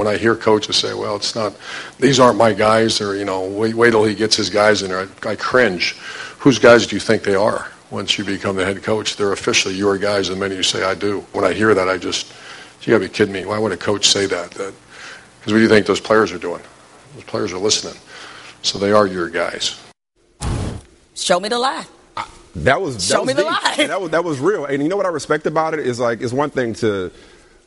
when 0.00 0.06
I 0.06 0.16
hear 0.16 0.34
coaches 0.34 0.76
say, 0.76 0.94
"Well, 0.94 1.16
it's 1.16 1.34
not; 1.34 1.52
these 1.98 2.18
aren't 2.18 2.38
my 2.38 2.54
guys," 2.54 3.02
or 3.02 3.14
you 3.14 3.26
know, 3.26 3.44
wait, 3.44 3.74
wait 3.74 3.90
till 3.90 4.04
he 4.04 4.14
gets 4.14 4.34
his 4.34 4.48
guys 4.48 4.80
in 4.80 4.88
there, 4.88 5.06
I, 5.24 5.30
I 5.30 5.36
cringe. 5.36 5.94
Whose 6.38 6.58
guys 6.58 6.86
do 6.86 6.96
you 6.96 7.00
think 7.00 7.22
they 7.22 7.34
are? 7.34 7.70
Once 7.90 8.18
you 8.18 8.24
become 8.24 8.56
the 8.56 8.64
head 8.64 8.82
coach. 8.82 9.16
They're 9.16 9.32
officially 9.32 9.74
your 9.74 9.98
guys, 9.98 10.28
and 10.28 10.38
many 10.38 10.56
you 10.56 10.62
say, 10.62 10.84
I 10.84 10.94
do. 10.94 11.20
When 11.32 11.44
I 11.44 11.52
hear 11.52 11.74
that, 11.74 11.88
I 11.88 11.98
just, 11.98 12.32
you 12.82 12.92
gotta 12.92 13.04
be 13.04 13.08
kidding 13.08 13.34
me. 13.34 13.44
Why 13.44 13.58
would 13.58 13.72
a 13.72 13.76
coach 13.76 14.08
say 14.08 14.26
that? 14.26 14.52
That 14.52 14.72
Because 15.38 15.52
what 15.52 15.58
do 15.58 15.60
you 15.60 15.68
think 15.68 15.86
those 15.86 16.00
players 16.00 16.32
are 16.32 16.38
doing? 16.38 16.62
Those 17.14 17.24
players 17.24 17.52
are 17.52 17.58
listening. 17.58 18.00
So 18.62 18.78
they 18.78 18.92
are 18.92 19.06
your 19.06 19.28
guys. 19.28 19.80
Show 21.14 21.40
me 21.40 21.48
the 21.48 21.58
lie. 21.58 21.84
that 22.56 22.80
was 22.80 22.96
that 22.96 23.14
show 23.14 23.20
was 23.20 23.28
me 23.28 23.34
deep. 23.34 23.44
the 23.44 23.50
lie. 23.50 23.86
That 23.86 24.00
was 24.00 24.10
that 24.10 24.24
was 24.24 24.38
real. 24.38 24.64
And 24.64 24.82
you 24.82 24.88
know 24.88 24.96
what 24.96 25.06
I 25.06 25.10
respect 25.10 25.46
about 25.46 25.74
it 25.74 25.80
is 25.80 25.98
like 26.00 26.20
it's 26.20 26.32
one 26.32 26.50
thing 26.50 26.74
to 26.74 27.10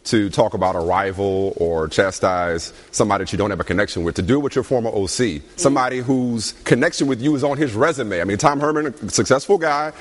to 0.05 0.29
talk 0.29 0.53
about 0.53 0.75
a 0.75 0.79
rival 0.79 1.53
or 1.57 1.87
chastise 1.87 2.73
somebody 2.91 3.23
that 3.23 3.31
you 3.31 3.37
don't 3.37 3.49
have 3.49 3.59
a 3.59 3.63
connection 3.63 4.03
with. 4.03 4.15
To 4.15 4.21
do 4.21 4.35
it 4.35 4.43
with 4.43 4.55
your 4.55 4.63
former 4.63 4.89
OC, 4.89 4.95
mm-hmm. 4.95 5.47
somebody 5.57 5.99
whose 5.99 6.53
connection 6.63 7.07
with 7.07 7.21
you 7.21 7.35
is 7.35 7.43
on 7.43 7.57
his 7.57 7.73
resume. 7.73 8.21
I 8.21 8.23
mean, 8.23 8.37
Tom 8.37 8.59
Herman, 8.59 8.87
a 8.87 9.09
successful 9.09 9.57
guy, 9.57 9.93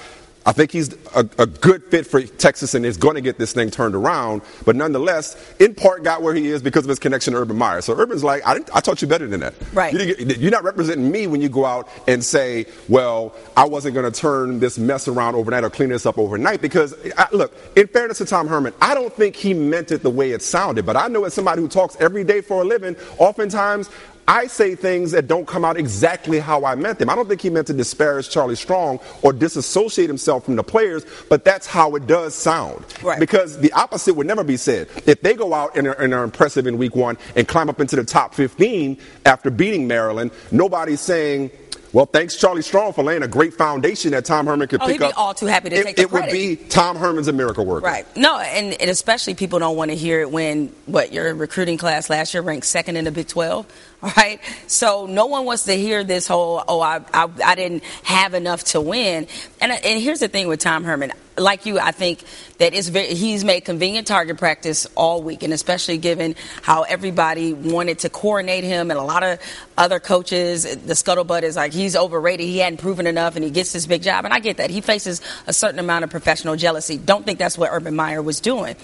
I 0.44 0.52
think 0.52 0.72
he's 0.72 0.92
a, 1.14 1.28
a, 1.38 1.46
good 1.46 1.84
fit 1.84 2.06
for 2.06 2.20
Texas 2.22 2.74
and 2.74 2.84
is 2.84 2.96
going 2.96 3.14
to 3.14 3.20
get 3.20 3.38
this 3.38 3.52
thing 3.52 3.70
turned 3.70 3.94
around. 3.94 4.42
But 4.64 4.74
nonetheless, 4.74 5.36
in 5.60 5.74
part, 5.74 6.02
got 6.02 6.22
where 6.22 6.34
he 6.34 6.48
is 6.48 6.62
because 6.62 6.84
of 6.84 6.88
his 6.88 6.98
connection 6.98 7.34
to 7.34 7.40
Urban 7.40 7.56
Meyer. 7.56 7.80
So 7.80 7.96
Urban's 7.96 8.24
like, 8.24 8.42
I, 8.44 8.56
I 8.74 8.80
taught 8.80 9.02
you 9.02 9.08
better 9.08 9.28
than 9.28 9.40
that. 9.40 9.54
Right. 9.72 9.92
You 9.94 10.48
are 10.48 10.50
not 10.50 10.64
representing 10.64 11.10
me 11.10 11.28
when 11.28 11.40
you 11.40 11.48
go 11.48 11.64
out 11.64 11.88
and 12.08 12.24
say, 12.24 12.66
well, 12.88 13.34
I 13.56 13.66
wasn't 13.66 13.94
going 13.94 14.10
to 14.10 14.20
turn 14.20 14.58
this 14.58 14.78
mess 14.78 15.06
around 15.06 15.36
overnight 15.36 15.62
or 15.62 15.70
clean 15.70 15.90
this 15.90 16.06
up 16.06 16.18
overnight. 16.18 16.60
Because, 16.60 16.94
I, 17.16 17.28
look, 17.32 17.54
in 17.76 17.86
fairness 17.86 18.18
to 18.18 18.24
Tom 18.24 18.48
Herman, 18.48 18.74
I 18.80 18.94
don't 18.94 19.12
think 19.12 19.36
he 19.36 19.54
meant 19.54 19.92
it 19.92 20.02
the 20.02 20.10
way 20.10 20.32
it 20.32 20.42
sounded. 20.42 20.84
But 20.84 20.96
I 20.96 21.06
know 21.06 21.24
as 21.24 21.34
somebody 21.34 21.62
who 21.62 21.68
talks 21.68 21.96
every 22.00 22.24
day 22.24 22.40
for 22.40 22.62
a 22.62 22.64
living, 22.64 22.96
oftentimes 23.18 23.90
I 24.28 24.46
say 24.46 24.74
things 24.74 25.10
that 25.12 25.26
don't 25.26 25.46
come 25.46 25.64
out 25.64 25.76
exactly 25.76 26.38
how 26.38 26.64
I 26.64 26.74
meant 26.74 26.98
them. 26.98 27.10
I 27.10 27.14
don't 27.14 27.28
think 27.28 27.40
he 27.40 27.50
meant 27.50 27.66
to 27.66 27.72
disparage 27.72 28.30
Charlie 28.30 28.54
Strong 28.54 29.00
or 29.22 29.32
disassociate 29.32 30.08
himself 30.08 30.44
from 30.44 30.56
the 30.56 30.62
players, 30.62 31.04
but 31.28 31.44
that's 31.44 31.66
how 31.66 31.96
it 31.96 32.06
does 32.06 32.34
sound. 32.34 32.84
Right. 33.02 33.18
Because 33.18 33.58
the 33.58 33.72
opposite 33.72 34.14
would 34.14 34.26
never 34.26 34.44
be 34.44 34.56
said. 34.56 34.88
If 35.06 35.22
they 35.22 35.34
go 35.34 35.54
out 35.54 35.76
and 35.76 35.88
are, 35.88 36.00
and 36.00 36.14
are 36.14 36.24
impressive 36.24 36.66
in 36.66 36.78
week 36.78 36.94
one 36.94 37.18
and 37.34 37.48
climb 37.48 37.68
up 37.68 37.80
into 37.80 37.96
the 37.96 38.04
top 38.04 38.34
15 38.34 38.96
after 39.26 39.50
beating 39.50 39.88
Maryland, 39.88 40.30
nobody's 40.50 41.00
saying, 41.00 41.50
well, 41.92 42.06
thanks 42.06 42.36
Charlie 42.36 42.62
Strong 42.62 42.94
for 42.94 43.04
laying 43.04 43.22
a 43.22 43.28
great 43.28 43.52
foundation 43.52 44.12
that 44.12 44.24
Tom 44.24 44.46
Herman 44.46 44.66
could 44.68 44.80
oh, 44.80 44.86
pick 44.86 44.94
he'd 44.94 44.98
be 45.00 45.04
up. 45.04 45.18
all 45.18 45.34
too 45.34 45.46
happy 45.46 45.68
to 45.68 45.76
it, 45.76 45.84
take 45.84 45.96
the 45.96 46.02
It 46.02 46.08
credit. 46.08 46.26
would 46.28 46.32
be 46.32 46.56
Tom 46.56 46.96
Herman's 46.96 47.28
a 47.28 47.32
miracle 47.32 47.66
worker. 47.66 47.84
Right. 47.84 48.16
No, 48.16 48.38
and, 48.38 48.72
and 48.80 48.88
especially 48.88 49.34
people 49.34 49.58
don't 49.58 49.76
want 49.76 49.90
to 49.90 49.96
hear 49.96 50.22
it 50.22 50.30
when 50.30 50.68
what 50.86 51.12
your 51.12 51.34
recruiting 51.34 51.76
class 51.76 52.08
last 52.08 52.32
year 52.32 52.42
ranked 52.42 52.66
second 52.66 52.96
in 52.96 53.04
the 53.04 53.10
Big 53.10 53.28
12. 53.28 53.66
Right. 54.16 54.40
So 54.66 55.06
no 55.06 55.26
one 55.26 55.44
wants 55.44 55.64
to 55.64 55.74
hear 55.74 56.02
this 56.02 56.26
whole, 56.26 56.62
oh, 56.66 56.80
I, 56.80 57.02
I, 57.14 57.28
I 57.44 57.54
didn't 57.54 57.84
have 58.02 58.34
enough 58.34 58.64
to 58.64 58.80
win. 58.80 59.28
And, 59.60 59.70
uh, 59.70 59.76
and 59.76 60.02
here's 60.02 60.18
the 60.18 60.26
thing 60.28 60.48
with 60.48 60.58
Tom 60.58 60.82
Herman. 60.82 61.12
Like 61.38 61.66
you, 61.66 61.78
I 61.78 61.92
think 61.92 62.22
that 62.58 62.74
it's 62.74 62.88
very, 62.88 63.14
he's 63.14 63.44
made 63.44 63.60
convenient 63.60 64.08
target 64.08 64.38
practice 64.38 64.86
all 64.96 65.22
week, 65.22 65.44
and 65.44 65.52
especially 65.52 65.98
given 65.98 66.34
how 66.62 66.82
everybody 66.82 67.52
wanted 67.54 68.00
to 68.00 68.10
coordinate 68.10 68.64
him, 68.64 68.90
and 68.90 68.98
a 69.00 69.02
lot 69.02 69.22
of 69.22 69.38
other 69.78 69.98
coaches, 69.98 70.64
the 70.64 70.92
scuttlebutt 70.92 71.42
is 71.42 71.56
like 71.56 71.72
he's 71.72 71.96
overrated, 71.96 72.44
he 72.44 72.58
hadn't 72.58 72.80
proven 72.80 73.06
enough, 73.06 73.36
and 73.36 73.44
he 73.44 73.50
gets 73.50 73.72
this 73.72 73.86
big 73.86 74.02
job. 74.02 74.24
And 74.26 74.34
I 74.34 74.40
get 74.40 74.58
that. 74.58 74.68
He 74.68 74.82
faces 74.82 75.22
a 75.46 75.52
certain 75.52 75.78
amount 75.78 76.04
of 76.04 76.10
professional 76.10 76.56
jealousy. 76.56 76.98
Don't 76.98 77.24
think 77.24 77.38
that's 77.38 77.56
what 77.56 77.70
Urban 77.72 77.94
Meyer 77.96 78.20
was 78.20 78.40
doing. 78.40 78.76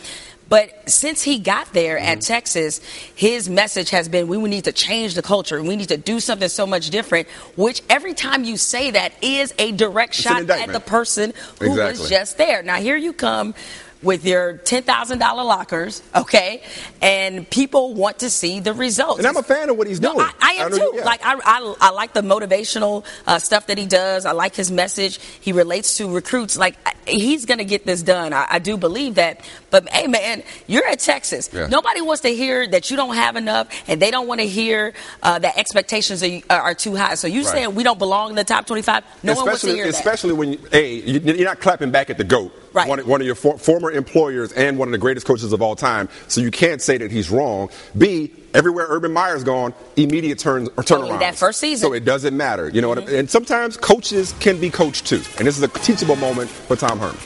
But 0.48 0.88
since 0.88 1.22
he 1.22 1.38
got 1.38 1.72
there 1.72 1.96
mm-hmm. 1.96 2.06
at 2.06 2.20
Texas, 2.22 2.80
his 3.14 3.48
message 3.48 3.90
has 3.90 4.08
been 4.08 4.28
we 4.28 4.38
need 4.48 4.64
to 4.64 4.72
change 4.72 5.14
the 5.14 5.22
culture. 5.22 5.62
We 5.62 5.76
need 5.76 5.88
to 5.88 5.96
do 5.96 6.20
something 6.20 6.48
so 6.48 6.66
much 6.66 6.90
different, 6.90 7.28
which 7.56 7.82
every 7.88 8.14
time 8.14 8.44
you 8.44 8.56
say 8.56 8.90
that 8.92 9.12
is 9.22 9.52
a 9.58 9.72
direct 9.72 10.10
it's 10.10 10.22
shot 10.22 10.48
at 10.48 10.72
the 10.72 10.80
person 10.80 11.34
who 11.60 11.70
exactly. 11.70 12.00
was 12.00 12.10
just 12.10 12.38
there. 12.38 12.62
Now, 12.62 12.76
here 12.76 12.96
you 12.96 13.12
come 13.12 13.54
with 14.02 14.24
your 14.24 14.54
$10,000 14.58 15.20
lockers, 15.20 16.02
okay? 16.14 16.62
And 17.02 17.48
people 17.50 17.94
want 17.94 18.20
to 18.20 18.30
see 18.30 18.60
the 18.60 18.72
results. 18.72 19.18
And 19.18 19.26
I'm 19.26 19.36
a 19.36 19.42
fan 19.42 19.70
of 19.70 19.76
what 19.76 19.88
he's 19.88 20.00
no, 20.00 20.12
doing. 20.12 20.24
I, 20.24 20.32
I 20.40 20.52
am 20.62 20.72
I 20.72 20.76
too. 20.76 20.92
Yeah. 20.94 21.04
Like, 21.04 21.20
I, 21.24 21.34
I, 21.34 21.74
I, 21.80 21.90
like 21.90 22.12
the 22.12 22.20
motivational 22.20 23.04
uh, 23.26 23.40
stuff 23.40 23.66
that 23.66 23.76
he 23.76 23.86
does. 23.86 24.24
I 24.24 24.32
like 24.32 24.54
his 24.54 24.70
message. 24.70 25.18
He 25.40 25.52
relates 25.52 25.96
to 25.98 26.14
recruits. 26.14 26.56
Like, 26.56 26.76
he's 27.08 27.44
going 27.44 27.58
to 27.58 27.64
get 27.64 27.86
this 27.86 28.02
done. 28.02 28.32
I, 28.32 28.46
I, 28.50 28.58
do 28.60 28.76
believe 28.76 29.16
that. 29.16 29.40
But, 29.70 29.88
hey, 29.88 30.06
man, 30.06 30.44
you're 30.68 30.86
at 30.86 31.00
Texas. 31.00 31.50
Yeah. 31.52 31.66
Nobody 31.66 32.00
wants 32.00 32.22
to 32.22 32.28
hear 32.28 32.68
that 32.68 32.90
you 32.92 32.96
don't 32.96 33.16
have 33.16 33.34
enough, 33.34 33.68
and 33.88 34.00
they 34.00 34.12
don't 34.12 34.28
want 34.28 34.40
to 34.40 34.46
hear 34.46 34.94
uh, 35.24 35.40
that 35.40 35.58
expectations 35.58 36.22
are, 36.22 36.56
are, 36.56 36.74
too 36.74 36.94
high. 36.94 37.16
So 37.16 37.26
you 37.26 37.42
right. 37.42 37.48
saying 37.48 37.74
we 37.74 37.82
don't 37.82 37.98
belong 37.98 38.30
in 38.30 38.36
the 38.36 38.44
top 38.44 38.66
25? 38.66 39.02
No 39.24 39.32
especially, 39.32 39.34
one 39.34 39.46
wants 39.46 39.60
to 39.62 39.66
hear 39.68 39.86
especially 39.86 40.30
that. 40.36 40.54
Especially 40.54 40.68
when, 40.70 41.34
A, 41.34 41.36
you're 41.36 41.48
not 41.48 41.60
clapping 41.60 41.90
back 41.90 42.10
at 42.10 42.18
the 42.18 42.24
GOAT. 42.24 42.52
Right. 42.72 42.88
One, 42.88 42.98
one 43.00 43.20
of 43.20 43.26
your 43.26 43.34
for, 43.34 43.58
former 43.58 43.90
employers 43.90 44.52
and 44.52 44.78
one 44.78 44.88
of 44.88 44.92
the 44.92 44.98
greatest 44.98 45.26
coaches 45.26 45.52
of 45.52 45.62
all 45.62 45.76
time. 45.76 46.08
So 46.28 46.40
you 46.40 46.50
can't 46.50 46.82
say 46.82 46.98
that 46.98 47.10
he's 47.10 47.30
wrong. 47.30 47.70
B, 47.96 48.32
everywhere 48.54 48.86
Urban 48.88 49.12
Meyer's 49.12 49.44
gone, 49.44 49.74
immediate 49.96 50.38
turn 50.38 50.64
or 50.76 50.82
turnaround. 50.82 51.16
Oh, 51.16 51.18
that 51.18 51.34
first 51.34 51.60
season. 51.60 51.88
So 51.88 51.94
it 51.94 52.04
doesn't 52.04 52.36
matter. 52.36 52.68
You 52.68 52.80
know 52.80 52.90
mm-hmm. 52.90 53.00
what 53.00 53.08
I 53.08 53.10
mean? 53.10 53.20
And 53.20 53.30
sometimes 53.30 53.76
coaches 53.76 54.34
can 54.40 54.60
be 54.60 54.70
coached 54.70 55.06
too. 55.06 55.22
And 55.38 55.46
this 55.46 55.56
is 55.56 55.62
a 55.62 55.68
teachable 55.68 56.16
moment 56.16 56.50
for 56.50 56.76
Tom 56.76 56.98
Herman. 56.98 57.18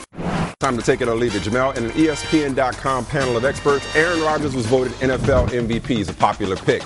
Time 0.59 0.77
to 0.77 0.83
take 0.83 1.01
it 1.01 1.07
or 1.09 1.15
leave 1.15 1.35
it. 1.35 1.41
Jemele, 1.41 1.75
and 1.75 1.87
an 1.87 1.91
ESPN.com 1.91 3.05
panel 3.05 3.35
of 3.35 3.43
experts, 3.43 3.85
Aaron 3.95 4.21
Rodgers 4.21 4.55
was 4.55 4.65
voted 4.65 4.93
NFL 4.93 5.49
MVP. 5.49 5.87
He's 5.87 6.09
a 6.09 6.13
popular 6.13 6.55
pick. 6.55 6.83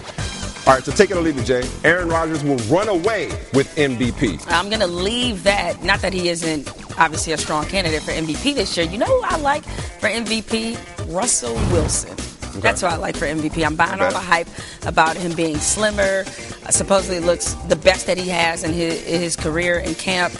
All 0.68 0.74
right, 0.74 0.84
so 0.84 0.92
take 0.92 1.12
it 1.12 1.16
or 1.16 1.22
leave 1.22 1.38
it, 1.38 1.46
Jay. 1.46 1.64
Aaron 1.86 2.10
Rodgers 2.10 2.44
will 2.44 2.58
run 2.68 2.90
away 2.90 3.28
with 3.54 3.74
MVP. 3.78 4.44
I'm 4.50 4.68
going 4.68 4.82
to 4.82 4.88
leave 4.88 5.44
that. 5.44 5.82
Not 5.82 6.02
that 6.02 6.12
he 6.12 6.28
isn't 6.28 6.68
obviously 7.00 7.32
a 7.32 7.38
strong 7.38 7.64
candidate 7.68 8.02
for 8.02 8.12
MVP 8.12 8.54
this 8.54 8.76
year. 8.76 8.86
You 8.86 8.98
know 8.98 9.06
who 9.06 9.22
I 9.24 9.38
like 9.38 9.64
for 9.64 10.10
MVP? 10.10 10.78
Russell 11.16 11.54
Wilson. 11.72 12.12
Okay. 12.50 12.60
That's 12.60 12.82
what 12.82 12.92
I 12.92 12.98
like 12.98 13.16
for 13.16 13.26
MVP. 13.26 13.66
I'm 13.66 13.78
buying 13.78 13.94
okay. 13.94 14.04
all 14.04 14.12
the 14.12 14.20
hype 14.20 14.50
about 14.86 15.16
him 15.16 15.34
being 15.38 15.56
slimmer. 15.56 16.26
Uh, 16.66 16.70
supposedly 16.70 17.22
looks 17.22 17.54
the 17.70 17.78
best 17.78 18.06
that 18.08 18.18
he 18.18 18.28
has 18.28 18.66
in 18.66 18.74
his, 18.74 19.02
in 19.08 19.22
his 19.22 19.38
career 19.38 19.80
in 19.80 19.96
camp. 19.96 20.34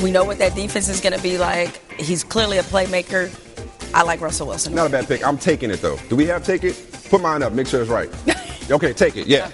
We 0.00 0.12
know 0.12 0.22
what 0.22 0.38
that 0.38 0.54
defense 0.54 0.88
is 0.88 1.00
going 1.00 1.16
to 1.16 1.22
be 1.24 1.38
like. 1.38 1.80
He's 1.98 2.22
clearly 2.22 2.58
a 2.58 2.62
playmaker. 2.62 3.36
I 3.94 4.04
like 4.04 4.20
Russell 4.20 4.46
Wilson. 4.46 4.76
Not 4.76 4.86
a 4.86 4.90
bad 4.90 5.08
pick. 5.08 5.26
I'm 5.26 5.38
taking 5.38 5.72
it 5.72 5.82
though. 5.82 5.96
Do 6.08 6.14
we 6.14 6.26
have 6.26 6.44
take 6.44 6.62
it? 6.62 6.80
Put 7.10 7.20
mine 7.20 7.42
up. 7.42 7.52
Make 7.52 7.66
sure 7.66 7.82
it's 7.82 7.90
right. 7.90 8.08
okay, 8.70 8.92
take 8.92 9.16
it. 9.16 9.26
Yeah. 9.26 9.50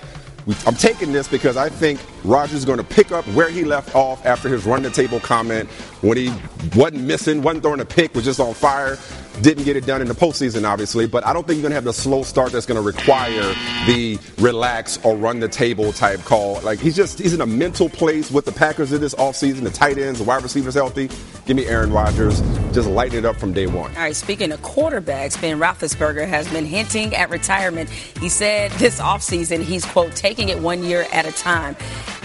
I'm 0.66 0.74
taking 0.74 1.12
this 1.12 1.28
because 1.28 1.58
I 1.58 1.68
think 1.68 2.00
Rodgers 2.24 2.54
is 2.54 2.64
going 2.64 2.78
to 2.78 2.84
pick 2.84 3.12
up 3.12 3.26
where 3.28 3.50
he 3.50 3.64
left 3.64 3.94
off 3.94 4.24
after 4.24 4.48
his 4.48 4.64
run 4.64 4.82
the 4.82 4.90
table 4.90 5.20
comment 5.20 5.68
when 6.00 6.16
he 6.16 6.32
wasn't 6.74 7.02
missing, 7.02 7.42
wasn't 7.42 7.64
throwing 7.64 7.80
a 7.80 7.84
pick, 7.84 8.14
was 8.14 8.24
just 8.24 8.40
on 8.40 8.54
fire. 8.54 8.96
Didn't 9.42 9.64
get 9.64 9.76
it 9.76 9.84
done 9.86 10.00
in 10.00 10.08
the 10.08 10.14
postseason, 10.14 10.66
obviously, 10.66 11.06
but 11.06 11.24
I 11.26 11.32
don't 11.32 11.46
think 11.46 11.58
you're 11.58 11.62
going 11.62 11.70
to 11.70 11.76
have 11.76 11.84
the 11.84 11.92
slow 11.92 12.22
start 12.22 12.50
that's 12.50 12.66
going 12.66 12.80
to 12.80 12.86
require 12.86 13.54
the 13.86 14.18
relax 14.38 14.98
or 15.04 15.16
run 15.16 15.38
the 15.38 15.48
table 15.48 15.92
type 15.92 16.20
call. 16.20 16.60
Like 16.62 16.78
he's 16.80 16.96
just 16.96 17.18
he's 17.18 17.34
in 17.34 17.40
a 17.42 17.46
mental 17.46 17.88
place 17.88 18.30
with 18.30 18.46
the 18.46 18.52
Packers 18.52 18.92
in 18.92 19.00
this 19.00 19.14
offseason, 19.14 19.62
the 19.62 19.70
tight 19.70 19.98
ends, 19.98 20.18
the 20.18 20.24
wide 20.24 20.42
receivers 20.42 20.74
healthy. 20.74 21.08
Give 21.48 21.56
me 21.56 21.64
Aaron 21.64 21.90
Rodgers, 21.90 22.42
just 22.74 22.90
lighting 22.90 23.20
it 23.20 23.24
up 23.24 23.36
from 23.36 23.54
day 23.54 23.66
one. 23.66 23.90
All 23.92 24.02
right, 24.02 24.14
speaking 24.14 24.52
of 24.52 24.60
quarterbacks, 24.60 25.40
Ben 25.40 25.58
Roethlisberger 25.58 26.28
has 26.28 26.46
been 26.48 26.66
hinting 26.66 27.14
at 27.14 27.30
retirement. 27.30 27.88
He 27.88 28.28
said 28.28 28.70
this 28.72 29.00
offseason 29.00 29.62
he's 29.62 29.82
quote 29.86 30.14
taking 30.14 30.50
it 30.50 30.58
one 30.58 30.82
year 30.82 31.06
at 31.10 31.24
a 31.24 31.32
time. 31.32 31.74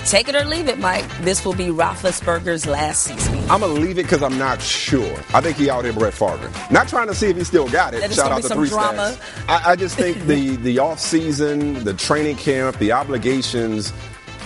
Take 0.06 0.28
it 0.28 0.36
or 0.36 0.44
leave 0.44 0.68
it, 0.68 0.78
Mike. 0.78 1.06
This 1.22 1.46
will 1.46 1.56
be 1.56 1.68
Roethlisberger's 1.68 2.68
last 2.68 3.04
season. 3.04 3.38
I'm 3.50 3.62
gonna 3.62 3.68
leave 3.68 3.98
it 3.98 4.04
because 4.04 4.22
I'm 4.22 4.38
not 4.38 4.62
sure. 4.62 5.16
I 5.34 5.40
think 5.40 5.56
he 5.56 5.70
out 5.70 5.86
here 5.86 5.94
Brett 5.94 6.14
Favre. 6.14 6.52
Not 6.70 6.90
trying 6.90 7.08
to 7.08 7.16
see 7.16 7.28
if 7.28 7.38
he 7.38 7.46
still 7.46 7.70
got 7.70 7.94
it. 7.94 8.12
Shout 8.12 8.30
out 8.30 8.42
to 8.42 8.50
three 8.50 8.68
drama. 8.68 9.18
I, 9.48 9.72
I 9.72 9.76
just 9.78 9.96
think 9.96 10.20
the 10.28 10.58
the 10.58 10.80
off 10.80 11.00
season, 11.00 11.86
the 11.86 11.94
training 11.94 12.36
camp, 12.36 12.78
the 12.80 12.92
obligations 12.92 13.94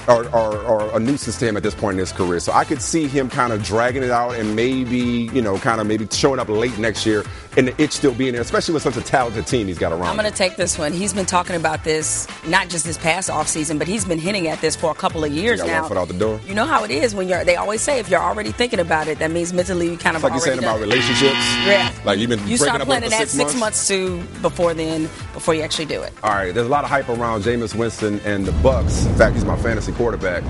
are, 0.08 0.26
are, 0.30 0.66
are, 0.66 0.96
a 0.96 1.00
nuisance 1.00 1.38
to 1.40 1.48
him 1.48 1.58
at 1.58 1.64
this 1.64 1.76
point 1.76 1.96
in 1.96 2.00
his 2.00 2.12
career. 2.12 2.40
So 2.40 2.54
I 2.54 2.64
could 2.64 2.82
see 2.82 3.08
him 3.08 3.30
kind 3.30 3.52
of 3.52 3.64
dragging 3.64 4.04
it 4.04 4.12
out 4.12 4.36
and 4.36 4.56
maybe, 4.56 5.30
you 5.34 5.42
know, 5.42 5.58
kind 5.58 5.82
of 5.82 5.88
maybe 5.88 6.08
showing 6.12 6.40
up 6.40 6.50
late 6.50 6.78
next 6.78 7.06
year 7.06 7.24
and 7.58 7.68
the 7.68 7.82
itch 7.82 7.94
still 7.94 8.14
being 8.14 8.34
there, 8.34 8.42
especially 8.42 8.74
with 8.74 8.84
such 8.84 8.96
a 8.98 9.02
talented 9.02 9.48
team 9.48 9.68
he's 9.68 9.80
got 9.80 9.92
around. 9.92 10.06
I'm 10.06 10.16
going 10.16 10.30
to 10.32 10.38
take 10.38 10.56
this 10.56 10.78
one. 10.78 10.94
He's 10.94 11.14
been 11.14 11.26
talking 11.26 11.56
about 11.56 11.84
this 11.84 12.28
not 12.46 12.70
just 12.70 12.86
this 12.86 12.98
past 12.98 13.30
offseason, 13.30 13.80
but 13.80 13.88
he's 13.88 14.06
been 14.06 14.20
hinting 14.20 14.48
at 14.48 14.62
this 14.62 14.76
for 14.76 14.92
a 14.92 14.96
couple 14.96 15.24
of 15.24 15.32
years 15.32 15.64
now. 15.64 15.88
Foot 15.88 15.98
out 15.98 16.08
the 16.08 16.14
door. 16.14 16.40
You 16.46 16.54
know 16.54 16.66
how 16.66 16.84
it 16.84 16.92
is 16.92 17.16
when 17.16 17.28
you're. 17.28 17.44
They 17.44 17.56
always 17.56 17.82
say 17.82 18.00
if 18.00 18.10
you're 18.10 18.22
already 18.22 18.52
thinking 18.52 18.80
about 18.80 19.08
it, 19.08 19.20
that 19.20 19.32
means 19.32 19.54
mentally 19.54 19.90
you 19.90 19.98
kind 19.98 20.16
of. 20.16 20.24
It's 20.24 20.24
like 20.24 20.34
you're 20.34 20.42
saying 20.42 20.60
about 20.60 20.80
relationships. 20.80 21.34
Yeah. 21.66 21.92
Like 22.06 22.20
you've 22.20 22.30
been. 22.30 22.48
You 22.48 22.58
start 22.58 22.82
planning 22.84 23.10
that 23.10 23.28
six, 23.28 23.36
months. 23.36 23.60
months 23.60 23.88
to 23.88 24.22
before 24.42 24.74
then, 24.74 25.04
before 25.34 25.56
you 25.56 25.64
actually 25.64 25.86
do 25.86 26.02
it. 26.04 26.14
All 26.24 26.32
right. 26.32 26.54
There's 26.54 26.68
a 26.68 26.70
lot 26.70 26.84
of 26.84 26.90
hype 26.90 27.10
around 27.10 27.42
Jameis 27.42 27.76
Winston 27.76 28.20
and 28.22 28.46
the 28.46 28.52
Bucs. 28.52 29.08
In 29.08 29.16
fact, 29.16 29.34
he's 29.36 29.46
my 29.46 29.58
fantasy 29.58 29.92
quarterback. 29.98 30.44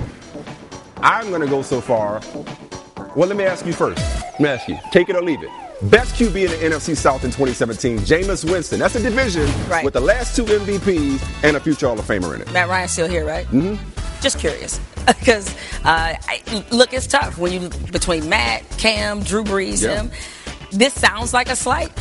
I'm 0.98 1.30
going 1.30 1.40
to 1.40 1.48
go 1.48 1.62
so 1.62 1.80
far. 1.80 2.20
Well, 3.16 3.28
let 3.28 3.36
me 3.36 3.44
ask 3.44 3.66
you 3.66 3.72
first. 3.72 3.98
Let 4.22 4.40
me 4.40 4.48
ask 4.48 4.68
you. 4.68 4.78
Take 4.92 5.08
it 5.08 5.16
or 5.16 5.22
leave 5.22 5.42
it. 5.42 5.50
Best 5.90 6.16
QB 6.16 6.44
in 6.44 6.50
the 6.70 6.76
NFC 6.76 6.96
South 6.96 7.24
in 7.24 7.30
2017, 7.30 7.98
Jameis 8.00 8.44
Winston. 8.50 8.80
That's 8.80 8.96
a 8.96 9.02
division 9.02 9.48
right. 9.68 9.84
with 9.84 9.94
the 9.94 10.00
last 10.00 10.34
two 10.34 10.44
MVPs 10.44 11.44
and 11.44 11.56
a 11.56 11.60
future 11.60 11.86
Hall 11.86 11.98
of 11.98 12.04
Famer 12.04 12.34
in 12.34 12.42
it. 12.42 12.52
Matt 12.52 12.68
Ryan's 12.68 12.90
still 12.90 13.08
here, 13.08 13.24
right? 13.24 13.46
Mm-hmm. 13.46 14.20
Just 14.20 14.40
curious, 14.40 14.80
because 15.06 15.54
uh, 15.84 16.14
look, 16.72 16.92
it's 16.92 17.06
tough 17.06 17.38
when 17.38 17.52
you 17.52 17.68
between 17.92 18.28
Matt, 18.28 18.68
Cam, 18.78 19.22
Drew 19.22 19.44
Brees, 19.44 19.82
yep. 19.82 20.02
him. 20.02 20.10
This 20.72 20.94
sounds 20.94 21.32
like 21.32 21.48
a 21.48 21.54
slight, 21.54 21.92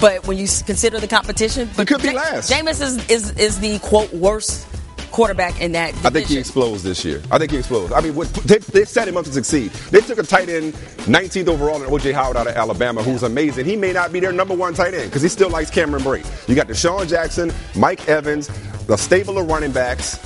but 0.00 0.26
when 0.26 0.36
you 0.36 0.48
consider 0.66 0.98
the 0.98 1.06
competition, 1.06 1.70
but 1.76 1.86
could 1.86 2.02
be 2.02 2.10
last. 2.10 2.50
Jameis 2.50 2.82
is, 2.82 3.08
is 3.08 3.30
is 3.38 3.60
the 3.60 3.78
quote 3.78 4.12
worst 4.12 4.66
quarterback 5.10 5.60
in 5.60 5.72
that. 5.72 5.88
Division. 5.88 6.06
I 6.06 6.10
think 6.10 6.26
he 6.28 6.38
explodes 6.38 6.82
this 6.82 7.04
year. 7.04 7.22
I 7.30 7.38
think 7.38 7.50
he 7.50 7.58
explodes. 7.58 7.92
I 7.92 8.00
mean, 8.00 8.14
what, 8.14 8.28
they, 8.44 8.58
they, 8.58 8.84
set 8.84 9.08
him 9.08 9.16
up 9.16 9.24
to 9.24 9.32
succeed. 9.32 9.70
They 9.90 10.00
took 10.00 10.18
a 10.18 10.22
tight 10.22 10.48
end, 10.48 10.74
19th 11.04 11.48
overall, 11.48 11.82
and 11.82 11.90
OJ 11.90 12.12
Howard 12.14 12.36
out 12.36 12.46
of 12.46 12.54
Alabama, 12.54 13.02
who's 13.02 13.22
amazing. 13.22 13.66
He 13.66 13.76
may 13.76 13.92
not 13.92 14.12
be 14.12 14.20
their 14.20 14.32
number 14.32 14.54
one 14.54 14.74
tight 14.74 14.94
end 14.94 15.10
because 15.10 15.22
he 15.22 15.28
still 15.28 15.50
likes 15.50 15.70
Cameron 15.70 16.02
Brate. 16.02 16.48
You 16.48 16.54
got 16.54 16.68
DeSean 16.68 17.08
Jackson, 17.08 17.52
Mike 17.76 18.08
Evans, 18.08 18.48
the 18.86 18.96
stable 18.96 19.38
of 19.38 19.48
running 19.48 19.72
backs. 19.72 20.18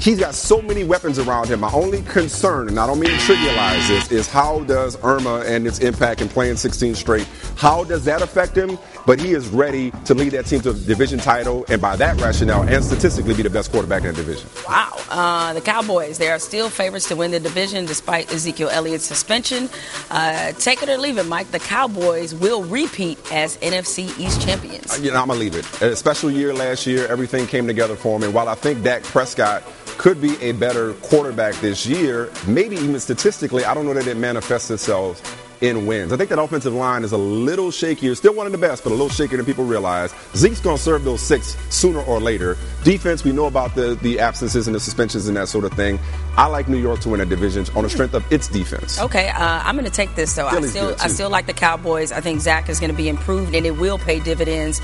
He's 0.00 0.18
got 0.18 0.34
so 0.34 0.62
many 0.62 0.82
weapons 0.82 1.18
around 1.18 1.48
him. 1.48 1.60
My 1.60 1.70
only 1.72 2.00
concern, 2.02 2.68
and 2.68 2.80
I 2.80 2.86
don't 2.86 2.98
mean 2.98 3.10
to 3.10 3.16
trivialize 3.16 3.86
this, 3.86 4.10
is 4.10 4.26
how 4.26 4.60
does 4.60 4.96
Irma 5.04 5.40
and 5.40 5.66
its 5.66 5.80
impact 5.80 6.22
in 6.22 6.28
playing 6.28 6.56
16 6.56 6.94
straight, 6.94 7.28
how 7.56 7.84
does 7.84 8.06
that 8.06 8.22
affect 8.22 8.56
him? 8.56 8.78
But 9.06 9.20
he 9.20 9.32
is 9.32 9.48
ready 9.48 9.90
to 10.04 10.14
lead 10.14 10.32
that 10.32 10.46
team 10.46 10.60
to 10.60 10.70
a 10.70 10.74
division 10.74 11.18
title, 11.18 11.64
and 11.68 11.80
by 11.80 11.96
that 11.96 12.20
rationale, 12.20 12.62
and 12.62 12.84
statistically, 12.84 13.34
be 13.34 13.42
the 13.42 13.50
best 13.50 13.70
quarterback 13.70 14.02
in 14.02 14.08
the 14.08 14.22
division. 14.22 14.48
Wow. 14.68 14.96
Uh, 15.10 15.52
the 15.52 15.60
Cowboys, 15.60 16.18
they 16.18 16.30
are 16.30 16.38
still 16.38 16.68
favorites 16.68 17.08
to 17.08 17.16
win 17.16 17.30
the 17.30 17.40
division 17.40 17.86
despite 17.86 18.32
Ezekiel 18.32 18.68
Elliott's 18.70 19.04
suspension. 19.04 19.68
Uh, 20.10 20.52
take 20.52 20.82
it 20.82 20.88
or 20.88 20.98
leave 20.98 21.18
it, 21.18 21.26
Mike. 21.26 21.50
The 21.50 21.58
Cowboys 21.58 22.34
will 22.34 22.62
repeat 22.64 23.18
as 23.32 23.56
NFC 23.58 24.18
East 24.18 24.42
champions. 24.42 25.00
You 25.00 25.10
know, 25.10 25.20
I'm 25.20 25.28
going 25.28 25.38
to 25.38 25.44
leave 25.44 25.56
it. 25.56 25.82
A 25.82 25.96
special 25.96 26.30
year 26.30 26.54
last 26.54 26.86
year, 26.86 27.06
everything 27.08 27.46
came 27.46 27.66
together 27.66 27.96
for 27.96 28.16
him. 28.16 28.22
And 28.22 28.34
while 28.34 28.48
I 28.48 28.54
think 28.54 28.82
Dak 28.82 29.02
Prescott 29.02 29.62
could 30.00 30.18
be 30.18 30.34
a 30.40 30.52
better 30.52 30.94
quarterback 30.94 31.54
this 31.56 31.86
year. 31.86 32.30
Maybe 32.46 32.76
even 32.76 32.98
statistically, 32.98 33.66
I 33.66 33.74
don't 33.74 33.84
know 33.84 33.92
that 33.92 34.06
it 34.06 34.16
manifests 34.16 34.70
itself 34.70 35.20
in 35.60 35.86
wins. 35.86 36.12
I 36.12 36.16
think 36.16 36.30
that 36.30 36.38
offensive 36.38 36.72
line 36.72 37.04
is 37.04 37.12
a 37.12 37.18
little 37.18 37.70
shakier, 37.70 38.16
still 38.16 38.34
one 38.34 38.46
of 38.46 38.52
the 38.52 38.58
best, 38.58 38.82
but 38.82 38.90
a 38.90 38.94
little 38.94 39.08
shakier 39.08 39.36
than 39.36 39.44
people 39.44 39.64
realize. 39.64 40.14
Zeke's 40.34 40.60
going 40.60 40.76
to 40.76 40.82
serve 40.82 41.04
those 41.04 41.20
six 41.20 41.56
sooner 41.74 42.00
or 42.00 42.20
later. 42.20 42.56
Defense, 42.82 43.24
we 43.24 43.32
know 43.32 43.46
about 43.46 43.74
the, 43.74 43.94
the 43.96 44.18
absences 44.20 44.66
and 44.66 44.74
the 44.74 44.80
suspensions 44.80 45.28
and 45.28 45.36
that 45.36 45.48
sort 45.48 45.64
of 45.64 45.72
thing. 45.72 45.98
I 46.36 46.46
like 46.46 46.68
New 46.68 46.78
York 46.78 47.00
to 47.00 47.10
win 47.10 47.20
a 47.20 47.26
division 47.26 47.66
on 47.74 47.82
the 47.84 47.90
strength 47.90 48.14
of 48.14 48.30
its 48.32 48.48
defense. 48.48 49.00
Okay, 49.00 49.28
uh, 49.28 49.62
I'm 49.64 49.74
going 49.74 49.84
to 49.84 49.90
take 49.90 50.14
this 50.14 50.34
though. 50.34 50.46
I 50.46 50.60
still, 50.62 50.96
I 51.00 51.08
still 51.08 51.30
like 51.30 51.46
the 51.46 51.52
Cowboys. 51.52 52.12
I 52.12 52.20
think 52.20 52.40
Zach 52.40 52.68
is 52.68 52.80
going 52.80 52.90
to 52.90 52.96
be 52.96 53.08
improved, 53.08 53.54
and 53.54 53.66
it 53.66 53.76
will 53.76 53.98
pay 53.98 54.20
dividends. 54.20 54.80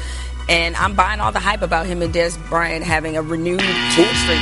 And 0.49 0.77
I'm 0.77 0.95
buying 0.95 1.21
all 1.21 1.33
the 1.33 1.41
hype 1.41 1.63
about 1.63 1.87
him 1.87 2.03
and 2.03 2.15
Dez 2.15 2.37
Bryant 2.49 2.85
having 2.85 3.17
a 3.17 3.23
renewed 3.23 3.61
chemistry. 3.61 4.37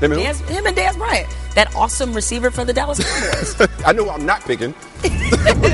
Him, 0.00 0.12
him 0.12 0.66
and 0.66 0.76
Dez 0.76 0.96
Bryant, 0.96 1.28
that 1.56 1.74
awesome 1.74 2.12
receiver 2.12 2.52
for 2.52 2.64
the 2.64 2.72
Dallas 2.72 3.02
Cowboys. 3.02 3.68
I 3.84 3.92
know 3.92 4.08
I'm 4.10 4.24
not 4.24 4.42
picking. 4.42 4.72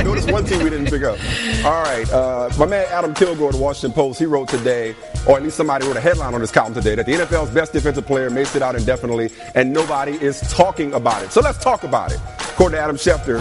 Notice 0.04 0.26
one 0.26 0.44
thing 0.44 0.62
we 0.62 0.70
didn't 0.70 0.90
pick 0.90 1.02
up. 1.02 1.18
All 1.64 1.82
right, 1.82 2.10
uh, 2.12 2.50
my 2.58 2.66
man 2.66 2.87
Adam 2.90 3.14
Kilgore, 3.14 3.52
the 3.52 3.58
Washington 3.58 3.92
Post, 3.92 4.18
he 4.18 4.26
wrote 4.26 4.48
today, 4.48 4.94
or 5.26 5.37
at 5.37 5.42
least 5.42 5.56
somebody 5.56 5.87
wrote 5.87 5.96
a 5.96 6.00
headline 6.00 6.34
on 6.34 6.40
his 6.40 6.52
column 6.52 6.74
today, 6.74 6.94
that 6.94 7.06
the 7.06 7.12
NFL's 7.12 7.50
best 7.50 7.72
defensive 7.72 8.06
player 8.06 8.30
may 8.30 8.44
sit 8.44 8.62
out 8.62 8.74
indefinitely, 8.74 9.30
and 9.54 9.72
nobody 9.72 10.12
is 10.12 10.40
talking 10.52 10.92
about 10.94 11.22
it. 11.22 11.32
So 11.32 11.40
let's 11.40 11.58
talk 11.58 11.84
about 11.84 12.12
it. 12.12 12.20
According 12.38 12.76
to 12.76 12.82
Adam 12.82 12.96
Schefter, 12.96 13.40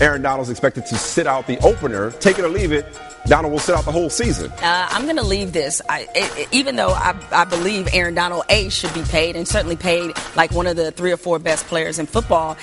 Aaron 0.00 0.22
Donald's 0.22 0.50
expected 0.50 0.86
to 0.86 0.96
sit 0.96 1.26
out 1.26 1.46
the 1.46 1.58
opener. 1.60 2.10
Take 2.12 2.38
it 2.38 2.44
or 2.44 2.48
leave 2.48 2.72
it. 2.72 2.86
Donald 3.26 3.52
will 3.52 3.60
sit 3.60 3.74
out 3.74 3.84
the 3.84 3.92
whole 3.92 4.10
season. 4.10 4.50
Uh, 4.52 4.88
I'm 4.90 5.04
going 5.04 5.16
to 5.16 5.24
leave 5.24 5.52
this. 5.52 5.80
I, 5.88 6.06
it, 6.14 6.48
even 6.52 6.76
though 6.76 6.90
I, 6.90 7.16
I, 7.32 7.44
believe 7.44 7.88
Aaron 7.92 8.14
Donald 8.14 8.44
A 8.50 8.68
should 8.68 8.92
be 8.92 9.02
paid 9.02 9.34
and 9.34 9.48
certainly 9.48 9.76
paid 9.76 10.12
like 10.36 10.52
one 10.52 10.66
of 10.66 10.76
the 10.76 10.90
three 10.90 11.12
or 11.12 11.16
four 11.16 11.38
best 11.38 11.66
players 11.66 11.98
in 11.98 12.06
football. 12.06 12.58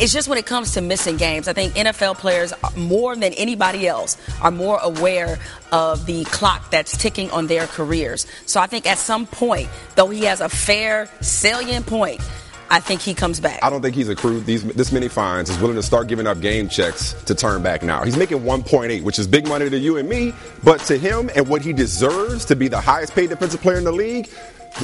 It's 0.00 0.14
just 0.14 0.28
when 0.28 0.38
it 0.38 0.46
comes 0.46 0.72
to 0.72 0.80
missing 0.80 1.18
games, 1.18 1.46
I 1.46 1.52
think 1.52 1.74
NFL 1.74 2.16
players 2.16 2.54
more 2.74 3.14
than 3.14 3.34
anybody 3.34 3.86
else 3.86 4.16
are 4.40 4.50
more 4.50 4.78
aware 4.82 5.38
of 5.72 6.06
the 6.06 6.24
clock 6.24 6.70
that's 6.70 6.96
ticking 6.96 7.30
on 7.32 7.48
their 7.48 7.66
careers. 7.66 8.26
So 8.46 8.60
I 8.60 8.66
think 8.66 8.86
at 8.86 8.96
some 8.96 9.26
point, 9.26 9.68
though 9.96 10.08
he 10.08 10.24
has 10.24 10.40
a 10.40 10.48
fair, 10.48 11.10
salient 11.20 11.84
point, 11.84 12.22
I 12.70 12.80
think 12.80 13.02
he 13.02 13.12
comes 13.12 13.40
back. 13.40 13.58
I 13.62 13.68
don't 13.68 13.82
think 13.82 13.94
he's 13.94 14.08
accrued 14.08 14.46
these 14.46 14.64
this 14.64 14.90
many 14.90 15.08
fines. 15.08 15.50
Is 15.50 15.58
willing 15.58 15.76
to 15.76 15.82
start 15.82 16.06
giving 16.06 16.26
up 16.26 16.40
game 16.40 16.68
checks 16.68 17.12
to 17.24 17.34
turn 17.34 17.62
back 17.62 17.82
now. 17.82 18.02
He's 18.04 18.16
making 18.16 18.38
1.8, 18.38 19.02
which 19.02 19.18
is 19.18 19.26
big 19.26 19.48
money 19.48 19.68
to 19.68 19.76
you 19.76 19.98
and 19.98 20.08
me, 20.08 20.32
but 20.62 20.80
to 20.82 20.96
him 20.96 21.30
and 21.34 21.46
what 21.48 21.62
he 21.62 21.72
deserves 21.72 22.44
to 22.46 22.56
be 22.56 22.68
the 22.68 22.80
highest 22.80 23.12
paid 23.14 23.28
defensive 23.28 23.60
player 23.60 23.76
in 23.76 23.84
the 23.84 23.92
league. 23.92 24.30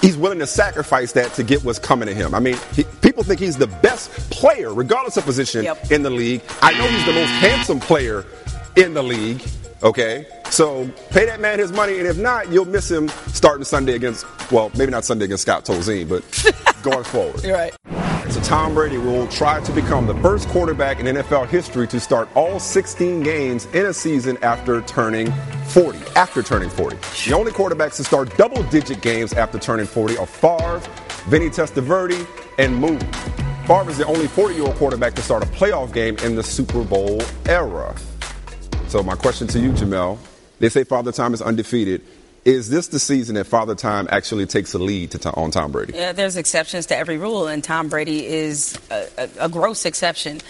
He's 0.02 0.16
willing 0.16 0.38
to 0.40 0.46
sacrifice 0.46 1.12
that 1.12 1.32
to 1.34 1.44
get 1.44 1.64
what's 1.64 1.78
coming 1.78 2.08
to 2.08 2.14
him. 2.14 2.34
I 2.34 2.40
mean, 2.40 2.56
he, 2.72 2.84
people 3.02 3.22
think 3.22 3.40
he's 3.40 3.56
the 3.56 3.66
best 3.66 4.10
player, 4.30 4.74
regardless 4.74 5.16
of 5.16 5.24
position, 5.24 5.64
yep. 5.64 5.90
in 5.90 6.02
the 6.02 6.10
league. 6.10 6.42
I 6.60 6.76
know 6.76 6.86
he's 6.86 7.06
the 7.06 7.12
most 7.12 7.30
handsome 7.30 7.80
player 7.80 8.24
in 8.76 8.94
the 8.94 9.02
league. 9.02 9.42
Okay, 9.82 10.26
so 10.50 10.88
pay 11.10 11.26
that 11.26 11.40
man 11.40 11.58
his 11.58 11.70
money, 11.70 11.98
and 11.98 12.06
if 12.06 12.16
not, 12.16 12.50
you'll 12.50 12.64
miss 12.64 12.90
him 12.90 13.08
starting 13.28 13.64
Sunday 13.64 13.94
against, 13.94 14.24
well, 14.50 14.70
maybe 14.76 14.90
not 14.90 15.04
Sunday 15.04 15.26
against 15.26 15.42
Scott 15.42 15.64
Tolzien, 15.64 16.08
but 16.08 16.22
going 16.82 17.04
forward. 17.04 17.44
You're 17.44 17.54
right. 17.54 17.76
Tom 18.40 18.74
Brady 18.74 18.98
will 18.98 19.26
try 19.28 19.60
to 19.60 19.72
become 19.72 20.06
the 20.06 20.14
first 20.16 20.48
quarterback 20.48 21.00
in 21.00 21.06
NFL 21.06 21.48
history 21.48 21.86
to 21.88 22.00
start 22.00 22.28
all 22.34 22.58
16 22.58 23.22
games 23.22 23.66
in 23.66 23.86
a 23.86 23.92
season 23.92 24.38
after 24.42 24.80
turning 24.82 25.32
40. 25.68 25.98
After 26.16 26.42
turning 26.42 26.70
40. 26.70 26.96
The 27.28 27.34
only 27.34 27.52
quarterbacks 27.52 27.96
to 27.96 28.04
start 28.04 28.36
double-digit 28.36 29.00
games 29.02 29.32
after 29.32 29.58
turning 29.58 29.86
40 29.86 30.18
are 30.18 30.26
Favre, 30.26 30.80
Vinny 31.28 31.48
Testaverde, 31.48 32.26
and 32.58 32.76
Moon. 32.76 33.00
Favre 33.66 33.90
is 33.90 33.98
the 33.98 34.06
only 34.06 34.26
40-year-old 34.26 34.76
quarterback 34.76 35.14
to 35.14 35.22
start 35.22 35.42
a 35.42 35.46
playoff 35.46 35.92
game 35.92 36.16
in 36.18 36.36
the 36.36 36.42
Super 36.42 36.84
Bowl 36.84 37.20
era. 37.46 37.94
So 38.88 39.02
my 39.02 39.14
question 39.14 39.46
to 39.48 39.58
you, 39.58 39.72
Jemele, 39.72 40.18
they 40.58 40.68
say 40.68 40.84
Father 40.84 41.12
Time 41.12 41.34
is 41.34 41.42
undefeated. 41.42 42.02
Is 42.46 42.70
this 42.70 42.86
the 42.86 43.00
season 43.00 43.34
that 43.34 43.48
Father 43.48 43.74
Time 43.74 44.06
actually 44.08 44.46
takes 44.46 44.72
a 44.72 44.78
lead 44.78 45.10
to, 45.10 45.30
on 45.32 45.50
Tom 45.50 45.72
Brady? 45.72 45.94
Yeah, 45.94 46.12
there's 46.12 46.36
exceptions 46.36 46.86
to 46.86 46.96
every 46.96 47.18
rule, 47.18 47.48
and 47.48 47.62
Tom 47.62 47.88
Brady 47.88 48.24
is 48.24 48.78
a, 48.88 49.08
a, 49.18 49.28
a 49.40 49.48
gross 49.48 49.84
exception 49.84 50.40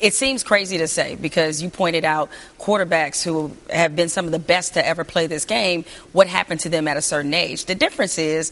it 0.00 0.14
seems 0.14 0.42
crazy 0.42 0.78
to 0.78 0.88
say 0.88 1.14
because 1.16 1.62
you 1.62 1.68
pointed 1.68 2.04
out 2.04 2.30
quarterbacks 2.58 3.22
who 3.22 3.54
have 3.68 3.94
been 3.94 4.08
some 4.08 4.24
of 4.24 4.32
the 4.32 4.38
best 4.38 4.74
to 4.74 4.86
ever 4.86 5.04
play 5.04 5.26
this 5.26 5.44
game, 5.44 5.84
what 6.12 6.26
happened 6.26 6.60
to 6.60 6.70
them 6.70 6.88
at 6.88 6.96
a 6.96 7.02
certain 7.02 7.34
age. 7.34 7.66
The 7.66 7.74
difference 7.74 8.18
is, 8.18 8.50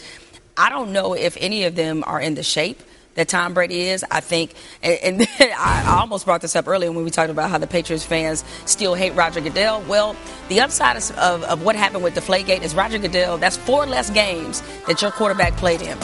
I 0.58 0.68
don't 0.68 0.92
know 0.92 1.14
if 1.14 1.36
any 1.40 1.64
of 1.64 1.74
them 1.74 2.04
are 2.06 2.20
in 2.20 2.34
the 2.34 2.42
shape 2.42 2.82
that 3.18 3.28
Tom 3.28 3.52
Brady 3.52 3.88
is. 3.88 4.04
I 4.10 4.20
think, 4.20 4.54
and, 4.82 5.20
and 5.20 5.28
I 5.58 5.98
almost 6.00 6.24
brought 6.24 6.40
this 6.40 6.54
up 6.54 6.68
earlier 6.68 6.90
when 6.92 7.04
we 7.04 7.10
talked 7.10 7.30
about 7.30 7.50
how 7.50 7.58
the 7.58 7.66
Patriots 7.66 8.04
fans 8.04 8.44
still 8.64 8.94
hate 8.94 9.10
Roger 9.14 9.40
Goodell. 9.40 9.82
Well, 9.82 10.16
the 10.48 10.60
upside 10.60 10.96
of, 10.96 11.42
of 11.42 11.62
what 11.62 11.76
happened 11.76 12.04
with 12.04 12.14
Deflategate 12.14 12.62
is 12.62 12.74
Roger 12.74 12.98
Goodell, 12.98 13.36
that's 13.36 13.56
four 13.56 13.86
less 13.86 14.08
games 14.10 14.62
that 14.86 15.02
your 15.02 15.10
quarterback 15.10 15.54
played 15.56 15.82
in 15.82 15.98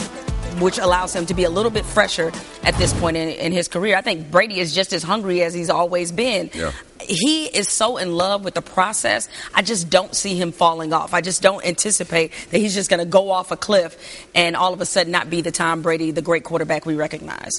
which 0.59 0.77
allows 0.77 1.13
him 1.13 1.25
to 1.25 1.33
be 1.33 1.43
a 1.43 1.49
little 1.49 1.69
bit 1.69 1.83
fresher 1.85 2.31
at 2.63 2.73
this 2.75 2.93
point 2.93 3.17
in, 3.17 3.27
in, 3.27 3.51
his 3.51 3.67
career. 3.67 3.97
I 3.97 4.01
think 4.01 4.31
Brady 4.31 4.61
is 4.61 4.73
just 4.73 4.93
as 4.93 5.03
hungry 5.03 5.43
as 5.43 5.53
he's 5.53 5.69
always 5.69 6.13
been. 6.13 6.49
Yeah. 6.53 6.71
He 7.07 7.45
is 7.45 7.69
so 7.69 7.97
in 7.97 8.15
love 8.15 8.43
with 8.43 8.53
the 8.53 8.61
process. 8.61 9.29
I 9.53 9.61
just 9.61 9.89
don't 9.89 10.15
see 10.15 10.35
him 10.35 10.51
falling 10.51 10.93
off. 10.93 11.13
I 11.13 11.21
just 11.21 11.41
don't 11.41 11.65
anticipate 11.65 12.31
that 12.51 12.57
he's 12.57 12.73
just 12.73 12.89
going 12.89 12.99
to 12.99 13.05
go 13.05 13.31
off 13.31 13.51
a 13.51 13.57
cliff 13.57 13.97
and 14.33 14.55
all 14.55 14.73
of 14.73 14.81
a 14.81 14.85
sudden 14.85 15.11
not 15.11 15.29
be 15.29 15.41
the 15.41 15.51
Tom 15.51 15.81
Brady, 15.81 16.11
the 16.11 16.21
great 16.21 16.43
quarterback 16.43 16.85
we 16.85 16.95
recognize. 16.95 17.51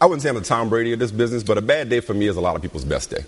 I 0.00 0.06
wouldn't 0.06 0.22
say 0.22 0.28
I'm 0.28 0.36
the 0.36 0.42
Tom 0.42 0.68
Brady 0.68 0.92
of 0.92 0.98
this 1.00 1.10
business, 1.10 1.42
but 1.42 1.58
a 1.58 1.62
bad 1.62 1.88
day 1.88 2.00
for 2.00 2.14
me 2.14 2.28
is 2.28 2.36
a 2.36 2.40
lot 2.40 2.54
of 2.54 2.62
people's 2.62 2.84
best 2.84 3.10
day. 3.10 3.24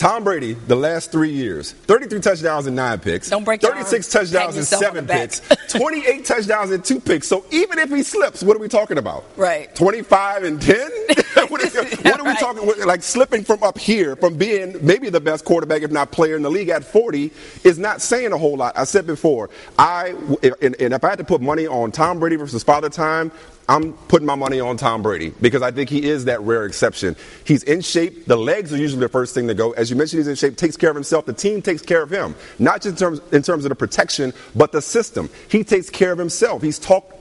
Tom 0.00 0.24
Brady, 0.24 0.54
the 0.54 0.76
last 0.76 1.12
three 1.12 1.30
years, 1.30 1.72
33 1.72 2.20
touchdowns 2.20 2.66
and 2.66 2.74
nine 2.74 3.00
picks. 3.00 3.28
Don't 3.28 3.44
break 3.44 3.60
36 3.60 4.10
touchdowns 4.10 4.56
and 4.56 4.64
seven 4.64 5.06
picks. 5.06 5.42
28 5.68 6.24
touchdowns 6.24 6.70
and 6.70 6.82
two 6.82 6.98
picks. 6.98 7.28
So 7.28 7.44
even 7.50 7.78
if 7.78 7.90
he 7.90 8.02
slips, 8.02 8.42
what 8.42 8.56
are 8.56 8.60
we 8.60 8.68
talking 8.68 8.96
about? 8.96 9.26
Right. 9.36 9.74
25 9.74 10.44
and 10.44 10.62
10? 10.62 10.90
what, 11.48 11.62
is, 11.62 11.74
what, 11.74 12.18
are 12.18 12.24
we 12.24 12.30
right. 12.30 12.38
talking 12.38 12.86
Like 12.86 13.02
slipping 13.02 13.44
from 13.44 13.62
up 13.62 13.76
here, 13.76 14.16
from 14.16 14.38
being 14.38 14.74
maybe 14.80 15.10
the 15.10 15.20
best 15.20 15.44
quarterback, 15.44 15.82
if 15.82 15.90
not 15.90 16.10
player 16.12 16.34
in 16.34 16.40
the 16.42 16.50
league 16.50 16.70
at 16.70 16.82
40, 16.82 17.30
is 17.64 17.78
not 17.78 18.00
saying 18.00 18.32
a 18.32 18.38
whole 18.38 18.56
lot. 18.56 18.78
I 18.78 18.84
said 18.84 19.06
before, 19.06 19.50
I, 19.78 20.14
and, 20.62 20.76
and 20.80 20.94
if 20.94 21.04
I 21.04 21.10
had 21.10 21.18
to 21.18 21.24
put 21.24 21.42
money 21.42 21.66
on 21.66 21.92
Tom 21.92 22.20
Brady 22.20 22.36
versus 22.36 22.62
Father 22.62 22.88
Time, 22.88 23.30
I'm 23.68 23.92
putting 24.08 24.26
my 24.26 24.34
money 24.34 24.58
on 24.58 24.76
Tom 24.76 25.02
Brady 25.02 25.32
because 25.40 25.62
I 25.62 25.70
think 25.70 25.90
he 25.90 26.08
is 26.08 26.24
that 26.24 26.40
rare 26.40 26.64
exception. 26.64 27.14
He's 27.44 27.62
in 27.62 27.80
shape. 27.82 28.26
The 28.26 28.36
legs 28.36 28.72
are 28.72 28.76
usually 28.76 29.00
the 29.00 29.08
first 29.08 29.32
thing 29.34 29.46
to 29.46 29.54
go. 29.54 29.70
As 29.72 29.90
you 29.90 29.96
mentioned, 29.96 30.18
he's 30.18 30.28
in 30.28 30.34
shape, 30.34 30.56
takes 30.56 30.76
care 30.76 30.90
of 30.90 30.96
himself. 30.96 31.26
The 31.26 31.32
team 31.32 31.62
takes 31.62 31.82
care 31.82 32.02
of 32.02 32.10
him, 32.10 32.34
not 32.58 32.82
just 32.82 32.86
in 32.86 32.96
terms, 32.96 33.20
in 33.32 33.42
terms 33.42 33.64
of 33.64 33.68
the 33.68 33.76
protection, 33.76 34.32
but 34.56 34.72
the 34.72 34.82
system. 34.82 35.30
He 35.48 35.62
takes 35.62 35.88
care 35.88 36.10
of 36.10 36.18
himself. 36.18 36.62
He's 36.62 36.80
talked 36.80 37.14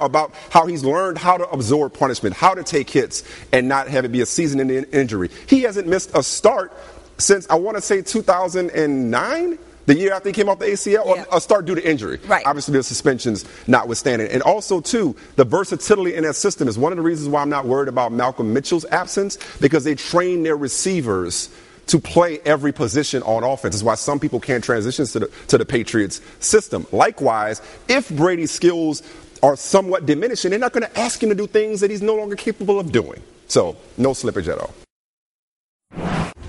about 0.00 0.32
how 0.50 0.66
he's 0.66 0.84
learned 0.84 1.18
how 1.18 1.36
to 1.36 1.48
absorb 1.50 1.94
punishment, 1.94 2.36
how 2.36 2.54
to 2.54 2.62
take 2.62 2.88
hits, 2.88 3.24
and 3.52 3.68
not 3.68 3.88
have 3.88 4.04
it 4.04 4.12
be 4.12 4.20
a 4.20 4.26
season-ending 4.26 4.84
injury. 4.92 5.30
He 5.48 5.62
hasn't 5.62 5.88
missed 5.88 6.12
a 6.14 6.22
start 6.22 6.72
since 7.18 7.48
I 7.50 7.56
want 7.56 7.76
to 7.76 7.80
say 7.80 8.02
2009 8.02 9.58
the 9.86 9.94
year 9.94 10.12
after 10.12 10.28
he 10.28 10.32
came 10.32 10.48
off 10.48 10.58
the 10.58 10.66
ACL, 10.66 11.04
or 11.04 11.26
a 11.32 11.40
start 11.40 11.64
due 11.64 11.74
to 11.74 11.88
injury. 11.88 12.18
Right. 12.26 12.44
Obviously, 12.46 12.72
the 12.72 12.82
suspensions 12.82 13.44
notwithstanding. 13.66 14.28
And 14.28 14.42
also, 14.42 14.80
too, 14.80 15.16
the 15.36 15.44
versatility 15.44 16.14
in 16.14 16.24
that 16.24 16.34
system 16.34 16.68
is 16.68 16.78
one 16.78 16.92
of 16.92 16.96
the 16.96 17.02
reasons 17.02 17.28
why 17.28 17.42
I'm 17.42 17.48
not 17.48 17.66
worried 17.66 17.88
about 17.88 18.12
Malcolm 18.12 18.52
Mitchell's 18.52 18.84
absence 18.86 19.38
because 19.60 19.84
they 19.84 19.94
train 19.94 20.42
their 20.42 20.56
receivers 20.56 21.50
to 21.88 21.98
play 21.98 22.38
every 22.44 22.72
position 22.72 23.22
on 23.24 23.42
offense. 23.42 23.74
That's 23.74 23.82
why 23.82 23.96
some 23.96 24.20
people 24.20 24.40
can't 24.40 24.62
transition 24.62 25.04
to 25.06 25.18
the, 25.18 25.30
to 25.48 25.58
the 25.58 25.64
Patriots 25.64 26.20
system. 26.38 26.86
Likewise, 26.92 27.60
if 27.88 28.08
Brady's 28.10 28.52
skills 28.52 29.02
are 29.42 29.56
somewhat 29.56 30.06
diminishing, 30.06 30.50
they're 30.50 30.60
not 30.60 30.72
going 30.72 30.86
to 30.86 30.98
ask 30.98 31.22
him 31.22 31.28
to 31.30 31.34
do 31.34 31.46
things 31.46 31.80
that 31.80 31.90
he's 31.90 32.02
no 32.02 32.14
longer 32.14 32.36
capable 32.36 32.78
of 32.78 32.92
doing. 32.92 33.20
So, 33.48 33.76
no 33.98 34.10
slippage 34.10 34.46
at 34.50 34.58
all. 34.58 34.72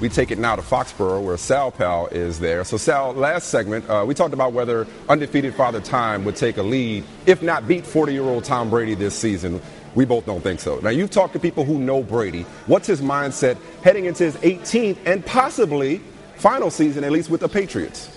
We 0.04 0.10
take 0.10 0.32
it 0.32 0.38
now 0.38 0.58
to 0.58 0.62
Foxborough, 0.62 1.24
where 1.24 1.38
Sal 1.38 1.72
Pal 1.72 2.08
is 2.08 2.38
there. 2.38 2.66
So, 2.66 2.76
Sal, 2.76 3.14
last 3.14 3.48
segment, 3.48 3.90
uh, 3.90 4.04
we 4.06 4.14
talked 4.14 4.34
about 4.34 4.52
whether 4.52 4.86
undefeated 5.08 5.56
Father 5.56 5.80
Time 5.80 6.26
would 6.26 6.36
take 6.36 6.58
a 6.58 6.62
lead, 6.62 7.06
if 7.26 7.42
not 7.42 7.70
beat 7.70 7.88
40 7.88 8.12
year 8.12 8.24
old 8.24 8.44
Tom 8.44 8.70
Brady 8.70 8.96
this 8.96 9.16
season. 9.16 9.62
We 9.96 10.04
both 10.04 10.26
don't 10.26 10.42
think 10.42 10.60
so. 10.60 10.78
Now, 10.80 10.90
you've 10.90 11.10
talked 11.10 11.32
to 11.34 11.40
people 11.40 11.64
who 11.64 11.80
know 11.80 12.04
Brady. 12.04 12.42
What's 12.68 12.86
his 12.86 13.00
mindset 13.00 13.56
heading 13.82 14.04
into 14.04 14.26
his 14.26 14.36
18th 14.36 14.98
and 15.06 15.26
possibly 15.26 16.02
final 16.36 16.70
season, 16.70 17.06
at 17.06 17.14
least 17.14 17.30
with 17.30 17.40
the 17.40 17.48
Patriots? 17.48 18.10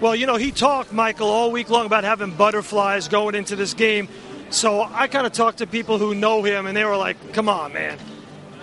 Well, 0.00 0.14
you 0.14 0.26
know, 0.26 0.36
he 0.36 0.52
talked, 0.52 0.92
Michael, 0.92 1.26
all 1.26 1.50
week 1.50 1.68
long 1.68 1.84
about 1.84 2.04
having 2.04 2.30
butterflies 2.30 3.08
going 3.08 3.34
into 3.34 3.56
this 3.56 3.74
game. 3.74 4.06
So 4.50 4.82
I 4.82 5.08
kind 5.08 5.26
of 5.26 5.32
talked 5.32 5.58
to 5.58 5.66
people 5.66 5.98
who 5.98 6.14
know 6.14 6.44
him, 6.44 6.66
and 6.66 6.76
they 6.76 6.84
were 6.84 6.96
like, 6.96 7.32
come 7.32 7.48
on, 7.48 7.72
man 7.72 7.98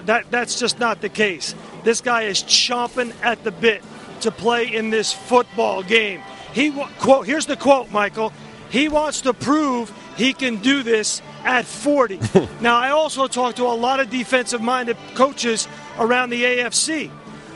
that, 0.05 0.29
that's 0.31 0.59
just 0.59 0.79
not 0.79 1.01
the 1.01 1.09
case. 1.09 1.55
This 1.83 2.01
guy 2.01 2.23
is 2.23 2.43
chomping 2.43 3.13
at 3.21 3.43
the 3.43 3.51
bit 3.51 3.83
to 4.21 4.31
play 4.31 4.73
in 4.73 4.89
this 4.89 5.11
football 5.11 5.83
game. 5.83 6.21
He 6.53 6.71
quote 6.99 7.25
here's 7.25 7.45
the 7.45 7.57
quote, 7.57 7.91
Michael. 7.91 8.31
He 8.69 8.89
wants 8.89 9.21
to 9.21 9.33
prove 9.33 9.93
he 10.15 10.33
can 10.33 10.57
do 10.57 10.83
this 10.83 11.21
at 11.43 11.65
40. 11.65 12.19
now, 12.61 12.77
I 12.77 12.89
also 12.89 13.27
talked 13.27 13.57
to 13.57 13.63
a 13.63 13.75
lot 13.75 13.99
of 13.99 14.09
defensive-minded 14.09 14.97
coaches 15.13 15.67
around 15.99 16.29
the 16.29 16.43
AFC 16.43 17.11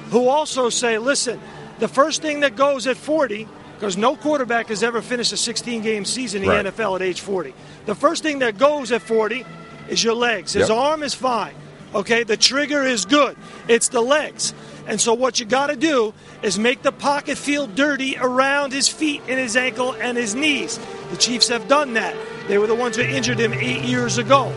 who 0.09 0.27
also 0.27 0.69
say, 0.69 0.97
listen, 0.97 1.39
the 1.79 1.87
first 1.87 2.21
thing 2.21 2.41
that 2.41 2.55
goes 2.55 2.87
at 2.87 2.97
40 2.97 3.47
because 3.75 3.95
no 3.95 4.15
quarterback 4.15 4.69
has 4.69 4.81
ever 4.81 5.03
finished 5.03 5.31
a 5.33 5.37
16 5.37 5.83
game 5.83 6.03
season 6.03 6.41
in 6.41 6.49
the 6.49 6.55
right. 6.55 6.65
NFL 6.65 6.95
at 6.95 7.01
age 7.03 7.21
40. 7.21 7.53
The 7.85 7.93
first 7.93 8.23
thing 8.23 8.39
that 8.39 8.57
goes 8.57 8.91
at 8.91 9.03
40 9.03 9.45
is 9.87 10.03
your 10.03 10.15
legs. 10.15 10.53
His 10.53 10.69
yep. 10.69 10.77
arm 10.77 11.03
is 11.03 11.13
fine. 11.13 11.53
Okay, 11.95 12.23
the 12.23 12.37
trigger 12.37 12.83
is 12.83 13.05
good. 13.05 13.37
It's 13.67 13.89
the 13.89 14.01
legs. 14.01 14.53
And 14.87 15.01
so 15.01 15.13
what 15.13 15.39
you 15.39 15.45
got 15.45 15.67
to 15.67 15.75
do 15.75 16.13
is 16.41 16.57
make 16.57 16.81
the 16.81 16.91
pocket 16.91 17.37
feel 17.37 17.67
dirty 17.67 18.17
around 18.17 18.71
his 18.71 18.87
feet 18.87 19.21
and 19.27 19.39
his 19.39 19.57
ankle 19.57 19.93
and 19.93 20.17
his 20.17 20.35
knees. 20.35 20.79
The 21.11 21.17
Chiefs 21.17 21.49
have 21.49 21.67
done 21.67 21.93
that. 21.93 22.15
They 22.47 22.57
were 22.57 22.67
the 22.67 22.75
ones 22.75 22.95
who 22.95 23.01
injured 23.01 23.39
him 23.39 23.53
eight 23.53 23.83
years 23.83 24.17
ago. 24.17 24.47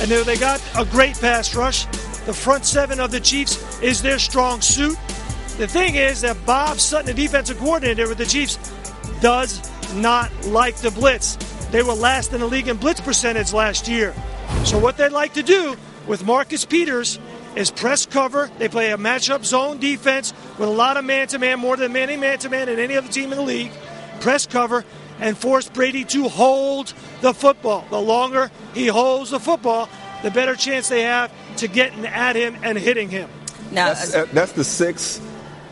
And 0.00 0.10
there 0.10 0.24
they 0.24 0.36
got 0.36 0.62
a 0.76 0.84
great 0.86 1.18
pass 1.20 1.54
rush. 1.54 1.84
The 2.24 2.32
front 2.32 2.64
seven 2.64 3.00
of 3.00 3.10
the 3.10 3.20
Chiefs 3.20 3.80
is 3.82 4.00
their 4.00 4.18
strong 4.18 4.62
suit. 4.62 4.96
The 5.58 5.68
thing 5.68 5.96
is 5.96 6.22
that 6.22 6.36
Bob 6.46 6.80
Sutton, 6.80 7.06
the 7.06 7.14
defensive 7.14 7.58
coordinator 7.58 8.08
with 8.08 8.18
the 8.18 8.26
Chiefs, 8.26 8.56
does 9.20 9.60
not 9.94 10.30
like 10.46 10.76
the 10.76 10.90
blitz. 10.90 11.36
They 11.66 11.82
were 11.82 11.92
last 11.92 12.32
in 12.32 12.40
the 12.40 12.46
league 12.46 12.68
in 12.68 12.76
blitz 12.76 13.00
percentage 13.00 13.52
last 13.52 13.86
year. 13.86 14.14
So 14.64 14.78
what 14.78 14.96
they'd 14.96 15.10
like 15.10 15.34
to 15.34 15.42
do 15.42 15.76
with 16.06 16.24
Marcus 16.24 16.64
Peters 16.64 17.18
is 17.56 17.70
press 17.70 18.06
cover. 18.06 18.50
They 18.58 18.68
play 18.68 18.92
a 18.92 18.96
matchup 18.96 19.44
zone 19.44 19.78
defense 19.78 20.32
with 20.58 20.68
a 20.68 20.72
lot 20.72 20.96
of 20.96 21.04
man 21.04 21.28
to 21.28 21.38
man, 21.38 21.60
more 21.60 21.76
than 21.76 21.96
any 21.96 22.16
man 22.16 22.38
to 22.40 22.48
man 22.48 22.68
in 22.68 22.78
any 22.78 22.96
other 22.96 23.08
team 23.08 23.32
in 23.32 23.38
the 23.38 23.44
league. 23.44 23.72
Press 24.20 24.46
cover 24.46 24.84
and 25.20 25.36
force 25.36 25.68
Brady 25.68 26.04
to 26.04 26.28
hold 26.28 26.92
the 27.20 27.32
football. 27.32 27.86
The 27.90 28.00
longer 28.00 28.50
he 28.74 28.86
holds 28.86 29.30
the 29.30 29.40
football, 29.40 29.88
the 30.22 30.30
better 30.30 30.56
chance 30.56 30.88
they 30.88 31.02
have 31.02 31.32
to 31.58 31.68
getting 31.68 32.04
at 32.06 32.36
him 32.36 32.56
and 32.62 32.76
hitting 32.76 33.08
him. 33.08 33.28
Now, 33.70 33.88
that's, 33.88 34.14
uh, 34.14 34.26
that's 34.32 34.52
the 34.52 34.64
six 34.64 35.20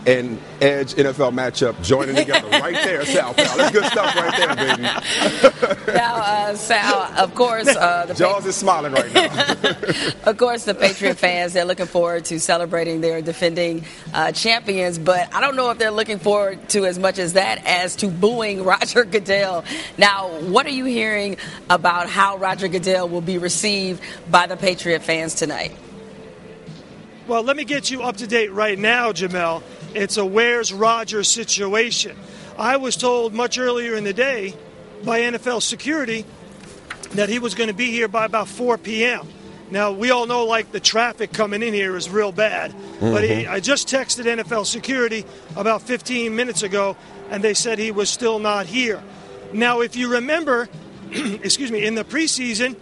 and 0.06 0.38
Edge 0.60 0.94
NFL 0.94 1.32
matchup 1.32 1.80
joining 1.82 2.16
together 2.16 2.48
right 2.50 2.74
there, 2.74 3.04
Sal. 3.04 3.34
Pal. 3.34 3.56
That's 3.56 3.72
good 3.72 3.84
stuff 3.84 4.16
right 4.16 4.36
there, 4.36 4.56
baby. 4.56 4.82
now, 5.92 6.16
uh, 6.16 6.54
Sal, 6.54 7.02
of 7.18 7.34
course, 7.34 7.68
uh, 7.68 8.06
the 8.06 8.14
Jaws 8.14 8.42
pa- 8.42 8.48
is 8.48 8.56
smiling 8.56 8.92
right 8.92 9.12
now. 9.12 9.56
of 10.24 10.36
course, 10.36 10.64
the 10.64 10.74
Patriot 10.74 11.14
fans 11.14 11.52
they're 11.52 11.64
looking 11.64 11.86
forward 11.86 12.24
to 12.26 12.40
celebrating 12.40 13.00
their 13.00 13.22
defending 13.22 13.84
uh, 14.12 14.32
champions, 14.32 14.98
but 14.98 15.32
I 15.34 15.40
don't 15.40 15.56
know 15.56 15.70
if 15.70 15.78
they're 15.78 15.90
looking 15.90 16.18
forward 16.18 16.68
to 16.70 16.86
as 16.86 16.98
much 16.98 17.18
as 17.18 17.34
that 17.34 17.64
as 17.64 17.96
to 17.96 18.08
booing 18.08 18.64
Roger 18.64 19.04
Goodell. 19.04 19.64
Now, 19.98 20.28
what 20.40 20.66
are 20.66 20.70
you 20.70 20.84
hearing 20.84 21.36
about 21.70 22.08
how 22.08 22.36
Roger 22.36 22.68
Goodell 22.68 23.08
will 23.08 23.20
be 23.20 23.38
received 23.38 24.02
by 24.30 24.46
the 24.46 24.56
Patriot 24.56 25.00
fans 25.02 25.34
tonight? 25.34 25.72
Well, 27.28 27.44
let 27.44 27.56
me 27.56 27.64
get 27.64 27.90
you 27.90 28.02
up 28.02 28.16
to 28.16 28.26
date 28.26 28.52
right 28.52 28.78
now, 28.78 29.12
Jemele. 29.12 29.62
It's 29.94 30.16
a 30.16 30.24
where's 30.24 30.72
Roger 30.72 31.24
situation. 31.24 32.16
I 32.58 32.76
was 32.76 32.96
told 32.96 33.32
much 33.32 33.58
earlier 33.58 33.94
in 33.94 34.04
the 34.04 34.12
day 34.12 34.54
by 35.04 35.20
NFL 35.20 35.62
security 35.62 36.24
that 37.12 37.28
he 37.28 37.38
was 37.38 37.54
going 37.54 37.68
to 37.68 37.74
be 37.74 37.90
here 37.90 38.08
by 38.08 38.24
about 38.24 38.48
4 38.48 38.78
p.m. 38.78 39.28
Now, 39.70 39.92
we 39.92 40.10
all 40.10 40.26
know 40.26 40.44
like 40.44 40.70
the 40.70 40.80
traffic 40.80 41.32
coming 41.32 41.62
in 41.62 41.72
here 41.72 41.96
is 41.96 42.10
real 42.10 42.30
bad, 42.30 42.72
mm-hmm. 42.72 43.12
but 43.12 43.24
he, 43.24 43.30
mm-hmm. 43.30 43.52
I 43.52 43.60
just 43.60 43.88
texted 43.88 44.26
NFL 44.26 44.66
security 44.66 45.24
about 45.56 45.80
15 45.80 46.36
minutes 46.36 46.62
ago 46.62 46.94
and 47.30 47.42
they 47.42 47.54
said 47.54 47.78
he 47.78 47.90
was 47.90 48.10
still 48.10 48.38
not 48.38 48.66
here. 48.66 49.02
Now, 49.54 49.80
if 49.80 49.96
you 49.96 50.12
remember, 50.12 50.68
excuse 51.10 51.72
me, 51.72 51.86
in 51.86 51.94
the 51.94 52.04
preseason, 52.04 52.76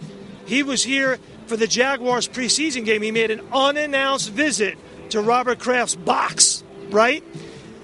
he 0.45 0.63
was 0.63 0.83
here 0.83 1.17
for 1.47 1.55
the 1.55 1.67
Jaguars 1.67 2.27
preseason 2.27 2.83
game. 2.83 3.01
He 3.01 3.11
made 3.11 3.31
an 3.31 3.41
unannounced 3.53 4.29
visit 4.29 4.77
to 5.11 5.21
Robert 5.21 5.59
Kraft's 5.59 5.95
box, 5.95 6.50
right? 6.93 7.23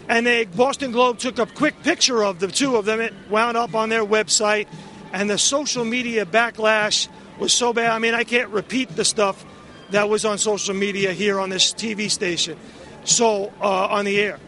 And 0.09 0.25
the 0.25 0.47
Boston 0.55 0.91
Globe 0.91 1.19
took 1.19 1.37
a 1.37 1.45
quick 1.45 1.83
picture 1.83 2.23
of 2.23 2.39
the 2.39 2.47
two 2.47 2.77
of 2.77 2.85
them. 2.85 3.01
It 3.01 3.13
wound 3.29 3.57
up 3.57 3.75
on 3.75 3.89
their 3.89 4.05
website, 4.05 4.67
and 5.11 5.29
the 5.29 5.37
social 5.37 5.83
media 5.83 6.25
backlash 6.25 7.07
was 7.39 7.53
so 7.53 7.73
bad. 7.73 7.91
I 7.91 7.99
mean, 7.99 8.13
I 8.13 8.23
can't 8.23 8.49
repeat 8.49 8.89
the 8.95 9.05
stuff 9.05 9.45
that 9.91 10.09
was 10.09 10.25
on 10.25 10.37
social 10.37 10.73
media 10.73 11.13
here 11.13 11.39
on 11.39 11.49
this 11.49 11.73
TV 11.73 12.09
station, 12.09 12.57
so 13.03 13.51
uh, 13.61 13.87
on 13.87 14.05
the 14.05 14.19
air. 14.19 14.39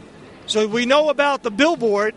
So 0.46 0.68
we 0.68 0.86
know 0.86 1.10
about 1.10 1.44
the 1.44 1.52
billboard 1.52 2.16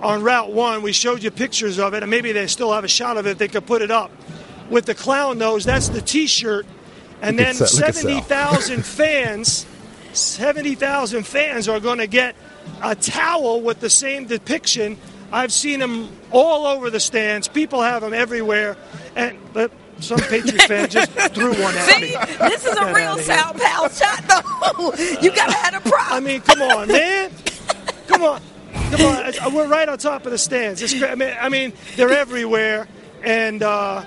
on 0.00 0.22
Route 0.22 0.52
1. 0.52 0.82
We 0.82 0.92
showed 0.92 1.22
you 1.22 1.30
pictures 1.30 1.78
of 1.78 1.94
it, 1.94 2.02
and 2.02 2.10
maybe 2.10 2.32
they 2.32 2.46
still 2.46 2.72
have 2.72 2.84
a 2.84 2.88
shot 2.88 3.16
of 3.16 3.26
it. 3.26 3.38
They 3.38 3.48
could 3.48 3.66
put 3.66 3.82
it 3.82 3.90
up. 3.90 4.10
With 4.70 4.86
the 4.86 4.94
clown 4.94 5.38
nose, 5.38 5.64
that's 5.64 5.88
the 5.88 6.02
t 6.02 6.26
shirt. 6.26 6.66
And 7.22 7.38
then 7.38 7.48
at 7.48 7.56
Sal- 7.56 7.80
look 7.80 7.88
at 7.88 7.94
Sal. 7.94 8.04
70,000 8.04 8.84
fans, 8.84 9.66
70,000 10.12 11.26
fans 11.26 11.68
are 11.68 11.80
going 11.80 11.98
to 11.98 12.06
get 12.06 12.36
a 12.82 12.94
towel 12.94 13.60
with 13.60 13.80
the 13.80 13.90
same 13.90 14.26
depiction. 14.26 14.96
I've 15.32 15.52
seen 15.52 15.80
them 15.80 16.10
all 16.30 16.66
over 16.66 16.90
the 16.90 17.00
stands. 17.00 17.48
People 17.48 17.82
have 17.82 18.02
them 18.02 18.14
everywhere. 18.14 18.76
And 19.14 19.38
but 19.52 19.70
some 20.00 20.18
Patriots 20.20 20.64
fan 20.66 20.88
just 20.90 21.10
threw 21.10 21.50
one 21.50 21.76
at 21.76 21.84
See, 21.84 22.00
me. 22.00 22.16
this 22.48 22.64
is 22.66 22.76
a 22.76 22.92
real. 22.92 23.18
Sal 23.18 23.54
Pal 23.54 23.88
shot, 23.88 24.24
though. 24.28 24.94
You 25.20 25.34
gotta 25.34 25.54
have 25.54 25.74
a 25.74 25.88
problem. 25.88 26.12
I 26.12 26.20
mean, 26.20 26.40
come 26.40 26.62
on, 26.62 26.88
man. 26.88 27.30
Come 28.06 28.22
on. 28.22 28.40
Come 28.90 29.06
on. 29.06 29.54
We're 29.54 29.68
right 29.68 29.88
on 29.88 29.98
top 29.98 30.24
of 30.24 30.32
the 30.32 30.38
stands. 30.38 30.82
It's 30.82 31.02
I, 31.02 31.14
mean, 31.14 31.34
I 31.40 31.48
mean, 31.48 31.72
they're 31.96 32.12
everywhere. 32.12 32.88
And, 33.22 33.62
uh, 33.62 34.04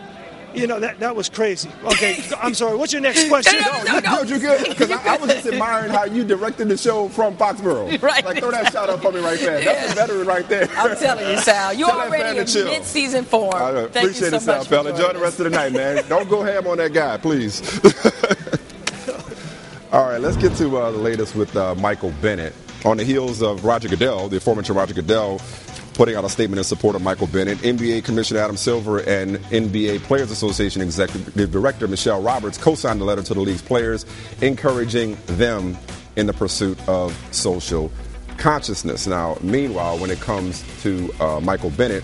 you 0.53 0.67
know, 0.67 0.79
that, 0.79 0.99
that 0.99 1.15
was 1.15 1.29
crazy. 1.29 1.69
Okay, 1.85 2.23
I'm 2.41 2.53
sorry. 2.53 2.77
What's 2.77 2.93
your 2.93 3.01
next 3.01 3.27
question? 3.27 3.59
No, 3.61 3.83
you 3.93 4.01
good, 4.01 4.29
you 4.29 4.39
good. 4.39 4.69
Because 4.69 4.91
I, 4.91 5.15
I 5.15 5.17
was 5.17 5.31
just 5.31 5.47
admiring 5.47 5.91
how 5.91 6.05
you 6.05 6.23
directed 6.23 6.67
the 6.69 6.77
show 6.77 7.09
from 7.09 7.35
Foxborough. 7.37 7.89
Right. 8.01 8.25
Like, 8.25 8.39
throw 8.39 8.51
that 8.51 8.71
shout 8.73 8.89
out 8.89 9.01
for 9.01 9.11
me 9.11 9.19
right 9.19 9.39
there. 9.39 9.63
That's 9.63 9.91
a 9.91 9.95
veteran 9.95 10.27
right 10.27 10.47
there. 10.49 10.67
I'm 10.75 10.95
telling 10.97 11.29
you, 11.29 11.37
Sal, 11.37 11.73
you're 11.73 11.87
Tell 11.87 12.01
already 12.01 12.39
in 12.39 12.45
to 12.45 12.51
chill. 12.51 12.65
mid-season 12.65 13.25
form. 13.25 13.53
I 13.53 13.87
Thank 13.87 14.09
appreciate 14.09 14.13
you 14.13 14.29
so 14.31 14.35
it, 14.37 14.41
Sal 14.41 14.57
much, 14.59 14.69
Pal. 14.69 14.87
Enjoy 14.87 15.01
joining 15.01 15.17
the 15.17 15.21
rest 15.23 15.39
of 15.39 15.43
the 15.45 15.49
night, 15.51 15.71
man. 15.71 16.03
Don't 16.09 16.27
go 16.29 16.41
ham 16.43 16.67
on 16.67 16.77
that 16.77 16.93
guy, 16.93 17.17
please. 17.17 17.61
All 19.91 20.07
right, 20.09 20.19
let's 20.21 20.37
get 20.37 20.55
to 20.57 20.77
uh, 20.77 20.91
the 20.91 20.97
latest 20.97 21.35
with 21.35 21.55
uh, 21.55 21.75
Michael 21.75 22.13
Bennett. 22.21 22.53
On 22.85 22.97
the 22.97 23.03
heels 23.03 23.43
of 23.43 23.63
Roger 23.63 23.87
Goodell, 23.87 24.27
the 24.29 24.37
aforementioned 24.37 24.75
Roger 24.75 24.95
Goodell, 24.95 25.39
putting 25.93 26.15
out 26.15 26.23
a 26.23 26.30
statement 26.30 26.58
in 26.58 26.63
support 26.63 26.95
of 26.95 27.01
Michael 27.01 27.27
Bennett, 27.27 27.58
NBA 27.60 28.04
Commissioner 28.04 28.39
Adam 28.39 28.58
Silver 28.58 28.99
and 28.99 29.38
NBA 29.49 29.99
Players 30.04 30.32
Association 30.32 30.82
Executive 30.82 31.51
Director 31.51 31.88
Michelle 31.88 32.21
Roberts 32.21 32.58
co 32.58 32.75
signed 32.75 33.01
a 33.01 33.04
letter 33.04 33.23
to 33.23 33.34
the 33.34 33.39
league's 33.39 33.62
players 33.62 34.06
encouraging 34.41 35.17
them 35.25 35.77
in 36.15 36.27
the 36.27 36.34
pursuit 36.34 36.77
of 36.88 37.17
social 37.32 37.91
consciousness. 38.38 39.08
Now, 39.08 39.38
meanwhile, 39.41 39.97
when 39.99 40.10
it 40.10 40.19
comes 40.19 40.63
to 40.82 41.13
uh, 41.19 41.39
Michael 41.39 41.69
Bennett, 41.69 42.04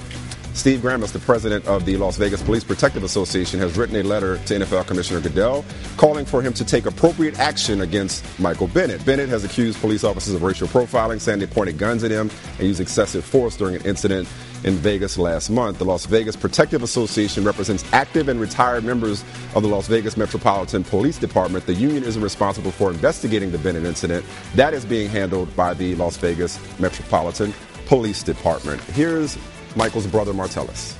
Steve 0.57 0.79
Grammas, 0.79 1.11
the 1.11 1.19
president 1.19 1.63
of 1.67 1.85
the 1.85 1.97
Las 1.97 2.17
Vegas 2.17 2.41
Police 2.41 2.63
Protective 2.63 3.03
Association, 3.03 3.59
has 3.59 3.77
written 3.77 3.95
a 3.97 4.01
letter 4.01 4.37
to 4.39 4.55
NFL 4.55 4.87
Commissioner 4.87 5.21
Goodell 5.21 5.63
calling 5.97 6.25
for 6.25 6.41
him 6.41 6.51
to 6.53 6.65
take 6.65 6.87
appropriate 6.87 7.37
action 7.37 7.81
against 7.81 8.25
Michael 8.39 8.67
Bennett. 8.67 9.05
Bennett 9.05 9.29
has 9.29 9.43
accused 9.43 9.79
police 9.79 10.03
officers 10.03 10.33
of 10.33 10.41
racial 10.41 10.67
profiling, 10.67 11.21
saying 11.21 11.37
they 11.37 11.45
pointed 11.45 11.77
guns 11.77 12.03
at 12.03 12.09
him 12.09 12.31
and 12.57 12.67
used 12.67 12.81
excessive 12.81 13.23
force 13.23 13.55
during 13.55 13.75
an 13.75 13.85
incident 13.85 14.27
in 14.63 14.73
Vegas 14.77 15.19
last 15.19 15.51
month. 15.51 15.77
The 15.77 15.85
Las 15.85 16.07
Vegas 16.07 16.35
Protective 16.35 16.81
Association 16.81 17.43
represents 17.43 17.85
active 17.93 18.27
and 18.27 18.39
retired 18.41 18.83
members 18.83 19.23
of 19.53 19.61
the 19.61 19.69
Las 19.69 19.87
Vegas 19.87 20.17
Metropolitan 20.17 20.83
Police 20.83 21.19
Department. 21.19 21.67
The 21.67 21.75
union 21.75 22.03
isn't 22.03 22.21
responsible 22.21 22.71
for 22.71 22.89
investigating 22.89 23.51
the 23.51 23.59
Bennett 23.59 23.85
incident. 23.85 24.25
That 24.55 24.73
is 24.73 24.85
being 24.85 25.07
handled 25.07 25.55
by 25.55 25.75
the 25.75 25.93
Las 25.93 26.17
Vegas 26.17 26.59
Metropolitan 26.79 27.53
Police 27.85 28.23
Department. 28.23 28.81
Here's 28.81 29.37
Michael's 29.77 30.07
brother 30.07 30.33
Martellus. 30.33 30.95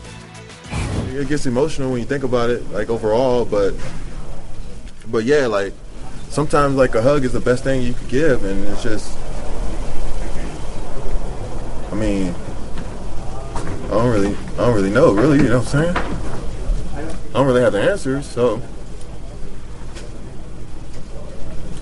it 1.15 1.27
gets 1.27 1.47
emotional 1.47 1.89
when 1.89 1.99
you 1.99 2.05
think 2.05 2.23
about 2.23 2.51
it, 2.51 2.69
like 2.69 2.89
overall. 2.89 3.43
But 3.43 3.73
but 5.07 5.25
yeah, 5.25 5.47
like 5.47 5.73
sometimes 6.29 6.75
like 6.75 6.93
a 6.93 7.01
hug 7.01 7.25
is 7.25 7.33
the 7.33 7.39
best 7.39 7.63
thing 7.63 7.81
you 7.81 7.93
could 7.93 8.07
give, 8.07 8.43
and 8.43 8.63
it's 8.67 8.83
just. 8.83 9.17
I 11.91 11.95
mean, 11.95 12.35
I 13.85 13.89
don't 13.89 14.11
really, 14.11 14.35
I 14.53 14.57
don't 14.57 14.75
really 14.75 14.91
know, 14.91 15.11
really. 15.11 15.37
You 15.37 15.49
know 15.49 15.59
what 15.59 15.73
I'm 15.73 15.93
saying? 15.93 15.97
I 15.97 17.33
don't 17.33 17.47
really 17.47 17.61
have 17.61 17.73
the 17.73 17.81
answers, 17.81 18.27
so 18.27 18.61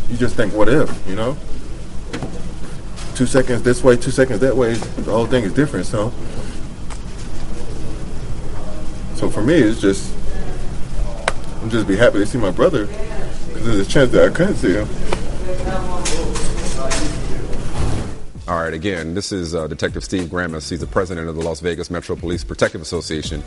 you 0.10 0.16
just 0.16 0.36
think, 0.36 0.54
what 0.54 0.70
if? 0.70 1.08
You 1.10 1.16
know? 1.16 1.38
Two 3.16 3.26
seconds 3.26 3.64
this 3.64 3.84
way, 3.84 3.98
two 3.98 4.12
seconds 4.12 4.40
that 4.40 4.56
way. 4.56 4.76
The 4.76 5.12
whole 5.12 5.26
thing 5.26 5.44
is 5.44 5.54
different. 5.54 5.88
So. 5.88 6.14
So 9.16 9.30
for 9.30 9.42
me, 9.42 9.56
it's 9.56 9.80
just 9.80 10.14
I'm 11.62 11.70
just 11.70 11.88
be 11.88 11.96
happy 11.96 12.20
to 12.20 12.26
see 12.26 12.38
my 12.38 12.52
brother 12.52 12.86
because 12.86 13.66
there's 13.66 13.80
a 13.80 13.86
chance 13.90 14.12
that 14.12 14.30
I 14.30 14.34
couldn't 14.34 14.56
see 14.56 14.74
him. 14.74 16.35
All 18.48 18.62
right, 18.62 18.76
again, 18.76 19.16
this 19.16 19.32
is 19.32 19.56
uh, 19.56 19.66
Detective 19.66 20.04
Steve 20.04 20.28
Grammas. 20.28 20.70
He's 20.70 20.80
the 20.80 20.86
president 20.86 21.28
of 21.28 21.36
the 21.36 21.42
Las 21.42 21.62
Vegas 21.62 21.90
Metro 21.90 22.16
Police 22.16 22.44
Protective 22.44 22.80
Association. 22.80 23.44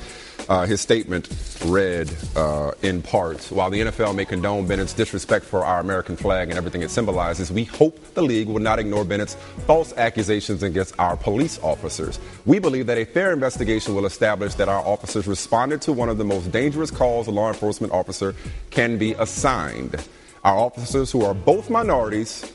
Uh, 0.48 0.66
his 0.66 0.80
statement 0.80 1.28
read 1.66 2.12
uh, 2.34 2.72
in 2.82 3.00
part 3.00 3.40
While 3.52 3.70
the 3.70 3.82
NFL 3.82 4.16
may 4.16 4.24
condone 4.24 4.66
Bennett's 4.66 4.92
disrespect 4.92 5.44
for 5.44 5.64
our 5.64 5.78
American 5.78 6.16
flag 6.16 6.48
and 6.48 6.58
everything 6.58 6.82
it 6.82 6.90
symbolizes, 6.90 7.52
we 7.52 7.62
hope 7.62 8.14
the 8.14 8.22
league 8.22 8.48
will 8.48 8.58
not 8.58 8.80
ignore 8.80 9.04
Bennett's 9.04 9.36
false 9.68 9.96
accusations 9.96 10.64
against 10.64 10.98
our 10.98 11.16
police 11.16 11.60
officers. 11.62 12.18
We 12.44 12.58
believe 12.58 12.86
that 12.86 12.98
a 12.98 13.04
fair 13.04 13.32
investigation 13.32 13.94
will 13.94 14.06
establish 14.06 14.54
that 14.54 14.68
our 14.68 14.84
officers 14.84 15.28
responded 15.28 15.80
to 15.82 15.92
one 15.92 16.08
of 16.08 16.18
the 16.18 16.24
most 16.24 16.50
dangerous 16.50 16.90
calls 16.90 17.28
a 17.28 17.30
law 17.30 17.50
enforcement 17.50 17.92
officer 17.92 18.34
can 18.70 18.98
be 18.98 19.12
assigned. 19.12 19.94
Our 20.42 20.58
officers, 20.58 21.12
who 21.12 21.24
are 21.24 21.34
both 21.34 21.70
minorities, 21.70 22.52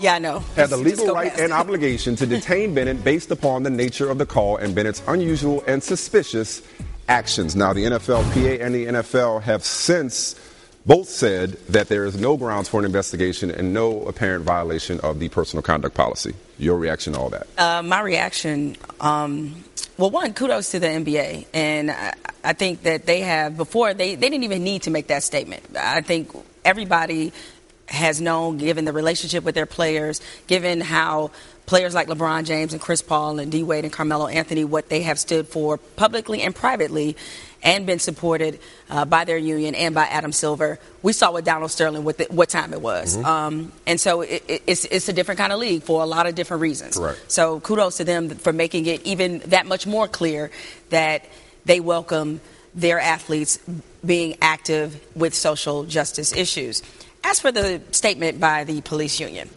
Yeah, 0.00 0.14
I 0.14 0.18
know. 0.18 0.40
had 0.54 0.70
the 0.70 0.76
legal 0.78 1.14
right 1.14 1.30
past 1.30 1.40
and 1.40 1.52
obligation 1.64 2.14
to 2.16 2.26
detain 2.26 2.74
Bennett 2.74 3.02
based 3.02 3.30
upon 3.30 3.62
the 3.62 3.70
nature 3.70 4.10
of 4.10 4.18
the 4.18 4.26
call 4.26 4.56
and 4.56 4.74
Bennett's 4.74 5.02
unusual 5.08 5.64
and 5.66 5.82
suspicious 5.82 6.62
actions. 7.08 7.56
Now, 7.56 7.72
the 7.72 7.84
NFLPA 7.84 8.60
and 8.60 8.74
the 8.74 8.86
NFL 8.86 9.42
have 9.42 9.64
since 9.64 10.38
both 10.86 11.08
said 11.08 11.52
that 11.68 11.88
there 11.88 12.04
is 12.04 12.18
no 12.18 12.36
grounds 12.36 12.68
for 12.68 12.80
an 12.80 12.86
investigation 12.86 13.50
and 13.50 13.74
no 13.74 14.02
apparent 14.04 14.44
violation 14.44 15.00
of 15.00 15.18
the 15.18 15.28
personal 15.28 15.62
conduct 15.62 15.94
policy. 15.94 16.34
Your 16.58 16.78
reaction 16.78 17.12
to 17.12 17.18
all 17.18 17.30
that? 17.30 17.46
Uh, 17.58 17.82
my 17.82 18.00
reaction, 18.00 18.76
um, 19.00 19.64
well, 19.98 20.10
one, 20.10 20.32
kudos 20.32 20.70
to 20.70 20.80
the 20.80 20.86
NBA. 20.86 21.46
And 21.52 21.90
I, 21.90 22.14
I 22.42 22.52
think 22.54 22.84
that 22.84 23.04
they 23.04 23.20
have, 23.20 23.56
before, 23.56 23.92
they, 23.92 24.14
they 24.14 24.30
didn't 24.30 24.44
even 24.44 24.64
need 24.64 24.82
to 24.82 24.90
make 24.90 25.08
that 25.08 25.22
statement. 25.22 25.62
I 25.76 26.00
think 26.00 26.30
everybody 26.64 27.32
has 27.88 28.20
known, 28.20 28.58
given 28.58 28.84
the 28.84 28.92
relationship 28.92 29.44
with 29.44 29.54
their 29.54 29.66
players, 29.66 30.20
given 30.46 30.80
how 30.80 31.30
players 31.66 31.94
like 31.94 32.08
LeBron 32.08 32.44
James 32.44 32.72
and 32.72 32.80
Chris 32.80 33.02
Paul 33.02 33.38
and 33.38 33.50
D 33.52 33.62
Wade 33.62 33.84
and 33.84 33.92
Carmelo 33.92 34.26
Anthony, 34.26 34.64
what 34.64 34.88
they 34.88 35.02
have 35.02 35.18
stood 35.18 35.48
for 35.48 35.78
publicly 35.78 36.42
and 36.42 36.54
privately, 36.54 37.16
and 37.62 37.86
been 37.86 37.98
supported 37.98 38.60
uh, 38.88 39.04
by 39.04 39.24
their 39.24 39.36
union 39.36 39.74
and 39.74 39.94
by 39.94 40.04
Adam 40.04 40.32
Silver. 40.32 40.78
We 41.02 41.12
saw 41.12 41.32
with 41.32 41.44
Donald 41.44 41.70
Sterling 41.70 42.04
what, 42.04 42.18
the, 42.18 42.26
what 42.30 42.48
time 42.48 42.72
it 42.72 42.80
was. 42.80 43.16
Um, 43.16 43.72
and 43.86 44.00
so 44.00 44.20
it, 44.20 44.44
it, 44.48 44.62
it's, 44.66 44.84
it's 44.84 45.08
a 45.08 45.12
different 45.12 45.38
kind 45.38 45.52
of 45.52 45.58
league 45.58 45.82
for 45.82 46.02
a 46.02 46.06
lot 46.06 46.26
of 46.26 46.34
different 46.34 46.60
reasons. 46.60 46.96
Correct. 46.96 47.18
So 47.30 47.60
kudos 47.60 47.96
to 47.96 48.04
them 48.04 48.30
for 48.30 48.52
making 48.52 48.86
it 48.86 49.04
even 49.04 49.40
that 49.46 49.66
much 49.66 49.86
more 49.86 50.06
clear 50.06 50.50
that 50.90 51.24
they 51.64 51.80
welcome 51.80 52.40
their 52.74 53.00
athletes 53.00 53.58
being 54.06 54.36
active 54.40 55.00
with 55.16 55.34
social 55.34 55.84
justice 55.84 56.32
issues. 56.32 56.82
As 57.24 57.40
for 57.40 57.52
the 57.52 57.80
statement 57.92 58.40
by 58.40 58.64
the 58.64 58.80
police 58.80 59.20
union, 59.20 59.50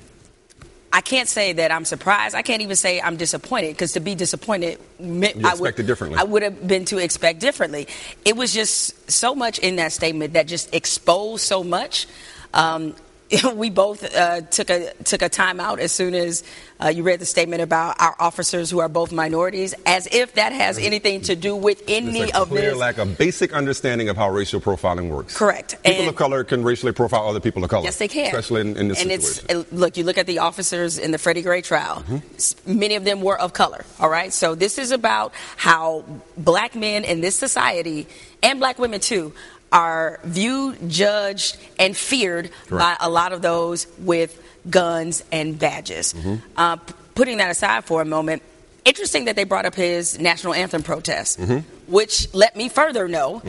I 0.94 1.02
can't 1.02 1.30
say 1.30 1.54
that 1.54 1.72
I'm 1.72 1.86
surprised. 1.86 2.36
I 2.36 2.42
can't 2.42 2.62
even 2.62 2.76
say 2.76 3.00
I'm 3.00 3.16
disappointed 3.16 3.70
because 3.70 3.94
to 3.94 4.02
be 4.02 4.14
disappointed 4.14 4.78
I 5.00 5.56
would 5.58 5.76
differently. 5.76 6.20
I 6.20 6.24
would 6.24 6.44
have 6.44 6.68
been 6.68 6.86
to 6.86 6.98
expect 6.98 7.40
differently. 7.40 7.88
It 8.26 8.36
was 8.36 8.54
just 8.54 9.10
so 9.10 9.34
much 9.34 9.60
in 9.60 9.78
that 9.78 9.94
statement 9.94 10.34
that 10.34 10.48
just 10.48 10.74
exposed 10.76 11.44
so 11.44 11.64
much. 11.64 12.08
Um, 12.54 12.96
we 13.56 13.70
both 13.70 14.04
uh, 14.16 14.42
took 14.42 14.70
a 14.70 14.94
took 15.04 15.22
a 15.22 15.30
time 15.30 15.60
out 15.60 15.80
as 15.80 15.92
soon 15.92 16.14
as 16.14 16.44
uh, 16.84 16.88
you 16.88 17.04
read 17.04 17.20
the 17.20 17.26
statement 17.26 17.62
about 17.62 18.00
our 18.02 18.16
officers 18.20 18.70
who 18.70 18.80
are 18.80 18.90
both 18.90 19.12
minorities, 19.12 19.74
as 19.86 20.08
if 20.12 20.34
that 20.34 20.52
has 20.52 20.78
anything 20.78 21.22
to 21.22 21.36
do 21.36 21.56
with 21.56 21.84
any 21.88 22.20
There's 22.20 22.32
a 22.32 22.42
of 22.42 22.50
clear 22.50 22.72
this. 22.72 22.78
lack 22.80 22.98
of 22.98 23.18
basic 23.18 23.54
understanding 23.54 24.10
of 24.10 24.18
how 24.18 24.30
racial 24.30 24.60
profiling 24.60 25.10
works. 25.10 25.38
Correct. 25.38 25.82
People 25.84 26.02
And- 26.02 26.10
of 26.10 26.16
color 26.16 26.44
can 26.44 26.64
racially 26.64 26.92
profile 26.92 27.28
other 27.28 27.40
people 27.40 27.64
of 27.64 27.70
color. 27.70 27.84
Yes, 27.84 27.98
they 27.98 28.08
can. 28.08 28.26
Especially 28.26 28.62
in, 28.62 28.76
in 28.78 28.88
this 28.88 29.02
and 29.02 29.12
situation. 29.12 29.62
it's 29.62 29.72
look, 29.72 29.98
you 29.98 30.04
look 30.04 30.18
at 30.18 30.26
the 30.26 30.40
officers 30.40 30.98
in 30.98 31.12
the 31.12 31.18
Freddie 31.18 31.42
Gray 31.44 31.62
trial. 31.62 32.04
Mm-hmm. 32.08 32.80
Many 32.80 32.96
of 32.96 33.06
them 33.06 33.22
were 33.22 33.40
of 33.40 33.54
color. 33.54 33.86
All 34.00 34.10
right, 34.10 34.34
so 34.34 34.56
this 34.56 34.78
is 34.78 34.92
about 34.92 35.34
how 35.58 36.04
black 36.38 36.76
men 36.76 37.04
in 37.04 37.22
this 37.22 37.36
society 37.36 38.08
and 38.44 38.60
black 38.60 38.80
women 38.80 39.00
too 39.00 39.34
are 39.72 40.20
viewed, 40.24 40.90
judged, 40.90 41.58
and 41.80 41.96
feared 41.96 42.50
by 42.70 42.96
a 43.00 43.10
lot 43.10 43.32
of 43.34 43.42
those 43.42 43.88
with 44.00 44.42
guns 44.70 45.24
and 45.32 45.58
badges. 45.58 46.14
Mm-hmm. 46.14 46.36
Uh, 46.58 46.76
p- 46.76 46.94
putting 47.16 47.38
that 47.38 47.50
aside 47.52 47.86
for 47.86 48.02
a 48.02 48.06
moment. 48.06 48.42
Interesting 48.86 49.26
that 49.26 49.36
they 49.36 49.44
brought 49.44 49.66
up 49.66 49.76
his 49.76 50.20
national 50.20 50.54
anthem 50.54 50.84
protest, 50.84 51.40
Mm-hmm. 51.40 51.60
which 51.92 52.34
let 52.34 52.56
me 52.56 52.68
further 52.70 53.08
know 53.08 53.40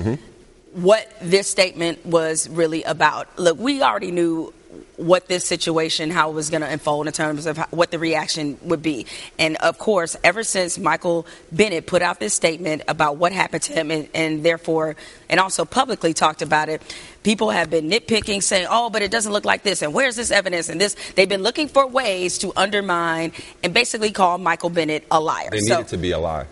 what 0.72 1.10
this 1.20 1.48
statement 1.48 2.04
was 2.06 2.48
really 2.48 2.82
about. 2.82 3.28
Look, 3.38 3.58
we 3.58 3.82
already 3.82 4.10
knew 4.10 4.52
what 4.96 5.28
this 5.28 5.44
situation, 5.46 6.10
how 6.10 6.30
it 6.30 6.32
was 6.34 6.48
going 6.48 6.62
to 6.62 6.68
unfold 6.68 7.06
in 7.06 7.12
terms 7.12 7.44
of 7.46 7.58
what 7.70 7.90
the 7.90 7.98
reaction 7.98 8.58
would 8.62 8.82
be. 8.82 9.06
And 9.38 9.56
of 9.56 9.76
course, 9.78 10.16
ever 10.24 10.44
since 10.44 10.78
Michael 10.78 11.26
Bennett 11.50 11.86
put 11.86 12.00
out 12.00 12.20
this 12.20 12.32
statement 12.34 12.82
about 12.88 13.16
what 13.18 13.32
happened 13.32 13.62
to 13.64 13.72
him 13.74 13.90
and, 13.90 14.08
and 14.14 14.42
therefore, 14.44 14.96
and 15.28 15.38
also 15.40 15.64
publicly 15.64 16.14
talked 16.14 16.40
about 16.40 16.68
it, 16.70 16.80
people 17.22 17.50
have 17.50 17.68
been 17.68 17.90
nitpicking, 17.90 18.42
saying, 18.42 18.66
oh, 18.70 18.88
but 18.88 19.02
it 19.02 19.10
doesn't 19.10 19.32
look 19.32 19.44
like 19.44 19.62
this, 19.62 19.82
and 19.82 19.92
where's 19.92 20.16
this 20.16 20.30
evidence, 20.30 20.68
and 20.68 20.80
this. 20.80 20.96
They've 21.16 21.28
been 21.28 21.42
looking 21.42 21.68
for 21.68 21.86
ways 21.86 22.38
to 22.38 22.52
undermine 22.56 23.32
and 23.62 23.74
basically 23.74 24.10
call 24.10 24.38
Michael 24.38 24.70
Bennett 24.70 25.06
a 25.10 25.20
liar. 25.20 25.48
They 25.50 25.60
So- 25.60 25.76
need 25.76 25.80
it 25.82 25.88
to 25.88 25.98
be 25.98 26.12
a 26.12 26.18
lie. 26.18 26.46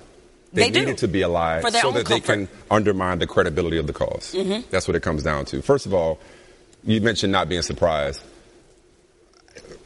They 0.52 0.62
They, 0.62 0.70
do. 0.70 0.80
need 0.80 0.88
it 0.92 0.98
to 0.98 1.08
be 1.08 1.22
a 1.22 1.28
lie 1.28 1.60
For 1.60 1.70
their 1.70 1.80
so 1.80 1.92
that 1.92 2.06
they 2.06 2.18
can 2.18 2.48
undermine 2.70 3.20
the 3.20 3.26
credibility 3.28 3.78
of 3.78 3.86
the 3.86 3.92
because 3.92 4.34
Mhm. 4.34 4.64
That's 4.70 4.88
what 4.88 4.96
it 4.96 5.00
comes 5.02 5.22
down 5.22 5.44
to. 5.46 5.62
First 5.62 5.86
of 5.86 5.94
all, 5.94 6.18
you 6.84 7.00
mentioned 7.00 7.32
not 7.32 7.48
being 7.48 7.62
surprised. 7.62 8.22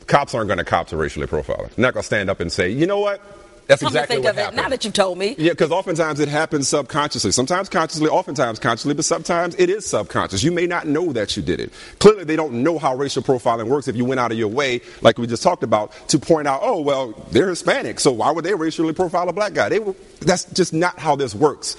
Cops 0.06 0.34
aren't 0.34 0.48
going 0.48 0.58
to 0.58 0.64
cop 0.64 0.88
to 0.88 0.96
racially 0.96 1.26
profiling. 1.26 1.74
They're 1.74 1.82
not 1.82 1.94
going 1.94 2.02
to 2.02 2.06
stand 2.06 2.28
up 2.28 2.40
and 2.40 2.52
say, 2.52 2.68
you 2.70 2.86
know 2.86 3.00
what? 3.00 3.20
That's 3.66 3.80
Come 3.80 3.88
exactly 3.88 4.18
what 4.18 4.34
happened. 4.34 4.56
now 4.58 4.68
that 4.68 4.84
you've 4.84 4.92
told 4.92 5.16
me. 5.16 5.34
Yeah, 5.38 5.52
because 5.52 5.70
oftentimes 5.70 6.20
it 6.20 6.28
happens 6.28 6.68
subconsciously. 6.68 7.32
Sometimes 7.32 7.70
consciously, 7.70 8.08
oftentimes 8.10 8.58
consciously, 8.58 8.92
but 8.92 9.06
sometimes 9.06 9.54
it 9.54 9.70
is 9.70 9.86
subconscious. 9.86 10.42
You 10.42 10.52
may 10.52 10.66
not 10.66 10.86
know 10.86 11.12
that 11.14 11.34
you 11.34 11.42
did 11.42 11.60
it. 11.60 11.72
Clearly, 11.98 12.24
they 12.24 12.36
don't 12.36 12.62
know 12.62 12.78
how 12.78 12.94
racial 12.94 13.22
profiling 13.22 13.68
works 13.68 13.88
if 13.88 13.96
you 13.96 14.04
went 14.04 14.20
out 14.20 14.32
of 14.32 14.38
your 14.38 14.48
way, 14.48 14.82
like 15.00 15.16
we 15.16 15.26
just 15.26 15.42
talked 15.42 15.62
about, 15.62 15.92
to 16.08 16.18
point 16.18 16.46
out, 16.46 16.60
oh, 16.62 16.82
well, 16.82 17.12
they're 17.30 17.48
Hispanic, 17.48 18.00
so 18.00 18.12
why 18.12 18.30
would 18.30 18.44
they 18.44 18.54
racially 18.54 18.92
profile 18.92 19.28
a 19.30 19.32
black 19.32 19.54
guy? 19.54 19.70
They 19.70 19.80
that's 20.20 20.44
just 20.52 20.74
not 20.74 20.98
how 20.98 21.16
this 21.16 21.34
works. 21.34 21.76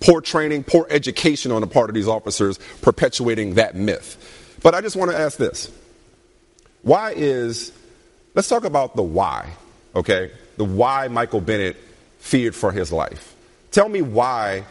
Poor 0.00 0.22
training, 0.22 0.64
poor 0.64 0.86
education 0.88 1.52
on 1.52 1.60
the 1.60 1.66
part 1.66 1.90
of 1.90 1.94
these 1.94 2.08
officers 2.08 2.58
perpetuating 2.80 3.54
that 3.54 3.74
myth. 3.74 4.32
But 4.62 4.74
I 4.74 4.80
just 4.80 4.96
want 4.96 5.10
to 5.10 5.18
ask 5.18 5.38
this. 5.38 5.70
Why 6.82 7.12
is, 7.16 7.72
let's 8.34 8.48
talk 8.48 8.64
about 8.64 8.94
the 8.96 9.02
why, 9.02 9.50
okay? 9.94 10.30
The 10.56 10.64
why 10.64 11.08
Michael 11.08 11.40
Bennett 11.40 11.76
feared 12.18 12.54
for 12.54 12.72
his 12.72 12.92
life. 12.92 13.34
Tell 13.70 13.88
me 13.88 14.02
why, 14.02 14.64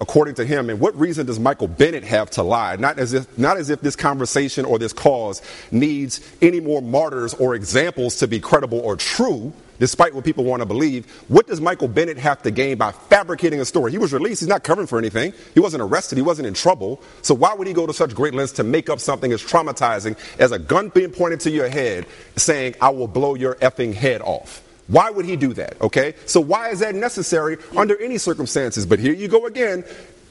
according 0.00 0.34
to 0.36 0.44
him, 0.44 0.70
and 0.70 0.78
what 0.78 0.98
reason 0.98 1.26
does 1.26 1.40
Michael 1.40 1.68
Bennett 1.68 2.04
have 2.04 2.30
to 2.32 2.42
lie? 2.42 2.76
Not 2.76 2.98
as 2.98 3.12
if, 3.12 3.38
not 3.38 3.56
as 3.56 3.70
if 3.70 3.80
this 3.80 3.96
conversation 3.96 4.64
or 4.64 4.78
this 4.78 4.92
cause 4.92 5.42
needs 5.70 6.20
any 6.40 6.60
more 6.60 6.82
martyrs 6.82 7.34
or 7.34 7.54
examples 7.54 8.16
to 8.16 8.28
be 8.28 8.38
credible 8.40 8.80
or 8.80 8.96
true, 8.96 9.52
despite 9.82 10.14
what 10.14 10.24
people 10.24 10.44
want 10.44 10.60
to 10.60 10.64
believe. 10.64 11.10
What 11.26 11.48
does 11.48 11.60
Michael 11.60 11.88
Bennett 11.88 12.16
have 12.16 12.40
to 12.42 12.52
gain 12.52 12.78
by 12.78 12.92
fabricating 12.92 13.60
a 13.60 13.64
story? 13.64 13.90
He 13.90 13.98
was 13.98 14.12
released. 14.12 14.38
He's 14.38 14.48
not 14.48 14.62
covering 14.62 14.86
for 14.86 14.96
anything. 14.96 15.32
He 15.54 15.58
wasn't 15.58 15.82
arrested. 15.82 16.14
He 16.14 16.22
wasn't 16.22 16.46
in 16.46 16.54
trouble. 16.54 17.02
So 17.22 17.34
why 17.34 17.52
would 17.52 17.66
he 17.66 17.72
go 17.72 17.84
to 17.84 17.92
such 17.92 18.14
great 18.14 18.32
lengths 18.32 18.52
to 18.52 18.62
make 18.62 18.88
up 18.88 19.00
something 19.00 19.32
as 19.32 19.42
traumatizing 19.42 20.16
as 20.38 20.52
a 20.52 20.58
gun 20.60 20.90
being 20.90 21.10
pointed 21.10 21.40
to 21.40 21.50
your 21.50 21.68
head 21.68 22.06
saying, 22.36 22.76
I 22.80 22.90
will 22.90 23.08
blow 23.08 23.34
your 23.34 23.56
effing 23.56 23.92
head 23.92 24.20
off? 24.20 24.62
Why 24.86 25.10
would 25.10 25.24
he 25.24 25.34
do 25.34 25.52
that? 25.54 25.80
Okay? 25.80 26.14
So 26.26 26.40
why 26.40 26.68
is 26.68 26.78
that 26.78 26.94
necessary 26.94 27.56
under 27.76 28.00
any 28.00 28.18
circumstances? 28.18 28.86
But 28.86 29.00
here 29.00 29.14
you 29.14 29.26
go 29.26 29.46
again. 29.46 29.82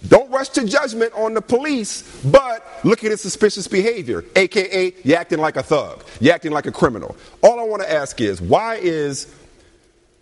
Don't 0.08 0.32
rush 0.32 0.50
to 0.50 0.66
judgment 0.66 1.14
on 1.14 1.34
the 1.36 1.42
police, 1.42 2.02
but 2.24 2.66
look 2.84 3.04
at 3.04 3.12
his 3.12 3.22
suspicious 3.22 3.68
behavior, 3.68 4.26
aka 4.36 4.94
you 5.04 5.14
acting 5.14 5.40
like 5.40 5.58
a 5.58 5.64
thug, 5.64 6.04
you 6.20 6.32
acting 6.32 6.52
like 6.52 6.66
a 6.66 6.72
criminal. 6.72 7.16
All 7.44 7.60
I 7.60 7.64
want 7.64 7.84
to 7.84 7.92
ask 7.92 8.20
is 8.20 8.42
why 8.42 8.76
is, 8.76 9.34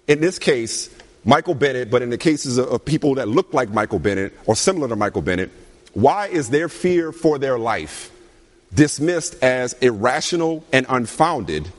in 0.10 0.20
this 0.20 0.40
case, 0.40 0.90
Michael 1.24 1.54
Bennett, 1.54 1.92
but 1.92 2.02
in 2.02 2.10
the 2.10 2.18
cases 2.18 2.58
of, 2.58 2.84
people 2.84 3.16
that 3.16 3.28
look 3.28 3.54
like 3.54 3.70
Michael 3.70 4.00
Bennett 4.00 4.34
or 4.48 4.56
similar 4.56 4.90
to 4.90 4.96
Michael 4.96 5.22
Bennett, 5.22 5.52
why 5.94 6.28
is 6.28 6.50
their 6.50 6.68
fear 6.68 7.12
for 7.12 7.38
their 7.38 7.60
life 7.60 8.12
dismissed 8.74 9.42
as 9.44 9.74
irrational 9.74 10.66
and 10.74 10.88
unfounded? 10.90 11.72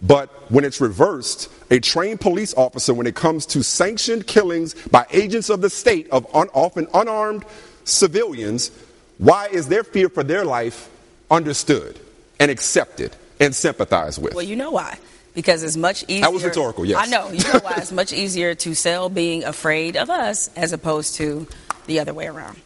But 0.00 0.50
when 0.50 0.64
it's 0.64 0.80
reversed, 0.80 1.50
a 1.70 1.78
trained 1.78 2.20
police 2.20 2.54
officer, 2.54 2.94
when 2.94 3.06
it 3.06 3.14
comes 3.14 3.44
to 3.46 3.62
sanctioned 3.62 4.26
killings 4.26 4.74
by 4.88 5.04
agents 5.10 5.50
of 5.50 5.60
the 5.60 5.70
state 5.70 6.08
of 6.10 6.26
un- 6.34 6.48
often 6.54 6.88
unarmed 6.94 7.44
civilians, 7.84 8.70
why 9.18 9.48
is 9.48 9.68
their 9.68 9.84
fear 9.84 10.08
for 10.08 10.22
their 10.22 10.46
life 10.46 10.88
understood 11.30 12.00
and 12.40 12.50
accepted 12.50 13.14
and 13.38 13.54
sympathized 13.54 14.22
with? 14.22 14.34
Well, 14.34 14.44
you 14.44 14.56
know 14.56 14.70
why. 14.70 14.98
Because 15.36 15.62
it's 15.62 15.76
much 15.76 16.02
easier. 16.08 16.22
That 16.22 16.32
was 16.32 16.42
rhetorical, 16.42 16.84
yes. 16.84 16.98
I 16.98 17.06
know. 17.08 17.30
You 17.30 17.44
know 17.44 17.60
why 17.60 17.74
it's 17.76 17.92
much 17.92 18.12
easier 18.12 18.54
to 18.56 18.74
sell 18.74 19.08
being 19.08 19.44
afraid 19.44 19.96
of 19.96 20.10
us 20.10 20.50
as 20.56 20.72
opposed 20.72 21.14
to 21.16 21.46
the 21.86 22.00
other 22.00 22.14
way 22.14 22.26
around. 22.26 22.60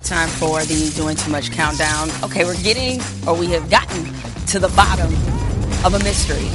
Time 0.00 0.28
for 0.30 0.60
the 0.64 0.90
doing 0.96 1.16
too 1.16 1.30
much 1.30 1.52
countdown. 1.52 2.08
Okay, 2.24 2.44
we're 2.44 2.60
getting, 2.62 3.00
or 3.26 3.36
we 3.36 3.48
have 3.48 3.70
gotten 3.70 4.04
to 4.46 4.58
the 4.58 4.68
bottom 4.74 5.12
of 5.84 5.92
a 5.92 6.02
mystery. 6.02 6.48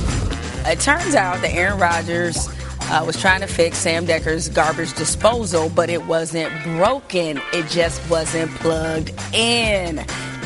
It 0.66 0.80
turns 0.80 1.14
out 1.14 1.40
that 1.42 1.54
Aaron 1.54 1.80
Rodgers 1.80 2.50
uh, 2.90 3.04
was 3.06 3.22
trying 3.22 3.42
to 3.42 3.48
fix 3.48 3.78
Sam 3.78 4.06
Decker's 4.06 4.50
garbage 4.50 4.94
disposal, 4.96 5.70
but 5.70 5.90
it 5.90 6.04
wasn't 6.08 6.52
broken. 6.64 7.40
It 7.54 7.68
just 7.70 8.10
wasn't 8.10 8.50
plugged 8.56 9.12
in. 9.34 10.04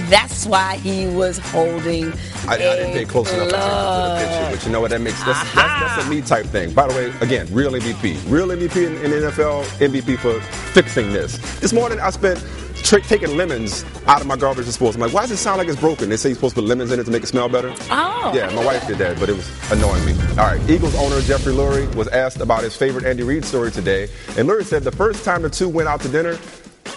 That's 0.09 0.45
why 0.45 0.77
he 0.77 1.07
was 1.07 1.37
holding. 1.39 2.13
I, 2.47 2.53
I 2.53 2.57
didn't 2.57 2.93
pay 2.93 3.05
close 3.05 3.31
enough 3.33 3.49
attention 3.49 3.59
to 3.59 4.23
the 4.23 4.27
picture, 4.27 4.55
but 4.55 4.65
you 4.65 4.71
know 4.71 4.81
what? 4.81 4.91
That 4.91 5.01
makes 5.01 5.21
that's, 5.23 5.43
that's, 5.53 5.55
that's 5.55 6.05
a 6.05 6.09
me 6.09 6.21
type 6.21 6.45
thing. 6.45 6.73
By 6.73 6.87
the 6.87 6.93
way, 6.93 7.13
again, 7.19 7.47
real 7.51 7.73
MVP, 7.73 8.29
real 8.31 8.47
MVP 8.47 8.87
in, 8.87 8.93
in 9.03 9.11
NFL, 9.11 9.63
MVP 9.85 10.17
for 10.19 10.39
fixing 10.71 11.11
this. 11.11 11.37
This 11.59 11.73
morning, 11.73 11.99
I 11.99 12.09
spent 12.11 12.43
tra- 12.83 13.01
taking 13.01 13.35
lemons 13.35 13.83
out 14.05 14.21
of 14.21 14.27
my 14.27 14.37
garbage 14.37 14.65
disposal. 14.65 15.01
I'm 15.01 15.07
like, 15.07 15.13
why 15.13 15.21
does 15.23 15.31
it 15.31 15.37
sound 15.37 15.57
like 15.57 15.67
it's 15.67 15.79
broken? 15.79 16.09
They 16.09 16.17
say 16.17 16.29
you're 16.29 16.35
supposed 16.35 16.55
to 16.55 16.61
put 16.61 16.67
lemons 16.69 16.91
in 16.91 16.99
it 16.99 17.03
to 17.03 17.11
make 17.11 17.23
it 17.23 17.27
smell 17.27 17.49
better. 17.49 17.73
Oh. 17.89 18.31
Yeah, 18.33 18.49
my 18.55 18.65
wife 18.65 18.87
did 18.87 18.97
that, 18.99 19.19
but 19.19 19.29
it 19.29 19.35
was 19.35 19.71
annoying 19.71 20.05
me. 20.05 20.13
All 20.31 20.37
right, 20.47 20.69
Eagles 20.69 20.95
owner 20.95 21.19
Jeffrey 21.21 21.53
Lurie 21.53 21.93
was 21.95 22.07
asked 22.09 22.39
about 22.39 22.63
his 22.63 22.75
favorite 22.75 23.05
Andy 23.05 23.23
Reid 23.23 23.43
story 23.43 23.71
today, 23.71 24.03
and 24.37 24.47
Lurie 24.47 24.63
said 24.63 24.83
the 24.83 24.91
first 24.91 25.25
time 25.25 25.41
the 25.41 25.49
two 25.49 25.67
went 25.69 25.89
out 25.89 25.99
to 26.01 26.09
dinner. 26.09 26.37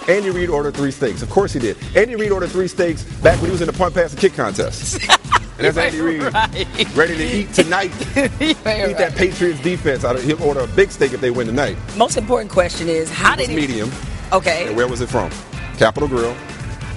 Andy 0.08 0.30
Reid 0.30 0.48
ordered 0.48 0.74
three 0.74 0.90
steaks. 0.90 1.22
Of 1.22 1.30
course 1.30 1.52
he 1.52 1.60
did. 1.60 1.76
Andy 1.96 2.16
Reid 2.16 2.30
ordered 2.32 2.50
three 2.50 2.68
steaks 2.68 3.02
back 3.20 3.36
when 3.36 3.46
he 3.46 3.52
was 3.52 3.60
in 3.60 3.66
the 3.66 3.72
punt, 3.72 3.94
pass, 3.94 4.12
and 4.12 4.20
kick 4.20 4.34
contest. 4.34 5.00
And 5.60 5.66
that's 5.76 5.92
Andy 5.92 6.00
Reid 6.00 6.22
Right. 6.22 6.96
ready 6.96 7.16
to 7.18 7.22
eat 7.22 7.52
tonight. 7.52 7.90
eat 8.40 8.56
that 8.62 9.12
Patriots 9.14 9.60
defense. 9.60 10.04
I'd- 10.04 10.22
He'll 10.22 10.42
order 10.42 10.60
a 10.60 10.66
big 10.68 10.90
steak 10.90 11.12
if 11.12 11.20
they 11.20 11.30
win 11.30 11.46
tonight. 11.46 11.76
Most 11.98 12.16
important 12.16 12.50
question 12.50 12.88
is 12.88 13.10
how 13.10 13.34
It 13.34 13.40
was 13.40 13.48
did 13.48 13.58
he? 13.58 13.66
medium. 13.66 13.92
Okay. 14.32 14.68
And 14.68 14.74
where 14.76 14.88
was 14.88 15.02
it 15.02 15.10
from? 15.10 15.30
Capital 15.76 16.08
Grille. 16.08 16.34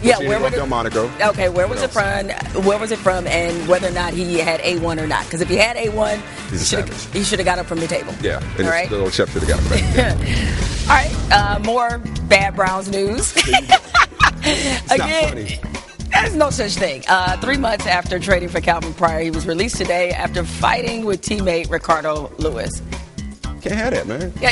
Yeah, 0.04 0.20
where 0.20 0.40
was 0.40 0.52
Del 0.54 0.66
it? 0.66 0.68
Monaco. 0.68 1.10
Okay, 1.22 1.50
where 1.50 1.68
was 1.68 1.82
it 1.82 1.90
from? 1.92 2.28
Where 2.66 2.78
was 2.78 2.92
it 2.92 3.00
from, 3.00 3.26
and 3.28 3.68
whether 3.68 3.88
or 3.88 3.92
not 3.92 4.14
he 4.14 4.38
had 4.40 4.60
A 4.62 4.78
one 4.80 5.00
or 5.00 5.08
not? 5.08 5.24
Because 5.26 5.42
if 5.42 5.50
he 5.50 5.56
had 5.56 5.78
A 5.78 5.90
one, 5.90 6.20
He's 6.50 6.62
a 6.62 6.66
savage. 6.66 7.06
he 7.14 7.24
should 7.24 7.40
have 7.40 7.46
got 7.46 7.58
up 7.60 7.66
from 7.66 7.80
the 7.80 7.88
table. 7.88 8.14
Yeah, 8.22 8.40
and 8.58 8.68
All 8.68 8.72
the 8.88 8.90
little 8.90 9.10
chef 9.10 9.32
should 9.32 9.44
have 9.44 9.50
got 9.50 9.60
him 9.62 9.96
back. 9.96 10.18
All 10.84 10.96
right. 10.96 11.32
Uh, 11.32 11.60
more 11.60 12.00
bad 12.28 12.56
Browns 12.56 12.90
news. 12.90 13.34
It's 14.46 14.98
not 14.98 15.10
funny. 15.30 15.60
There's 16.12 16.36
no 16.36 16.50
such 16.50 16.74
thing. 16.76 17.04
Uh, 17.08 17.38
three 17.40 17.56
months 17.58 17.88
after 17.88 18.20
trading 18.20 18.50
for 18.50 18.60
Calvin 18.60 18.94
Pryor, 18.94 19.22
he 19.22 19.32
was 19.32 19.48
released 19.48 19.78
today 19.78 20.12
after 20.12 20.44
fighting 20.44 21.06
with 21.06 21.22
teammate 21.22 21.72
Ricardo 21.72 22.30
Louis. 22.38 22.70
Can't 23.64 23.76
have 23.76 23.94
that, 23.94 24.08
man. 24.08 24.34
Yeah, 24.42 24.50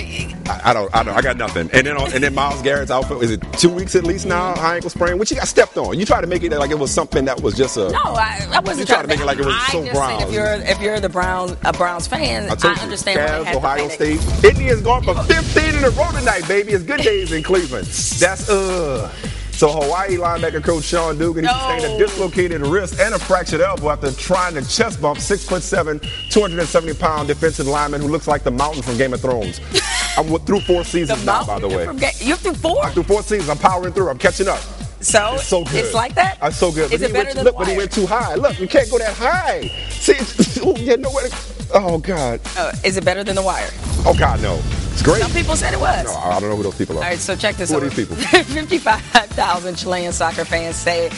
I, 0.49 0.69
I 0.69 0.73
don't. 0.73 0.95
I 0.95 1.03
don't. 1.03 1.13
I 1.13 1.21
got 1.21 1.35
nothing. 1.35 1.69
And 1.73 1.85
then, 1.85 1.97
and 1.99 2.23
then 2.23 2.33
Myles 2.33 2.61
Garrett's 2.61 2.91
outfit. 2.91 3.21
Is 3.21 3.31
it 3.31 3.43
two 3.57 3.69
weeks 3.69 3.93
at 3.93 4.05
least 4.05 4.25
now? 4.25 4.55
High 4.55 4.75
ankle 4.75 4.89
sprain. 4.89 5.17
Which 5.17 5.31
you 5.31 5.35
got 5.35 5.49
stepped 5.49 5.75
on. 5.75 5.99
You 5.99 6.05
try 6.05 6.21
to 6.21 6.27
make 6.27 6.43
it 6.43 6.51
like 6.53 6.71
it 6.71 6.79
was 6.79 6.93
something 6.93 7.25
that 7.25 7.41
was 7.41 7.53
just 7.53 7.75
a. 7.75 7.89
no, 7.89 7.99
I, 7.99 8.47
I 8.53 8.61
wasn't 8.61 8.79
You 8.79 8.85
trying 8.85 8.85
try 8.85 9.01
to 9.01 9.07
make 9.09 9.19
it 9.19 9.25
like 9.25 9.37
it 9.37 9.45
was 9.45 9.53
I 9.53 9.71
so 9.73 9.83
said 9.83 10.21
if 10.29 10.33
you're 10.33 10.53
if 10.53 10.79
you're 10.79 11.01
the 11.01 11.09
Browns 11.09 11.57
a 11.65 11.73
Browns 11.73 12.07
fan, 12.07 12.49
I 12.49 12.55
I, 12.63 12.81
understand 12.81 13.19
Cavs, 13.19 13.53
Ohio. 13.53 13.89
State. 13.89 14.45
Indians 14.45 14.81
going 14.81 15.03
for 15.03 15.13
15 15.23 15.75
in 15.75 15.83
a 15.83 15.89
row 15.89 16.09
tonight, 16.13 16.47
baby. 16.47 16.71
It's 16.71 16.85
good 16.85 17.01
days 17.01 17.33
in 17.33 17.43
Cleveland. 17.43 17.87
That's 17.87 18.49
uh. 18.49 19.11
So 19.61 19.69
Hawaii 19.69 20.17
linebacker 20.17 20.63
coach 20.63 20.85
Sean 20.85 21.19
Dugan, 21.19 21.43
he 21.45 21.51
sustained 21.51 21.83
a 21.83 21.95
dislocated 21.99 22.61
wrist 22.61 22.99
and 22.99 23.13
a 23.13 23.19
fractured 23.19 23.61
elbow 23.61 23.91
after 23.91 24.11
trying 24.11 24.55
to 24.55 24.67
chest 24.67 24.99
bump 24.99 25.19
six 25.19 25.47
foot 25.47 25.61
seven, 25.61 25.99
270 26.31 26.95
pound 26.95 27.27
defensive 27.27 27.67
lineman 27.67 28.01
who 28.01 28.07
looks 28.07 28.27
like 28.27 28.41
the 28.41 28.49
mountain 28.49 28.81
from 28.81 28.97
Game 28.97 29.13
of 29.13 29.21
Thrones. 29.21 29.61
I'm 30.17 30.35
through 30.39 30.61
four 30.61 30.83
seasons 30.83 31.23
now, 31.23 31.45
by 31.45 31.59
the 31.59 31.67
way. 31.67 31.83
You're 32.21 32.37
through 32.37 32.55
four? 32.55 32.83
I'm 32.83 32.91
through 32.91 33.03
four 33.03 33.21
seasons. 33.21 33.49
I'm 33.49 33.59
powering 33.59 33.93
through. 33.93 34.09
I'm 34.09 34.17
catching 34.17 34.47
up. 34.47 34.61
So 35.01 35.33
it's 35.35 35.47
so 35.47 35.63
good. 35.63 35.75
It's 35.75 35.93
like 35.93 36.13
that. 36.15 36.37
It's 36.41 36.57
so 36.57 36.71
good. 36.71 36.91
Is 36.91 37.01
but 37.01 37.09
it 37.09 37.13
better 37.13 37.25
went, 37.25 37.35
than 37.35 37.45
look, 37.45 37.53
the 37.55 37.59
but 37.59 37.67
he 37.67 37.77
went 37.77 37.91
too 37.91 38.05
high. 38.05 38.35
Look, 38.35 38.59
you 38.59 38.67
can't 38.67 38.89
go 38.89 38.97
that 38.99 39.13
high. 39.13 39.67
See, 39.89 40.61
oh, 40.63 40.75
yeah, 40.77 40.95
nowhere. 40.95 41.27
To, 41.27 41.35
oh 41.73 41.97
God. 41.97 42.39
Uh, 42.55 42.71
is 42.83 42.97
it 42.97 43.05
better 43.05 43.23
than 43.23 43.35
The 43.35 43.41
Wire? 43.41 43.69
Oh 44.05 44.15
God, 44.17 44.41
no. 44.41 44.61
It's 44.91 45.01
great. 45.01 45.21
Some 45.21 45.31
people 45.31 45.55
said 45.55 45.73
it 45.73 45.79
was. 45.79 46.05
No, 46.05 46.13
I 46.15 46.39
don't 46.39 46.49
know 46.49 46.55
who 46.55 46.63
those 46.63 46.77
people 46.77 46.97
are. 46.97 47.03
All 47.03 47.09
right, 47.09 47.17
so 47.19 47.35
check 47.35 47.55
this 47.55 47.69
Who 47.71 47.77
out. 47.77 47.83
are 47.83 47.89
these 47.89 47.95
people? 48.07 48.15
55,000 48.17 49.75
Chilean 49.75 50.11
soccer 50.11 50.45
fans 50.45 50.75
say 50.75 51.09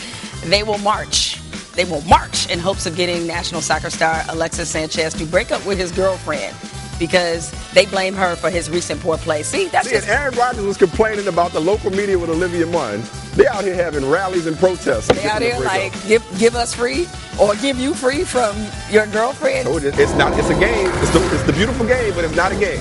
they 0.46 0.64
will 0.64 0.78
march. 0.80 1.40
They 1.74 1.86
will 1.86 2.02
march 2.02 2.50
in 2.52 2.60
hopes 2.60 2.86
of 2.86 2.96
getting 2.96 3.26
national 3.26 3.62
soccer 3.62 3.90
star 3.90 4.22
Alexis 4.30 4.70
Sanchez 4.70 5.14
to 5.16 5.26
break 5.26 5.52
up 5.52 5.66
with 5.66 5.80
his 5.80 5.92
girlfriend 5.92 6.56
because 7.00 7.52
they 7.74 7.86
blame 7.88 8.14
her 8.14 8.36
for 8.36 8.50
his 8.52 8.70
recent 8.70 9.02
poor 9.02 9.18
play. 9.18 9.42
See, 9.44 9.68
that's 9.68 9.88
See, 9.88 9.96
just 9.96 10.08
and 10.08 10.20
Aaron 10.20 10.36
Rodgers 10.38 10.64
was 10.66 10.78
complaining 10.78 11.28
about 11.28 11.52
the 11.52 11.60
local 11.60 11.90
media 11.90 12.18
with 12.18 12.30
Olivia 12.30 12.68
Munn. 12.68 13.02
They 13.36 13.48
out 13.48 13.64
here 13.64 13.74
having 13.76 14.08
rallies 14.10 14.46
and 14.46 14.58
protests. 14.58 15.08
they 15.08 15.26
out 15.28 15.42
here 15.42 15.58
like 15.60 15.92
give 16.08 16.24
give 16.38 16.56
us 16.56 16.74
free 16.74 17.08
or 17.40 17.56
give 17.56 17.78
you 17.80 17.94
free 17.96 18.24
from 18.24 18.56
your 18.92 19.08
girlfriend. 19.08 19.68
Oh, 19.68 19.78
it- 19.78 19.98
it's 19.98 20.14
not. 20.14 20.38
It's 20.38 20.50
a 20.50 20.60
game. 20.60 20.90
It's 21.02 21.12
the, 21.12 21.34
it's 21.34 21.44
the 21.44 21.54
beautiful 21.54 21.86
game, 21.88 22.14
but 22.14 22.24
it's 22.26 22.36
not 22.36 22.52
a 22.52 22.56
game. 22.56 22.80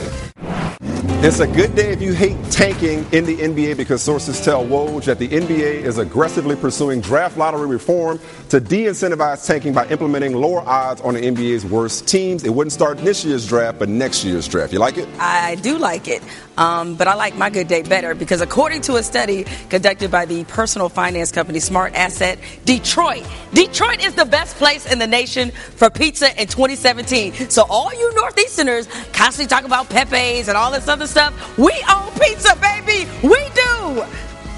It's 1.25 1.39
a 1.39 1.47
good 1.47 1.77
day 1.77 1.93
if 1.93 2.03
you 2.03 2.15
hate 2.15 2.37
tanking 2.51 3.07
in 3.13 3.25
the 3.25 3.37
NBA 3.37 3.77
because 3.77 4.03
sources 4.03 4.41
tell 4.41 4.67
Woj 4.67 5.05
that 5.05 5.21
the 5.21 5.29
NBA 5.29 5.85
is 5.85 5.99
aggressively 5.99 6.57
pursuing 6.57 7.01
draft 7.01 7.37
lottery 7.37 7.69
reform 7.69 8.19
to 8.49 8.59
de-incentivize 8.59 9.47
tanking 9.47 9.73
by 9.73 9.87
implementing 9.87 10.35
lower 10.35 10.63
odds 10.63 11.01
on 11.03 11.15
the 11.15 11.21
NBA's 11.21 11.65
worst 11.65 12.09
teams. 12.09 12.43
It 12.43 12.51
wouldn't 12.51 12.73
start 12.73 12.99
this 12.99 13.25
year's 13.25 13.47
draft, 13.47 13.79
but 13.79 13.89
next 13.89 14.25
year's 14.25 14.49
draft. 14.49 14.73
You 14.73 14.81
like 14.81 14.99
it? 14.99 15.09
I 15.21 15.55
do 15.55 15.79
like 15.79 16.09
it, 16.09 16.25
um, 16.59 16.97
but 16.97 17.07
I 17.07 17.15
like 17.15 17.37
my 17.37 17.51
good 17.51 17.69
day 17.69 17.83
better 17.83 18.17
because 18.17 18.41
according 18.41 18.81
to 18.83 18.97
a 18.97 19.03
study 19.05 19.45
conducted 19.71 20.11
by 20.11 20.25
the 20.25 20.43
personal 20.47 20.89
finance 20.89 21.31
company 21.31 21.61
Smart 21.61 21.95
Asset 21.95 22.41
Detroit, 22.65 23.25
Detroit 23.55 24.05
is 24.05 24.17
the 24.17 24.25
best 24.25 24.57
place 24.57 24.91
in 24.91 24.99
the 24.99 25.07
nation 25.07 25.53
for 25.53 25.89
pizza 25.89 26.31
in 26.31 26.49
2017. 26.49 27.49
So 27.49 27.65
all 27.71 27.95
you 27.95 28.11
Northeasterners 28.11 28.89
constantly 29.13 29.47
talk 29.47 29.65
about 29.65 29.89
Pepe's 29.89 30.49
and 30.49 30.57
all 30.57 30.73
this 30.73 30.89
other 30.89 31.07
stuff. 31.13 31.59
We 31.59 31.73
own 31.95 32.11
pizza, 32.19 32.57
baby. 32.57 33.07
We 33.23 33.37
do. 33.55 34.03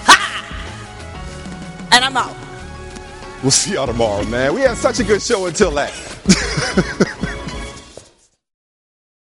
Ha! 0.07 1.88
And 1.92 2.05
I'm 2.05 2.16
out. 2.16 2.36
We'll 3.42 3.50
see 3.50 3.74
y'all 3.74 3.86
tomorrow, 3.86 4.24
man. 4.24 4.55
We 4.55 4.61
had 4.62 4.76
such 4.76 5.00
a 5.00 5.05
good 5.05 5.20
show 5.20 5.46
until 5.46 5.72
that. 5.72 5.92